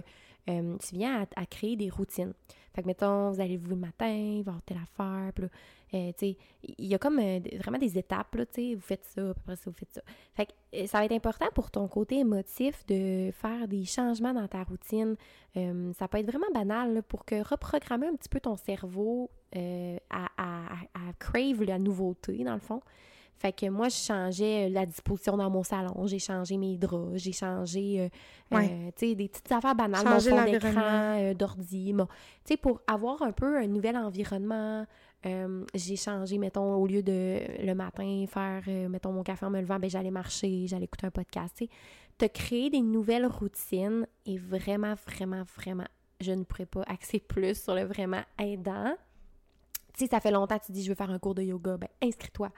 [0.49, 2.33] euh, tu viens à, créer des routines.
[2.75, 5.49] Fait que, mettons, vous allez vous le matin, avoir telle affaire, puis là,
[5.95, 7.21] euh, il y a comme
[7.59, 10.03] vraiment des étapes, là, vous faites ça, après ça, vous faites ça.
[10.35, 14.49] Fait que ça va être important pour ton côté émotif de faire des changements dans
[14.49, 15.17] ta routine.
[15.55, 20.73] ça peut être vraiment banal, pour que reprogrammer un petit peu ton cerveau à, à,
[20.95, 22.81] à crave la nouveauté, dans le fond.
[23.39, 27.31] Fait que moi, je changeais la disposition dans mon salon, j'ai changé mes draps, j'ai
[27.33, 32.05] changé, euh, euh, tu sais, des petites affaires banales, mon fond d'écran, euh, d'ordi, tu
[32.45, 34.85] sais, pour avoir un peu un nouvel environnement,
[35.25, 39.79] j'ai changé, mettons, au lieu de le matin faire, mettons, mon café en me levant,
[39.79, 41.63] ben j'allais marcher, j'allais écouter un podcast.
[42.17, 45.87] Te créer des nouvelles routines est vraiment, vraiment, vraiment,
[46.21, 48.97] je ne pourrais pas axer plus sur le vraiment aidant
[49.97, 51.89] si ça fait longtemps que tu dis je veux faire un cours de yoga, ben
[52.01, 52.51] inscris-toi.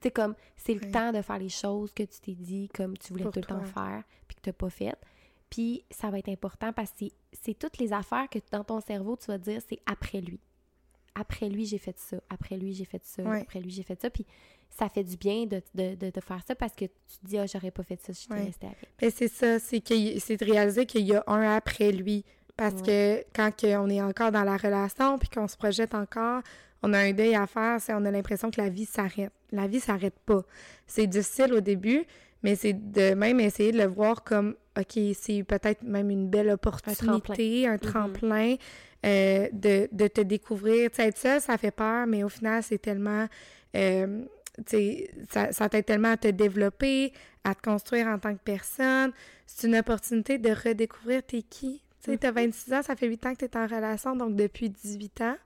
[0.00, 2.98] Tu sais, comme c'est le temps de faire les choses que tu t'es dit, comme
[2.98, 4.96] tu voulais tout le temps faire, puis que tu n'as pas fait.
[5.48, 9.16] Puis ça va être important parce que c'est toutes les affaires que dans ton cerveau,
[9.16, 10.40] tu vas dire c'est après lui.
[11.18, 12.16] Après lui, j'ai fait ça.
[12.28, 13.22] Après lui, j'ai fait ça.
[13.32, 14.10] Après lui, j'ai fait ça.
[14.10, 14.26] Puis
[14.70, 17.46] ça fait du bien de, de, de, faire ça parce que tu te dis, ah,
[17.46, 18.44] j'aurais pas fait ça si je ouais.
[18.44, 18.78] resté avec.
[19.00, 22.24] Ben, c'est ça, c'est de réaliser qu'il y a un après lui.
[22.56, 26.42] Parce que quand on est encore dans la relation puis qu'on se projette encore,
[26.82, 29.32] on a un deuil à faire, c'est on a l'impression que la vie s'arrête.
[29.52, 30.42] La vie s'arrête pas.
[30.86, 32.04] C'est difficile au début,
[32.42, 36.50] mais c'est de même essayer de le voir comme OK, c'est peut-être même une belle
[36.50, 38.58] opportunité, un tremplin, mm-hmm.
[39.06, 40.90] Euh, de, de, te découvrir.
[40.90, 43.26] Tu être seul, ça fait peur, mais au final, c'est tellement
[43.76, 44.24] euh,
[45.28, 47.12] ça, ça t'aide tellement à te développer,
[47.44, 49.12] à te construire en tant que personne.
[49.46, 51.82] C'est une opportunité de redécouvrir t'es qui.
[52.02, 52.78] Tu sais, t'as 26 mm-hmm.
[52.78, 55.36] ans, ça fait 8 ans que t'es en relation, donc depuis 18 ans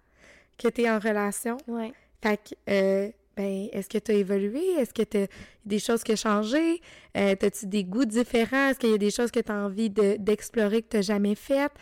[0.58, 1.56] que tu es en relation.
[1.66, 1.92] Ouais.
[2.22, 4.62] Fait que, euh, ben, est-ce que tu as évolué?
[4.78, 5.26] Est-ce que tu as
[5.64, 6.80] des choses qui ont changé?
[7.16, 8.68] Euh, As-tu des goûts différents?
[8.68, 11.34] Est-ce qu'il y a des choses que tu as envie d'explorer que tu n'as jamais
[11.34, 11.72] faites?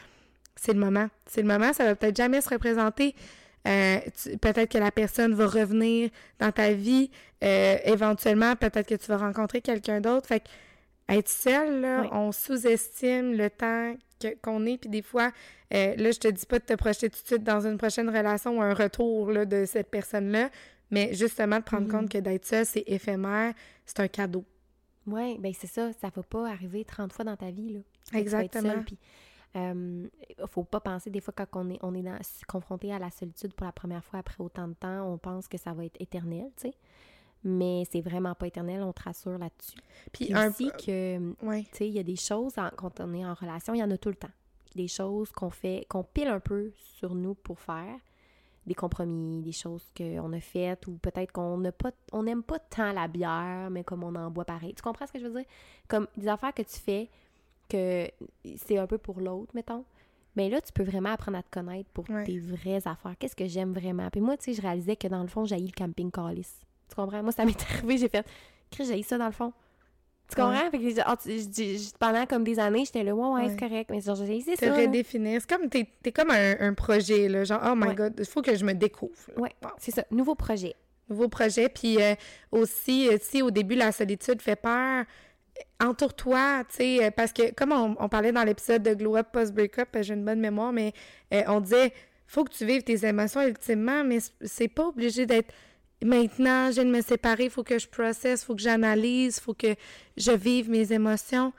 [0.60, 1.08] C'est le moment.
[1.24, 1.72] C'est le moment.
[1.72, 3.14] Ça va peut-être jamais se représenter.
[3.66, 3.98] Euh,
[4.42, 7.10] peut-être que la personne va revenir dans ta vie.
[7.42, 10.26] Euh, éventuellement, peut-être que tu vas rencontrer quelqu'un d'autre.
[10.26, 10.48] Fait que,
[11.08, 13.94] être seul, là, on sous-estime le temps
[14.42, 14.76] qu'on est.
[14.76, 15.32] Puis des fois,
[15.72, 18.10] euh, là, je te dis pas de te projeter tout de suite dans une prochaine
[18.10, 20.50] relation ou un retour là, de cette personne-là,
[20.90, 22.12] mais justement de prendre compte mm-hmm.
[22.12, 23.54] que d'être seul, c'est éphémère,
[23.86, 24.44] c'est un cadeau.
[25.06, 27.80] Oui, ben c'est ça, ça va pas arriver 30 fois dans ta vie, là.
[28.18, 28.82] Exactement.
[28.84, 28.98] puis,
[29.56, 30.06] euh,
[30.46, 33.66] faut pas penser des fois quand on est, on est confronté à la solitude pour
[33.66, 36.68] la première fois après autant de temps, on pense que ça va être éternel, tu
[36.68, 36.74] sais
[37.42, 39.78] mais c'est vraiment pas éternel, on te rassure là-dessus.
[40.12, 43.74] Puis, aussi que, tu sais, il y a des choses, quand on est en relation,
[43.74, 44.30] il y en a tout le temps.
[44.74, 47.96] Des choses qu'on fait, qu'on pile un peu sur nous pour faire,
[48.66, 52.58] des compromis, des choses qu'on a faites, ou peut-être qu'on n'a pas, on n'aime pas
[52.58, 54.74] tant la bière, mais comme on en boit pareil.
[54.74, 55.48] Tu comprends ce que je veux dire?
[55.88, 57.08] Comme des affaires que tu fais,
[57.70, 58.10] que
[58.56, 59.84] c'est un peu pour l'autre, mettons.
[60.36, 63.14] Mais là, tu peux vraiment apprendre à te connaître pour tes vraies affaires.
[63.18, 64.08] Qu'est-ce que j'aime vraiment?
[64.10, 66.46] Puis moi, tu sais, je réalisais que dans le fond, j'ai le camping Callis.
[66.88, 67.22] Tu comprends?
[67.22, 68.26] Moi, ça m'est arrivé, j'ai fait,
[68.70, 69.52] Chris, j'ai ça dans le fond.
[70.28, 70.70] Tu comprends?
[70.70, 73.90] Fait que oh, pendant comme des années, j'étais là, ouais, ouais, c'est correct.
[73.90, 74.74] Mais genre, j'ai ça.
[74.74, 75.40] redéfinir.
[75.40, 77.42] C'est comme, t'es es comme un, projet, là.
[77.42, 79.12] Genre, oh my god, il faut que je me découvre.
[79.36, 80.04] Ouais, c'est ça.
[80.12, 80.76] Nouveau projet.
[81.08, 81.68] Nouveau projet.
[81.68, 82.14] Puis euh,
[82.52, 85.04] aussi, euh, si au début, la solitude fait peur,
[85.80, 89.88] entoure-toi, tu sais, euh, parce que comme on, parlait dans l'épisode de Glow Up Post-Breakup,
[90.02, 90.92] j'ai une bonne mémoire, mais
[91.48, 91.92] on disait,
[92.26, 95.52] faut que tu vives tes émotions ultimement, mais c'est pas obligé d'être
[96.02, 99.36] maintenant, je viens de me séparer, il faut que je processe, il faut que j'analyse,
[99.38, 99.74] il faut que
[100.16, 101.52] je vive mes émotions.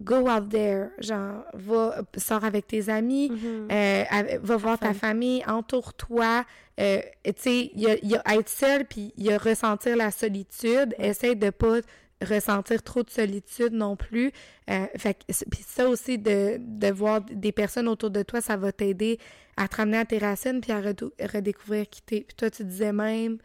[0.00, 3.68] Go out there, genre, va, sors avec tes amis, Mhm.
[3.72, 6.44] euh, avec- va voir ta famille, entoure-toi.
[6.78, 9.38] Euh, tu sais, il y a, il y a être seul, puis il y a
[9.38, 10.94] ressentir la solitude.
[11.00, 11.78] Essaye de pas
[12.22, 14.32] ressentir trop de solitude non plus.
[14.70, 18.72] Euh, fait puis ça aussi, de, de voir des personnes autour de toi, ça va
[18.72, 19.18] t'aider
[19.56, 22.20] à te ramener à tes racines, puis à redécouvrir qui t'es.
[22.20, 23.38] Puis toi, tu disais même...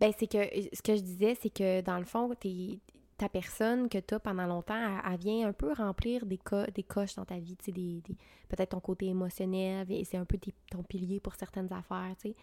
[0.00, 0.38] Ben, c'est que
[0.72, 2.80] ce que je disais, c'est que dans le fond, t'es-
[3.18, 4.74] ta personne que tu as pendant longtemps,
[5.08, 8.02] elle, vient un peu remplir des, co- des coches dans ta vie, tu sais, des,
[8.48, 12.34] peut-être ton côté émotionnel, c'est un peu tes- ton pilier pour certaines affaires, tu sais.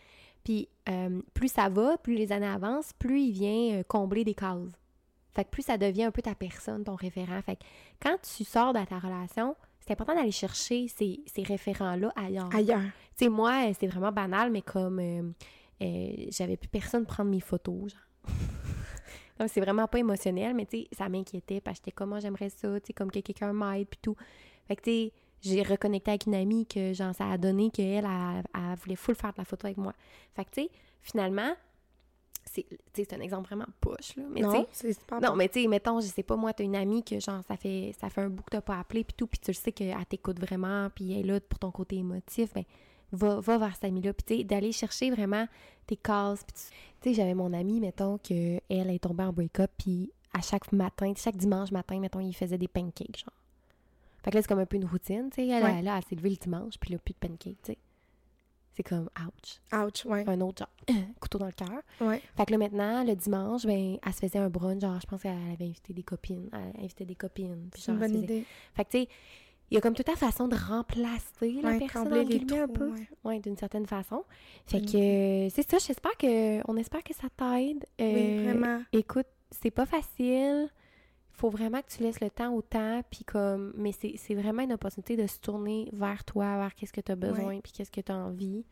[0.42, 4.36] Puis euh, plus ça va, plus les années avancent, plus il vient euh, combler des
[4.36, 4.72] cases.
[5.40, 7.42] Fait que plus ça devient un peu ta personne, ton référent.
[7.42, 7.62] Fait que
[8.02, 12.54] quand tu sors de ta relation, c'est important d'aller chercher ces, ces référents-là ailleurs.
[12.54, 12.82] Ailleurs.
[13.16, 15.32] Tu sais, moi, euh, c'est vraiment banal, mais comme euh,
[15.82, 18.02] euh, j'avais plus personne prendre mes photos, genre.
[19.40, 22.20] Donc, c'est vraiment pas émotionnel, mais tu sais, ça m'inquiétait parce que j'étais comme, moi,
[22.20, 24.18] j'aimerais ça, tu sais, comme que quelqu'un m'aide, puis tout.
[24.68, 28.04] Fait que, tu sais, j'ai reconnecté avec une amie que, genre, ça a donné qu'elle,
[28.04, 29.94] elle, elle voulait full faire de la photo avec moi.
[30.36, 30.70] Fait que, tu sais,
[31.02, 31.56] finalement,
[32.94, 34.24] c'est un exemple vraiment poche, là.
[34.30, 36.54] Mais tu sais, Non, c'est super non, mais tu sais, mettons, je sais pas, moi,
[36.54, 39.04] t'as une amie que, genre, ça fait, ça fait un bout que t'as pas appelé,
[39.04, 41.72] puis tout, puis tu le sais qu'elle t'écoute vraiment, puis elle est là pour ton
[41.72, 42.64] côté émotif, ben,
[43.12, 44.14] va, va vers cette amie-là.
[44.14, 45.48] Puis, tu sais, d'aller chercher vraiment
[45.88, 46.44] tes cases.
[46.44, 46.54] Puis,
[47.02, 50.72] tu sais, j'avais mon amie, mettons, que elle est tombée en break-up, puis à chaque
[50.72, 53.34] matin, chaque dimanche matin, mettons, il faisait des pancakes, genre.
[54.24, 55.48] Fait que là, c'est comme un peu une routine, tu sais.
[55.48, 55.76] Elle, Ouais.
[55.80, 57.78] elle, là, elle s'est levée le dimanche, puis là, plus de pancakes, tu sais.
[58.80, 59.60] C'est comme, ouch.
[59.78, 60.24] Ouch, ouais.
[60.26, 61.82] Un autre, genre, couteau dans le cœur.
[62.00, 62.22] Ouais.
[62.38, 65.22] Fait que là, maintenant, le dimanche, ben, elle se faisait un brunch, genre, je pense
[65.22, 66.50] qu'elle avait invité des copines.
[66.54, 67.68] Elle invitait des copines.
[67.74, 68.46] puis C'est une bonne faisait- idée.
[68.74, 69.10] Fait que, tu sais,
[69.70, 72.68] il y a comme toute la façon de remplacer la Ouais, personne, les guillemets, un
[72.68, 72.90] trous, peu.
[72.92, 73.10] ouais.
[73.26, 74.24] Ouais, d'une certaine façon.
[74.66, 77.86] Fait que, euh, c'est ça, j'espère que, on espère que ça t'aide.
[78.00, 78.82] Oui, Euh, vraiment.
[78.94, 80.70] Écoute, c'est pas facile.
[81.40, 84.74] Faut vraiment que tu laisses le temps au temps, puis comme, mais c'est vraiment une
[84.74, 88.02] opportunité de se tourner vers toi, vers qu'est-ce que tu as besoin, puis qu'est-ce que
[88.02, 88.66] tu as envie.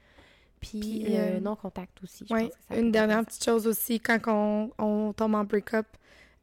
[0.60, 2.26] Puis, le euh, non-contact aussi.
[2.28, 5.46] je Oui, pense que ça une dernière petite chose aussi, quand on, on tombe en
[5.46, 5.86] break-up,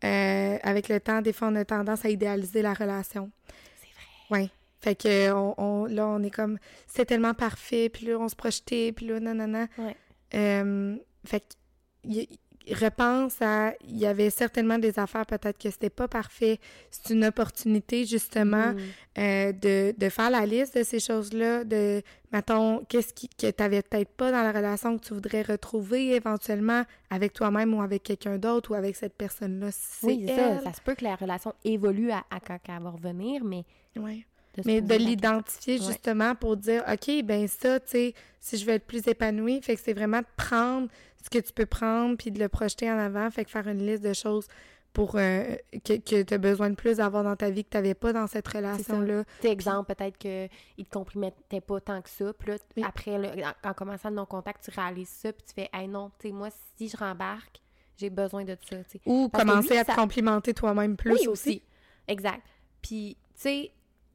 [0.04, 3.30] euh, avec le temps, des fois, on a tendance à idéaliser la relation.
[3.76, 3.88] C'est
[4.32, 4.42] vrai.
[4.44, 4.50] Oui.
[4.80, 8.36] Fait que on, on- là, on est comme, c'est tellement parfait, puis là, on se
[8.36, 9.66] projetait, puis là, nanana.
[9.76, 9.96] Ouais.
[10.34, 10.96] Euh,
[11.26, 12.24] fait que,
[12.72, 16.58] repense à, il y avait certainement des affaires, peut-être que c'était pas parfait.
[16.90, 18.78] C'est une opportunité, justement, Mm.
[19.18, 22.02] euh, de, de faire la liste de ces choses-là, de,
[22.32, 26.84] mettons, qu'est-ce qui, que t'avais peut-être pas dans la relation que tu voudrais retrouver éventuellement
[27.10, 29.68] avec toi-même ou avec quelqu'un d'autre ou avec cette personne-là.
[29.70, 30.60] si Oui, ça.
[30.62, 33.64] Ça se peut que la relation évolue à, à quand elle va revenir, mais
[33.96, 34.24] Ouais.
[34.66, 35.86] Mais de l'identifier Ouais.
[35.86, 39.74] justement pour dire, OK, ben ça, tu sais, si je veux être plus épanouie, fait
[39.74, 40.86] que c'est vraiment de prendre
[41.24, 43.84] ce que tu peux prendre puis de le projeter en avant, fait que faire une
[43.86, 44.46] liste de choses
[44.92, 47.76] pour euh, que, que tu as besoin de plus d'avoir dans ta vie que tu
[47.76, 49.24] n'avais pas dans cette relation-là.
[49.42, 52.32] Sais, exemple, peut-être qu'il te complimentait pas tant que ça.
[52.34, 52.84] Puis là, Oui.
[52.86, 53.16] après,
[53.64, 55.32] en, en commençant le non-contact, tu réalises ça.
[55.32, 57.60] Puis tu fais, hey non, tu sais, moi, si je rembarque,
[57.96, 58.76] j'ai besoin de ça.
[59.06, 61.62] Ou Parce commencer lui, à te ça- complimenter toi-même plus oui, aussi.
[62.06, 62.42] Exact.
[62.80, 63.70] Puis, tu sais,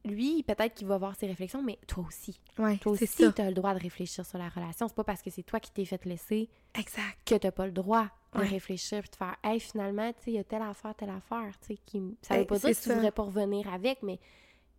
[0.06, 2.40] lui, peut-être qu'il va avoir ses réflexions, mais toi aussi.
[2.58, 4.88] Ouais, Toi aussi, tu as le droit de réfléchir sur la relation.
[4.88, 7.18] C'est pas parce que c'est toi qui t'es fait laisser Exact.
[7.26, 8.48] que t'as pas le droit de Ouais.
[8.48, 11.52] réfléchir puis de faire hey finalement tu sais il y a telle affaire telle affaire
[11.62, 12.94] tu sais qui ça veut Hey, pas dire que tu ça.
[12.94, 14.20] voudrais pas revenir avec mais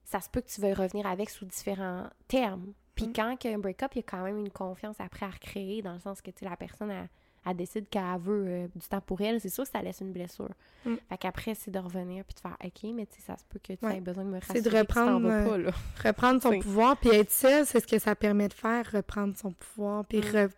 [0.04, 3.12] ça se peut que tu veuilles revenir avec sous différents termes puis Mm.
[3.12, 5.30] quand il y a un break-up il y a quand même une confiance après à
[5.30, 7.08] recréer dans le sens que tu la personne elle,
[7.46, 10.12] elle décide qu'elle veut euh, du temps pour elle c'est sûr que ça laisse une
[10.12, 10.48] blessure
[10.86, 10.94] Mm.
[11.10, 13.58] fait qu'après c'est de revenir puis de faire ok mais tu sais ça se peut
[13.62, 13.98] que tu Ouais.
[13.98, 15.70] aies besoin de me C'est rassurer de tu t'en reprendre, vas euh, pas, là.
[16.04, 19.52] Reprendre son pouvoir, puis être seul, c'est ce que ça permet de faire, reprendre son
[19.52, 20.22] pouvoir, puis Mm.
[20.22, 20.50] re-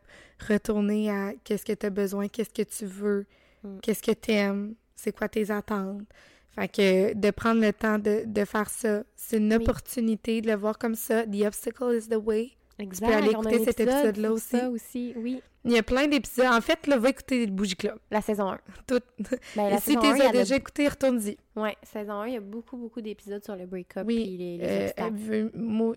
[0.49, 3.27] retourner à qu'est-ce que tu as besoin, qu'est-ce que tu veux,
[3.65, 3.79] Mm.
[3.81, 6.03] qu'est-ce que tu aimes, c'est quoi tes attentes.
[6.51, 9.63] Fait que de prendre le temps de, de faire ça, c'est une Oui.
[9.63, 11.25] opportunité de le voir comme ça.
[11.27, 12.53] The obstacle is the way.
[12.83, 14.59] Exact aller on a écouter cet épisode épisode-là aussi.
[14.59, 16.47] ça aussi oui Il y a plein d'épisodes.
[16.47, 17.99] En fait, là, va écouter le Bougie Club.
[18.11, 19.01] la saison 1 Tout.
[19.57, 21.37] ben, la si tu 1, il y les as déjà écoutés, retourne-y.
[21.55, 24.59] Ouais, saison 1, il y a beaucoup, beaucoup d'épisodes sur le break-up Oui, puis les,
[24.59, 25.49] les Euh,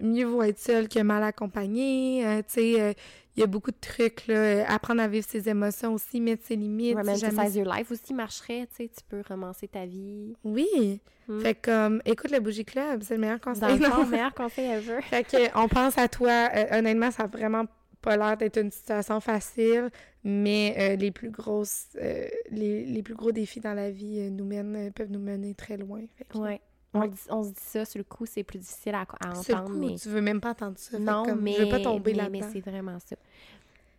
[0.02, 2.26] mieux vaut être seul que mal accompagné.
[2.26, 2.94] Euh, tu sais, euh,
[3.36, 4.70] il y a beaucoup de trucs, là.
[4.72, 6.98] Apprendre à vivre ses émotions aussi, mettre ses limites.
[6.98, 10.34] si jamais- Romanticize your life aussi marcherait, tu sais, tu peux romancer ta vie.
[10.44, 10.99] Oui.
[11.28, 11.40] Mm.
[11.41, 13.78] Fait que, comme, écoute le Bougie Club, c'est le meilleur Dans conseil.
[13.80, 13.91] le Non?
[13.95, 15.02] fond, meilleur conseil ever.
[15.02, 16.49] fait que, on pense à toi.
[16.56, 17.66] Euh, honnêtement, ça a vraiment
[18.02, 19.90] pas l'air d'être une situation facile,
[20.24, 24.45] mais euh, les plus grosses, euh, les, les plus gros défis dans la vie nous
[24.45, 26.02] mènent, peuvent nous mener très loin.
[26.16, 26.62] Fait que, Ouais.
[26.96, 29.56] On, dit- on se dit ça, sur le coup, c'est plus difficile à, à Sur
[29.56, 29.96] le entendre, coup, mais...
[29.96, 30.98] tu veux même pas entendre ça.
[30.98, 32.40] Non, comme, mais, je veux pas tomber mais, là-dedans.
[32.48, 33.16] mais c'est vraiment ça.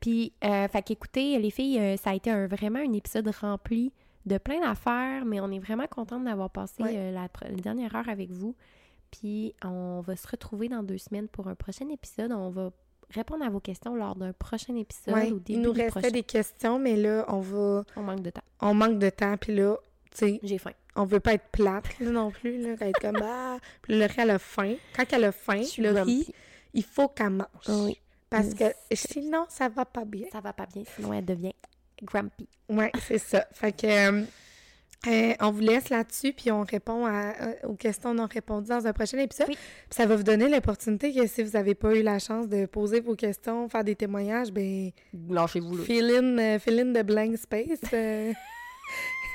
[0.01, 3.93] Puis, euh, fait qu'écoutez, les filles, euh, ça a été un, vraiment un épisode rempli
[4.24, 6.94] de plein d'affaires, mais on est vraiment contente d'avoir passé Ouais.
[6.97, 8.55] euh, la, dernière heure avec vous.
[9.10, 12.32] Puis, on va se retrouver dans deux semaines pour un prochain épisode.
[12.32, 12.70] On va
[13.10, 16.24] répondre à vos questions lors d'un prochain épisode Ouais, au début il nous restait des
[16.24, 17.85] questions, mais là, on va...
[17.97, 18.43] On manque de temps.
[18.60, 19.77] On manque de temps, puis là,
[20.10, 20.73] tu sais, J'ai faim.
[20.97, 23.16] On veut pas être plate, là, non plus, là, être comme...
[23.23, 24.74] Ah, puis le riz, elle a faim.
[24.97, 26.32] Quand elle a faim, le riz,
[26.74, 27.47] il faut qu'elle mange.
[27.68, 27.98] Oui.
[28.28, 30.27] Parce que sinon, ça va pas bien.
[30.32, 31.55] Ça va pas bien, sinon elle devient
[32.02, 32.48] grumpy.
[32.68, 33.47] Ouais, c'est ça.
[33.52, 33.86] Fait que...
[33.86, 34.23] euh,
[35.06, 38.86] euh, on vous laisse là-dessus, puis on répond à- euh, aux questions non répondues dans
[38.86, 39.47] un prochain épisode.
[39.48, 39.55] Oui.
[39.55, 42.66] Puis ça va vous donner l'opportunité que si vous n'avez pas eu la chance de
[42.66, 44.90] poser vos questions, faire des témoignages, ben
[45.31, 47.78] Lâchez-vous fill in, euh, fill in the blank space.
[47.93, 48.32] euh,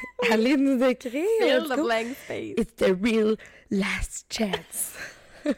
[0.31, 1.25] allez nous écrire.
[1.39, 2.55] Fill the blank space.
[2.57, 3.35] It's the real
[3.69, 4.95] last chance.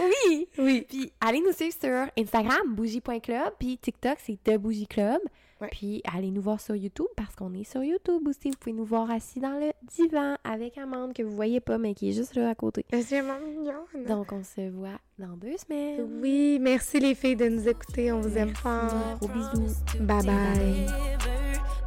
[0.00, 0.48] Oui!
[0.58, 0.86] Oui.
[0.88, 5.20] Puis allez nous suivre sur Instagram, bougie.club, puis TikTok, c'est The Bougie Club.
[5.60, 5.68] Ouais.
[5.70, 8.48] Puis allez nous voir sur YouTube parce qu'on est sur YouTube aussi.
[8.50, 11.92] Vous pouvez nous voir assis dans le divan avec Amande que vous voyez pas, mais
[11.92, 12.86] qui est juste là à côté.
[12.90, 14.06] C'est vraiment mignonne.
[14.08, 16.08] Donc on se voit dans deux semaines.
[16.22, 18.10] Oui, merci les filles de nous écouter.
[18.10, 19.18] On vous aime fort.
[19.20, 19.76] Gros bisous.
[20.00, 21.39] Bye bye.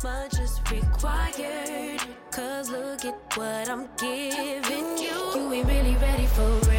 [0.04, 2.02] much is required.
[2.32, 5.16] Cause look at what I'm giving you.
[5.36, 6.73] You ain't really ready for